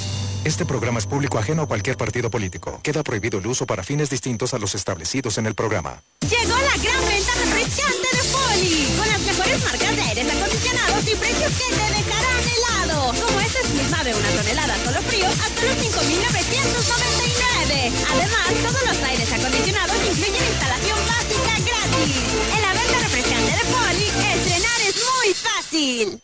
Este 0.43 0.65
programa 0.65 0.97
es 0.97 1.05
público 1.05 1.37
ajeno 1.37 1.61
a 1.61 1.67
cualquier 1.67 1.97
partido 1.97 2.31
político. 2.31 2.79
Queda 2.81 3.03
prohibido 3.03 3.37
el 3.37 3.45
uso 3.45 3.67
para 3.67 3.83
fines 3.83 4.09
distintos 4.09 4.55
a 4.55 4.57
los 4.57 4.73
establecidos 4.73 5.37
en 5.37 5.45
el 5.45 5.53
programa. 5.53 6.01
Llegó 6.21 6.57
la 6.57 6.77
gran 6.81 7.05
venta 7.05 7.31
refrescante 7.45 8.09
de 8.09 8.23
Poli, 8.33 8.89
con 8.97 9.07
las 9.07 9.21
mejores 9.21 9.63
marcas 9.63 9.95
de 9.95 10.01
aires 10.01 10.25
acondicionados 10.25 11.05
y 11.05 11.13
precios 11.13 11.53
que 11.53 11.69
te 11.77 11.87
dejarán 11.93 12.41
helado. 12.41 13.13
Como 13.21 13.37
este 13.39 13.61
misma 13.69 14.01
de 14.03 14.17
una 14.17 14.33
tonelada 14.33 14.73
solo 14.81 14.97
frío 15.05 15.29
hasta 15.29 15.61
los 15.61 15.77
5.999. 15.77 17.93
Además, 18.09 18.49
todos 18.65 18.81
los 18.81 18.97
aires 18.97 19.29
acondicionados 19.31 19.93
incluyen 20.09 20.41
instalación 20.41 20.97
básica 21.05 21.53
gratis. 21.69 22.17
En 22.49 22.65
la 22.65 22.73
venta 22.73 22.97
refrescante 22.97 23.61
de 23.61 23.65
Poli, 23.69 24.09
estrenar 24.09 24.81
es 24.89 24.97
muy 25.05 25.37
fácil. 25.37 26.17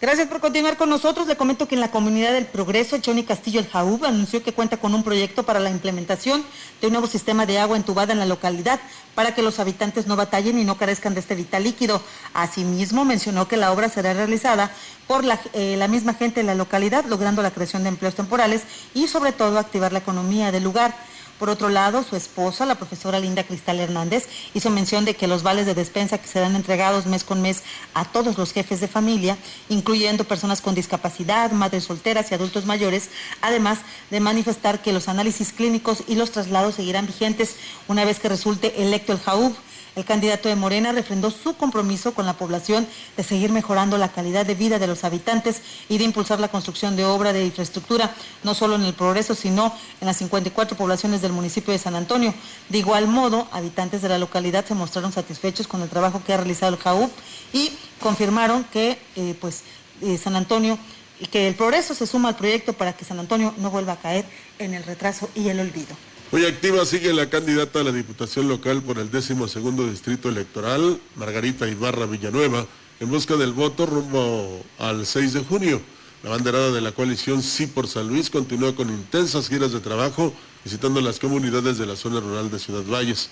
Gracias 0.00 0.28
por 0.28 0.40
continuar 0.40 0.78
con 0.78 0.88
nosotros. 0.88 1.26
Le 1.26 1.36
comento 1.36 1.68
que 1.68 1.74
en 1.74 1.82
la 1.82 1.90
comunidad 1.90 2.32
del 2.32 2.46
Progreso, 2.46 2.96
Johnny 3.04 3.22
Castillo 3.22 3.60
el 3.60 3.68
Jaúb 3.68 4.06
anunció 4.06 4.42
que 4.42 4.54
cuenta 4.54 4.78
con 4.78 4.94
un 4.94 5.02
proyecto 5.02 5.42
para 5.42 5.60
la 5.60 5.68
implementación 5.68 6.42
de 6.80 6.86
un 6.86 6.94
nuevo 6.94 7.06
sistema 7.06 7.44
de 7.44 7.58
agua 7.58 7.76
entubada 7.76 8.14
en 8.14 8.18
la 8.18 8.24
localidad 8.24 8.80
para 9.14 9.34
que 9.34 9.42
los 9.42 9.60
habitantes 9.60 10.06
no 10.06 10.16
batallen 10.16 10.58
y 10.58 10.64
no 10.64 10.78
carezcan 10.78 11.12
de 11.12 11.20
este 11.20 11.34
vital 11.34 11.64
líquido. 11.64 12.00
Asimismo, 12.32 13.04
mencionó 13.04 13.46
que 13.46 13.58
la 13.58 13.72
obra 13.72 13.90
será 13.90 14.14
realizada 14.14 14.70
por 15.06 15.22
la, 15.22 15.38
eh, 15.52 15.76
la 15.76 15.86
misma 15.86 16.14
gente 16.14 16.40
de 16.40 16.46
la 16.46 16.54
localidad, 16.54 17.04
logrando 17.04 17.42
la 17.42 17.50
creación 17.50 17.82
de 17.82 17.90
empleos 17.90 18.14
temporales 18.14 18.62
y 18.94 19.06
sobre 19.06 19.32
todo 19.32 19.58
activar 19.58 19.92
la 19.92 19.98
economía 19.98 20.50
del 20.50 20.64
lugar. 20.64 20.94
Por 21.40 21.48
otro 21.48 21.70
lado, 21.70 22.04
su 22.04 22.16
esposa, 22.16 22.66
la 22.66 22.74
profesora 22.74 23.18
Linda 23.18 23.44
Cristal 23.44 23.80
Hernández, 23.80 24.28
hizo 24.52 24.68
mención 24.68 25.06
de 25.06 25.16
que 25.16 25.26
los 25.26 25.42
vales 25.42 25.64
de 25.64 25.72
despensa 25.72 26.18
que 26.18 26.28
serán 26.28 26.54
entregados 26.54 27.06
mes 27.06 27.24
con 27.24 27.40
mes 27.40 27.62
a 27.94 28.04
todos 28.04 28.36
los 28.36 28.52
jefes 28.52 28.78
de 28.80 28.88
familia, 28.88 29.38
incluyendo 29.70 30.24
personas 30.24 30.60
con 30.60 30.74
discapacidad, 30.74 31.50
madres 31.52 31.84
solteras 31.84 32.30
y 32.30 32.34
adultos 32.34 32.66
mayores, 32.66 33.08
además 33.40 33.78
de 34.10 34.20
manifestar 34.20 34.82
que 34.82 34.92
los 34.92 35.08
análisis 35.08 35.54
clínicos 35.54 36.04
y 36.06 36.14
los 36.14 36.30
traslados 36.30 36.74
seguirán 36.74 37.06
vigentes 37.06 37.56
una 37.88 38.04
vez 38.04 38.18
que 38.18 38.28
resulte 38.28 38.82
electo 38.82 39.14
el 39.14 39.20
JAUB. 39.20 39.54
El 39.96 40.04
candidato 40.04 40.48
de 40.48 40.56
Morena 40.56 40.92
refrendó 40.92 41.30
su 41.30 41.56
compromiso 41.56 42.14
con 42.14 42.24
la 42.26 42.34
población 42.34 42.86
de 43.16 43.24
seguir 43.24 43.50
mejorando 43.50 43.98
la 43.98 44.12
calidad 44.12 44.46
de 44.46 44.54
vida 44.54 44.78
de 44.78 44.86
los 44.86 45.04
habitantes 45.04 45.62
y 45.88 45.98
de 45.98 46.04
impulsar 46.04 46.38
la 46.38 46.48
construcción 46.48 46.96
de 46.96 47.04
obra 47.04 47.32
de 47.32 47.44
infraestructura, 47.44 48.14
no 48.44 48.54
solo 48.54 48.76
en 48.76 48.84
el 48.84 48.94
progreso, 48.94 49.34
sino 49.34 49.74
en 50.00 50.06
las 50.06 50.18
54 50.18 50.76
poblaciones 50.76 51.22
del 51.22 51.32
municipio 51.32 51.72
de 51.72 51.78
San 51.78 51.96
Antonio. 51.96 52.32
De 52.68 52.78
igual 52.78 53.08
modo, 53.08 53.48
habitantes 53.50 54.02
de 54.02 54.08
la 54.08 54.18
localidad 54.18 54.64
se 54.64 54.74
mostraron 54.74 55.12
satisfechos 55.12 55.66
con 55.66 55.82
el 55.82 55.88
trabajo 55.88 56.22
que 56.24 56.32
ha 56.32 56.36
realizado 56.36 56.74
el 56.74 56.80
JAUP 56.80 57.10
y 57.52 57.72
confirmaron 58.00 58.64
que 58.64 58.98
eh, 59.16 59.34
pues, 59.40 59.62
eh, 60.02 60.18
San 60.18 60.36
Antonio 60.36 60.78
y 61.18 61.26
que 61.26 61.48
el 61.48 61.54
progreso 61.54 61.94
se 61.94 62.06
suma 62.06 62.30
al 62.30 62.36
proyecto 62.36 62.72
para 62.72 62.92
que 62.94 63.04
San 63.04 63.18
Antonio 63.18 63.54
no 63.58 63.70
vuelva 63.70 63.94
a 63.94 63.96
caer 63.96 64.24
en 64.58 64.74
el 64.74 64.84
retraso 64.84 65.28
y 65.34 65.48
el 65.48 65.60
olvido. 65.60 65.94
Muy 66.32 66.46
activa 66.46 66.86
sigue 66.86 67.12
la 67.12 67.28
candidata 67.28 67.80
a 67.80 67.82
la 67.82 67.90
Diputación 67.90 68.46
Local 68.46 68.82
por 68.82 69.00
el 69.00 69.10
décimo 69.10 69.48
segundo 69.48 69.88
Distrito 69.88 70.28
Electoral, 70.28 71.00
Margarita 71.16 71.66
Ibarra 71.66 72.06
Villanueva, 72.06 72.68
en 73.00 73.10
busca 73.10 73.36
del 73.36 73.52
voto 73.52 73.84
rumbo 73.84 74.64
al 74.78 75.06
6 75.06 75.32
de 75.32 75.40
junio. 75.40 75.82
La 76.22 76.30
banderada 76.30 76.70
de 76.70 76.80
la 76.80 76.92
coalición 76.92 77.42
Sí 77.42 77.66
por 77.66 77.88
San 77.88 78.06
Luis 78.06 78.30
continúa 78.30 78.76
con 78.76 78.90
intensas 78.90 79.48
giras 79.48 79.72
de 79.72 79.80
trabajo 79.80 80.32
visitando 80.62 81.00
las 81.00 81.18
comunidades 81.18 81.78
de 81.78 81.86
la 81.86 81.96
zona 81.96 82.20
rural 82.20 82.48
de 82.48 82.60
Ciudad 82.60 82.84
Valles. 82.84 83.28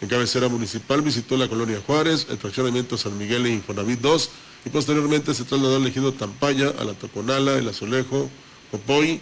En 0.00 0.08
cabecera 0.08 0.48
municipal 0.48 1.02
visitó 1.02 1.36
la 1.36 1.48
colonia 1.48 1.82
Juárez, 1.84 2.28
el 2.30 2.38
fraccionamiento 2.38 2.96
San 2.96 3.18
Miguel 3.18 3.46
e 3.46 3.50
Infonavit 3.54 4.00
2 4.00 4.30
y 4.66 4.70
posteriormente 4.70 5.34
se 5.34 5.42
trasladó 5.42 5.76
al 5.76 5.86
ejido 5.88 6.12
Tampaya, 6.12 6.72
a 6.78 6.84
la 6.84 6.94
Toconala, 6.94 7.58
el 7.58 7.68
Azulejo, 7.68 8.30
Popoy, 8.70 9.20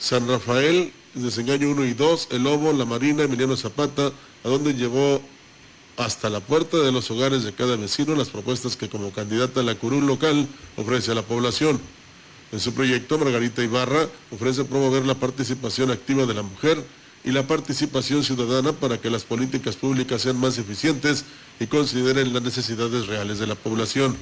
San 0.00 0.26
Rafael, 0.26 0.92
Desengaño 1.14 1.70
1 1.70 1.84
y 1.84 1.92
2, 1.92 2.28
El 2.30 2.44
Lobo, 2.44 2.72
La 2.72 2.86
Marina, 2.86 3.24
Emiliano 3.24 3.54
Zapata, 3.54 4.12
a 4.44 4.48
donde 4.48 4.72
llevó 4.72 5.20
hasta 5.98 6.30
la 6.30 6.40
puerta 6.40 6.78
de 6.78 6.90
los 6.90 7.10
hogares 7.10 7.44
de 7.44 7.52
cada 7.52 7.76
vecino 7.76 8.14
las 8.14 8.30
propuestas 8.30 8.76
que 8.76 8.88
como 8.88 9.12
candidata 9.12 9.60
a 9.60 9.62
la 9.62 9.74
curul 9.74 10.06
local 10.06 10.48
ofrece 10.76 11.12
a 11.12 11.14
la 11.14 11.22
población. 11.22 11.78
En 12.50 12.60
su 12.60 12.72
proyecto, 12.72 13.18
Margarita 13.18 13.62
Ibarra 13.62 14.08
ofrece 14.30 14.64
promover 14.64 15.04
la 15.04 15.14
participación 15.14 15.90
activa 15.90 16.24
de 16.24 16.34
la 16.34 16.42
mujer 16.42 16.82
y 17.24 17.30
la 17.30 17.46
participación 17.46 18.24
ciudadana 18.24 18.72
para 18.72 18.98
que 18.98 19.10
las 19.10 19.24
políticas 19.24 19.76
públicas 19.76 20.22
sean 20.22 20.40
más 20.40 20.56
eficientes 20.56 21.26
y 21.60 21.66
consideren 21.66 22.32
las 22.32 22.42
necesidades 22.42 23.06
reales 23.06 23.38
de 23.38 23.46
la 23.46 23.54
población. 23.54 24.16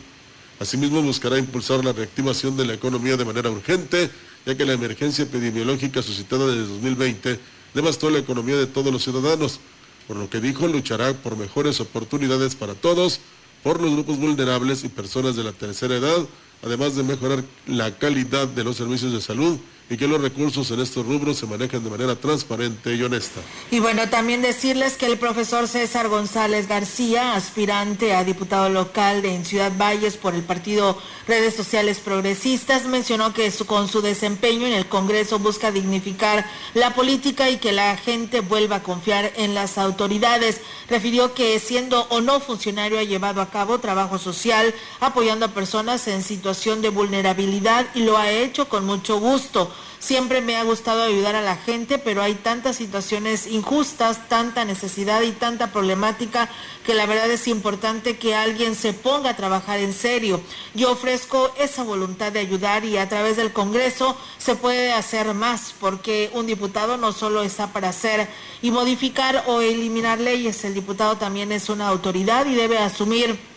Asimismo, 0.59 1.03
buscará 1.03 1.39
impulsar 1.39 1.85
la 1.85 1.93
reactivación 1.93 2.57
de 2.57 2.67
la 2.67 2.75
economía 2.75 3.17
de 3.17 3.25
manera 3.25 3.49
urgente, 3.49 4.11
ya 4.47 4.57
que 4.57 4.65
la 4.65 4.73
emergencia 4.73 5.25
epidemiológica 5.25 6.03
suscitada 6.03 6.47
desde 6.47 6.73
2020 6.73 7.41
devastó 7.75 8.11
la 8.11 8.19
economía 8.19 8.57
de 8.57 8.67
todos 8.67 8.93
los 8.93 9.03
ciudadanos, 9.03 9.61
por 10.07 10.17
lo 10.17 10.29
que 10.29 10.41
dijo 10.41 10.67
luchará 10.67 11.13
por 11.15 11.37
mejores 11.37 11.81
oportunidades 11.81 12.55
para 12.55 12.75
todos, 12.75 13.21
por 13.63 13.81
los 13.81 13.93
grupos 13.93 14.19
vulnerables 14.19 14.85
y 14.85 14.89
personas 14.89 15.37
de 15.37 15.45
la 15.45 15.53
tercera 15.53 15.97
edad, 15.97 16.27
además 16.63 16.97
de 16.97 17.03
mejorar 17.03 17.45
la 17.67 17.97
calidad 17.97 18.49
de 18.49 18.65
los 18.65 18.77
servicios 18.77 19.13
de 19.13 19.21
salud 19.21 19.59
y 19.91 19.97
que 19.97 20.07
los 20.07 20.21
recursos 20.21 20.71
en 20.71 20.79
estos 20.79 21.05
rubros 21.05 21.37
se 21.37 21.47
manejen 21.47 21.83
de 21.83 21.91
manera 21.91 22.15
transparente 22.15 22.95
y 22.95 23.03
honesta. 23.03 23.41
Y 23.73 23.81
bueno, 23.81 24.09
también 24.09 24.41
decirles 24.41 24.97
que 24.97 25.07
el 25.07 25.19
profesor 25.19 25.67
César 25.67 26.09
González 26.09 26.69
García, 26.69 27.35
aspirante 27.35 28.15
a 28.15 28.23
diputado 28.23 28.69
local 28.69 29.21
de 29.21 29.35
en 29.35 29.45
Ciudad 29.45 29.73
Valles 29.77 30.17
por 30.17 30.37
el 30.37 30.45
partido 30.45 30.97
Redes 31.27 31.57
Sociales 31.57 31.99
Progresistas, 31.99 32.87
mencionó 32.87 33.35
que 33.35 33.51
con 33.67 33.89
su 33.89 34.01
desempeño 34.01 34.65
en 34.65 34.75
el 34.75 34.87
Congreso 34.87 35.41
busca 35.41 35.73
dignificar 35.73 36.47
la 36.75 36.95
política 36.95 37.51
y 37.51 37.57
que 37.57 37.73
la 37.73 37.97
gente 37.97 38.41
vuelva 38.41 38.77
a 38.77 38.83
confiar 38.85 39.33
en 39.37 39.55
las 39.55 39.77
autoridades. 39.77 40.61
Refirió 40.89 41.35
que 41.35 41.59
siendo 41.59 42.03
o 42.11 42.21
no 42.21 42.39
funcionario 42.39 43.01
ha 43.01 43.05
llevado 43.05 43.41
a 43.41 43.51
cabo 43.51 43.81
trabajo 43.81 44.19
social 44.19 44.73
apoyando 45.01 45.47
a 45.47 45.55
personas 45.55 46.07
en 46.07 46.23
situación 46.23 46.81
de 46.81 46.91
vulnerabilidad 46.91 47.87
y 47.97 48.05
lo 48.05 48.17
ha 48.17 48.31
hecho 48.31 48.69
con 48.69 48.87
mucho 48.87 49.19
gusto 49.19 49.73
Siempre 49.99 50.41
me 50.41 50.57
ha 50.57 50.63
gustado 50.63 51.03
ayudar 51.03 51.35
a 51.37 51.43
la 51.43 51.57
gente, 51.57 51.99
pero 51.99 52.23
hay 52.23 52.35
tantas 52.35 52.77
situaciones 52.77 53.47
injustas, 53.47 54.29
tanta 54.29 54.65
necesidad 54.65 55.23
y 55.23 55.33
tanta 55.33 55.73
problemática 55.73 56.49
que 56.87 56.95
la 56.95 57.07
verdad 57.07 57.31
es 57.31 57.47
importante 57.49 58.17
que 58.17 58.35
alguien 58.35 58.75
se 58.75 58.93
ponga 58.93 59.31
a 59.31 59.37
trabajar 59.37 59.79
en 59.79 59.93
serio. 59.93 60.41
Yo 60.75 60.93
ofrezco 60.93 61.53
esa 61.59 61.83
voluntad 61.83 62.33
de 62.33 62.41
ayudar 62.41 62.85
y 62.85 62.97
a 62.97 63.09
través 63.09 63.37
del 63.37 63.53
Congreso 63.53 64.17
se 64.39 64.55
puede 64.55 64.93
hacer 64.93 65.35
más, 65.35 65.75
porque 65.79 66.31
un 66.33 66.47
diputado 66.47 66.97
no 66.97 67.13
solo 67.13 67.43
está 67.43 67.73
para 67.73 67.91
hacer 67.91 68.29
y 68.63 68.71
modificar 68.71 69.45
o 69.47 69.61
eliminar 69.61 70.19
leyes, 70.19 70.65
el 70.65 70.75
diputado 70.75 71.17
también 71.17 71.53
es 71.53 71.69
una 71.69 71.89
autoridad 71.89 72.47
y 72.47 72.55
debe 72.55 72.79
asumir 72.79 73.50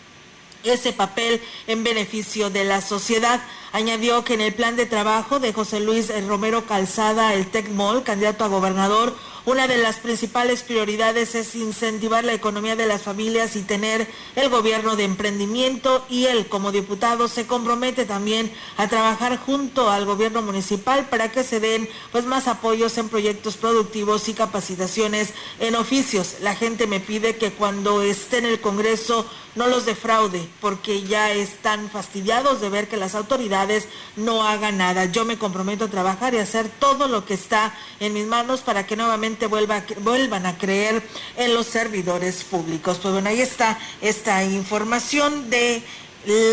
ese 0.64 0.92
papel 0.92 1.40
en 1.66 1.84
beneficio 1.84 2.50
de 2.50 2.64
la 2.64 2.80
sociedad. 2.80 3.40
Añadió 3.72 4.24
que 4.24 4.34
en 4.34 4.40
el 4.40 4.54
plan 4.54 4.76
de 4.76 4.86
trabajo 4.86 5.40
de 5.40 5.52
José 5.52 5.80
Luis 5.80 6.12
Romero 6.26 6.66
Calzada, 6.66 7.34
el 7.34 7.46
TECMOL, 7.46 8.02
candidato 8.02 8.44
a 8.44 8.48
gobernador, 8.48 9.14
una 9.46 9.68
de 9.68 9.76
las 9.76 9.96
principales 9.96 10.62
prioridades 10.62 11.34
es 11.34 11.54
incentivar 11.54 12.24
la 12.24 12.32
economía 12.32 12.76
de 12.76 12.86
las 12.86 13.02
familias 13.02 13.56
y 13.56 13.62
tener 13.62 14.08
el 14.36 14.48
gobierno 14.48 14.96
de 14.96 15.04
emprendimiento 15.04 16.04
y 16.08 16.24
él 16.24 16.46
como 16.46 16.72
diputado 16.72 17.28
se 17.28 17.46
compromete 17.46 18.06
también 18.06 18.50
a 18.78 18.88
trabajar 18.88 19.38
junto 19.38 19.90
al 19.90 20.06
gobierno 20.06 20.40
municipal 20.40 21.10
para 21.10 21.30
que 21.30 21.44
se 21.44 21.60
den 21.60 21.88
pues 22.10 22.24
más 22.24 22.48
apoyos 22.48 22.96
en 22.96 23.10
proyectos 23.10 23.58
productivos 23.58 24.28
y 24.28 24.34
capacitaciones 24.34 25.34
en 25.60 25.74
oficios. 25.74 26.36
La 26.40 26.56
gente 26.56 26.86
me 26.86 27.00
pide 27.00 27.36
que 27.36 27.52
cuando 27.52 28.00
esté 28.00 28.38
en 28.38 28.46
el 28.46 28.62
Congreso 28.62 29.26
no 29.56 29.68
los 29.68 29.84
defraude 29.84 30.48
porque 30.60 31.02
ya 31.02 31.30
están 31.30 31.88
fastidiados 31.90 32.60
de 32.60 32.70
ver 32.70 32.88
que 32.88 32.96
las 32.96 33.14
autoridades 33.14 33.88
no 34.16 34.42
hagan 34.42 34.78
nada. 34.78 35.04
Yo 35.04 35.24
me 35.24 35.38
comprometo 35.38 35.84
a 35.84 35.90
trabajar 35.90 36.34
y 36.34 36.38
hacer 36.38 36.68
todo 36.78 37.08
lo 37.08 37.24
que 37.24 37.34
está 37.34 37.74
en 38.00 38.14
mis 38.14 38.26
manos 38.26 38.62
para 38.62 38.86
que 38.86 38.96
nuevamente 38.96 39.33
vuelvan 39.46 40.46
a 40.46 40.58
creer 40.58 41.02
en 41.36 41.54
los 41.54 41.66
servidores 41.66 42.44
públicos. 42.44 42.98
Pues 43.00 43.12
bueno, 43.12 43.28
ahí 43.28 43.40
está 43.40 43.78
esta 44.00 44.44
información 44.44 45.50
de 45.50 45.82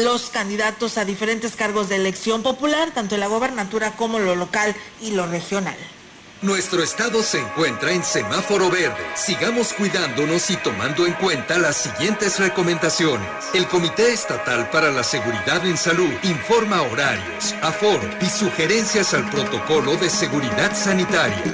los 0.03 0.29
candidatos 0.29 0.97
a 0.97 1.05
diferentes 1.05 1.55
cargos 1.55 1.89
de 1.89 1.95
elección 1.95 2.43
popular, 2.43 2.91
tanto 2.93 3.15
en 3.15 3.21
la 3.21 3.27
gobernatura 3.27 3.91
como 3.91 4.19
lo 4.19 4.35
local 4.35 4.75
y 5.01 5.11
lo 5.11 5.27
regional. 5.27 5.77
Nuestro 6.41 6.81
estado 6.81 7.21
se 7.21 7.39
encuentra 7.39 7.91
en 7.91 8.03
semáforo 8.03 8.71
verde. 8.71 9.05
Sigamos 9.15 9.73
cuidándonos 9.73 10.49
y 10.49 10.55
tomando 10.57 11.05
en 11.05 11.13
cuenta 11.13 11.59
las 11.59 11.75
siguientes 11.77 12.39
recomendaciones. 12.39 13.27
El 13.53 13.67
Comité 13.67 14.11
Estatal 14.11 14.67
para 14.71 14.89
la 14.89 15.03
Seguridad 15.03 15.63
en 15.63 15.77
Salud 15.77 16.09
informa 16.23 16.81
horarios, 16.81 17.53
aforo 17.61 18.09
y 18.19 18.25
sugerencias 18.25 19.13
al 19.13 19.29
protocolo 19.29 19.95
de 19.97 20.09
seguridad 20.09 20.75
sanitaria. 20.75 21.53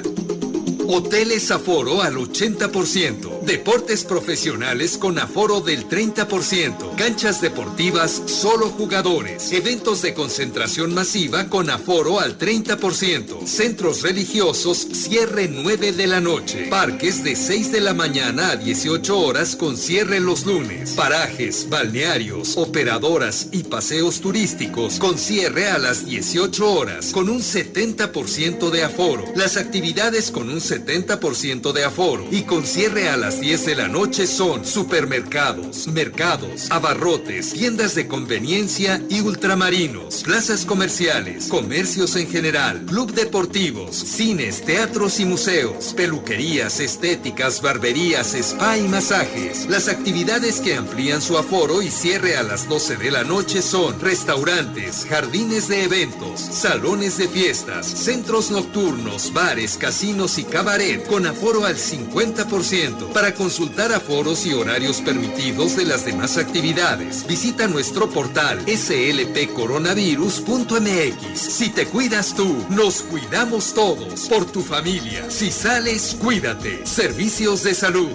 Hoteles 0.90 1.50
aforo 1.50 2.00
al 2.00 2.14
80%. 2.14 3.37
Deportes 3.48 4.04
profesionales 4.04 4.98
con 4.98 5.18
aforo 5.18 5.62
del 5.62 5.88
30%. 5.88 6.96
Canchas 6.96 7.40
deportivas 7.40 8.10
solo 8.26 8.68
jugadores. 8.68 9.50
Eventos 9.52 10.02
de 10.02 10.12
concentración 10.12 10.92
masiva 10.92 11.48
con 11.48 11.70
aforo 11.70 12.20
al 12.20 12.36
30%. 12.36 13.46
Centros 13.46 14.02
religiosos 14.02 14.86
cierre 14.92 15.48
9 15.48 15.92
de 15.92 16.06
la 16.06 16.20
noche. 16.20 16.66
Parques 16.68 17.24
de 17.24 17.34
6 17.36 17.72
de 17.72 17.80
la 17.80 17.94
mañana 17.94 18.50
a 18.50 18.56
18 18.56 19.18
horas 19.18 19.56
con 19.56 19.78
cierre 19.78 20.20
los 20.20 20.44
lunes. 20.44 20.90
Parajes, 20.90 21.70
balnearios, 21.70 22.58
operadoras 22.58 23.48
y 23.50 23.62
paseos 23.62 24.20
turísticos 24.20 24.98
con 24.98 25.16
cierre 25.16 25.70
a 25.70 25.78
las 25.78 26.04
18 26.04 26.70
horas 26.70 27.12
con 27.14 27.30
un 27.30 27.40
70% 27.40 28.68
de 28.68 28.84
aforo. 28.84 29.24
Las 29.36 29.56
actividades 29.56 30.30
con 30.30 30.50
un 30.50 30.60
70% 30.60 31.72
de 31.72 31.84
aforo 31.84 32.26
y 32.30 32.42
con 32.42 32.66
cierre 32.66 33.08
a 33.08 33.16
las 33.16 33.37
10 33.40 33.66
de 33.66 33.74
la 33.74 33.88
noche 33.88 34.26
son 34.26 34.64
supermercados, 34.64 35.88
mercados, 35.88 36.70
abarrotes, 36.70 37.52
tiendas 37.52 37.94
de 37.94 38.06
conveniencia 38.06 39.02
y 39.08 39.20
ultramarinos, 39.20 40.22
plazas 40.22 40.64
comerciales, 40.64 41.48
comercios 41.48 42.16
en 42.16 42.28
general, 42.28 42.84
club 42.86 43.12
deportivos, 43.12 43.94
cines, 43.96 44.62
teatros 44.62 45.20
y 45.20 45.24
museos, 45.24 45.92
peluquerías, 45.94 46.80
estéticas, 46.80 47.60
barberías, 47.60 48.34
spa 48.34 48.78
y 48.78 48.88
masajes. 48.88 49.66
Las 49.68 49.88
actividades 49.88 50.60
que 50.60 50.76
amplían 50.76 51.20
su 51.20 51.36
aforo 51.36 51.82
y 51.82 51.90
cierre 51.90 52.36
a 52.36 52.42
las 52.42 52.68
12 52.68 52.96
de 52.96 53.10
la 53.10 53.24
noche 53.24 53.62
son 53.62 54.00
restaurantes, 54.00 55.06
jardines 55.08 55.68
de 55.68 55.84
eventos, 55.84 56.40
salones 56.40 57.18
de 57.18 57.28
fiestas, 57.28 57.86
centros 57.86 58.50
nocturnos, 58.50 59.32
bares, 59.32 59.76
casinos 59.76 60.38
y 60.38 60.44
cabaretes 60.44 60.68
con 61.08 61.26
aforo 61.26 61.64
al 61.64 61.76
50%. 61.76 63.12
Para 63.12 63.27
consultar 63.34 63.92
aforos 63.92 64.46
y 64.46 64.52
horarios 64.52 65.00
permitidos 65.00 65.76
de 65.76 65.84
las 65.84 66.04
demás 66.04 66.38
actividades, 66.38 67.26
visita 67.26 67.66
nuestro 67.66 68.08
portal 68.10 68.60
slpcoronavirus.mx. 68.66 71.38
Si 71.38 71.70
te 71.70 71.86
cuidas 71.86 72.34
tú, 72.34 72.64
nos 72.68 73.02
cuidamos 73.02 73.74
todos. 73.74 74.28
Por 74.28 74.44
tu 74.46 74.62
familia. 74.62 75.28
Si 75.30 75.50
sales, 75.50 76.16
cuídate. 76.20 76.86
Servicios 76.86 77.64
de 77.64 77.74
salud. 77.74 78.12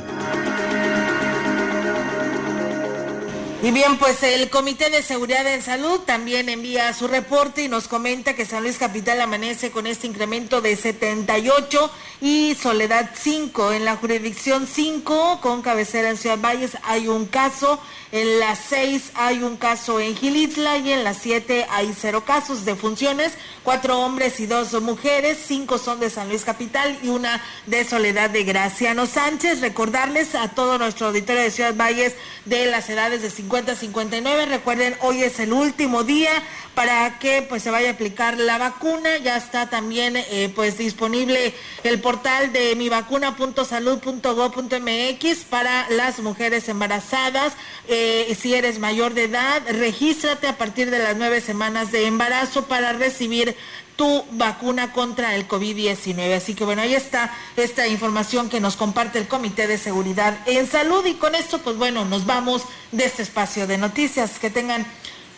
Y 3.64 3.72
bien, 3.72 3.98
pues 3.98 4.22
el 4.24 4.50
Comité 4.50 4.90
de 4.90 5.02
Seguridad 5.02 5.48
en 5.48 5.62
Salud 5.62 6.02
también 6.02 6.50
envía 6.50 6.92
su 6.92 7.08
reporte 7.08 7.64
y 7.64 7.70
nos 7.70 7.88
comenta 7.88 8.36
que 8.36 8.46
San 8.46 8.64
Luis 8.64 8.78
Capital 8.78 9.22
amanece 9.22 9.72
con 9.72 9.88
este 9.88 10.06
incremento 10.06 10.60
de 10.60 10.76
78 10.76 11.90
y 12.20 12.56
Soledad 12.56 13.12
5. 13.14 13.72
En 13.72 13.86
la 13.86 13.96
jurisdicción 13.96 14.68
5, 14.68 15.40
con 15.40 15.62
cabecera 15.62 16.10
en 16.10 16.18
Ciudad 16.18 16.40
Valles, 16.42 16.78
hay 16.84 17.08
un 17.08 17.26
caso. 17.26 17.80
En 18.12 18.40
la 18.40 18.56
6 18.58 19.14
hay 19.16 19.42
un 19.42 19.56
caso 19.56 20.00
en 20.02 20.16
Gilitla 20.16 20.78
y 20.78 20.92
en 20.92 21.04
la 21.04 21.14
7 21.16 21.66
hay 21.72 21.96
cero 21.98 22.26
casos 22.28 22.66
de 22.66 22.76
funciones. 22.76 23.32
Cuatro 23.64 23.98
hombres 24.02 24.40
y 24.42 24.46
dos 24.46 24.74
mujeres, 24.82 25.40
cinco 25.48 25.78
son 25.80 26.02
de 26.02 26.10
San 26.10 26.28
Luis 26.28 26.44
Capital 26.44 27.00
y 27.02 27.08
una 27.08 27.42
de 27.66 27.86
Soledad 27.86 28.30
de 28.30 28.44
Graciano 28.44 29.08
Sánchez. 29.08 29.62
Recordarles 29.62 30.36
a 30.36 30.50
todo 30.50 30.78
nuestro 30.78 31.08
auditorio 31.08 31.42
de 31.42 31.50
Ciudad 31.50 31.74
Valles 31.76 32.14
de 32.46 32.66
las 32.68 32.88
edades 32.90 33.24
de 33.24 33.32
50 33.32 33.53
50-59. 33.54 34.48
Recuerden, 34.48 34.96
hoy 35.02 35.22
es 35.22 35.40
el 35.40 35.54
último 35.54 36.04
día 36.04 36.32
para 36.74 37.20
que 37.20 37.44
pues 37.44 37.62
se 37.62 37.70
vaya 37.70 37.90
a 37.90 37.92
aplicar 37.94 38.40
la 38.40 38.58
vacuna. 38.58 39.18
Ya 39.18 39.38
está 39.38 39.70
también 39.70 40.18
eh, 40.18 40.52
pues 40.56 40.80
disponible 40.80 41.54
el 41.84 42.02
portal 42.02 42.52
de 42.52 42.76
mivacuna.salud.gov.mx 42.76 45.44
para 45.50 45.88
las 45.92 46.20
mujeres 46.20 46.68
embarazadas. 46.68 47.54
Eh, 47.88 48.36
si 48.40 48.56
eres 48.56 48.80
mayor 48.80 49.14
de 49.14 49.26
edad, 49.26 49.62
regístrate 49.70 50.48
a 50.48 50.58
partir 50.58 50.90
de 50.90 50.98
las 51.00 51.16
nueve 51.16 51.40
semanas 51.40 51.92
de 51.92 52.08
embarazo 52.08 52.66
para 52.66 52.94
recibir 52.94 53.56
tu 53.96 54.26
vacuna 54.32 54.92
contra 54.94 55.36
el 55.36 55.48
COVID-19. 55.48 56.36
Así 56.36 56.56
que 56.56 56.66
bueno, 56.66 56.82
ahí 56.82 56.96
está 56.96 57.34
esta 57.56 57.88
información 57.88 58.50
que 58.50 58.60
nos 58.60 58.76
comparte 58.76 59.20
el 59.20 59.28
Comité 59.28 59.68
de 59.68 59.78
Seguridad 59.78 60.38
en 60.46 60.68
Salud 60.68 61.06
y 61.06 61.14
con 61.16 61.36
esto 61.36 61.60
pues 61.60 61.78
bueno, 61.78 62.06
nos 62.06 62.26
vamos 62.26 62.64
de 62.92 63.06
este 63.06 63.22
espacio 63.24 63.68
de 63.68 63.78
noticias. 63.78 64.40
Que 64.40 64.50
tengan 64.50 64.86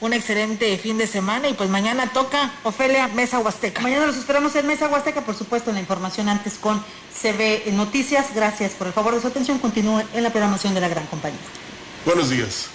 un 0.02 0.14
excelente 0.14 0.78
fin 0.78 0.98
de 0.98 1.08
semana 1.08 1.48
y 1.48 1.54
pues 1.54 1.70
mañana 1.70 2.08
toca 2.08 2.52
Ofelia 2.64 3.08
Mesa 3.10 3.40
Huasteca. 3.40 3.82
Mañana 3.82 4.06
los 4.06 4.18
esperamos 4.18 4.56
en 4.56 4.68
Mesa 4.68 4.88
Huasteca, 4.88 5.22
por 5.22 5.36
supuesto, 5.36 5.70
en 5.70 5.76
la 5.76 5.82
información 5.82 6.30
antes 6.30 6.56
con 6.56 6.84
CB 7.22 7.72
Noticias. 7.74 8.28
Gracias 8.36 8.74
por 8.74 8.88
el 8.88 8.94
favor 8.94 9.16
de 9.16 9.22
su 9.22 9.28
atención. 9.28 9.60
Continúe 9.60 10.04
en 10.14 10.24
la 10.24 10.30
programación 10.32 10.74
de 10.74 10.82
la 10.82 10.90
gran 10.90 11.06
compañía. 11.08 11.40
Buenos 12.06 12.30
días. 12.30 12.75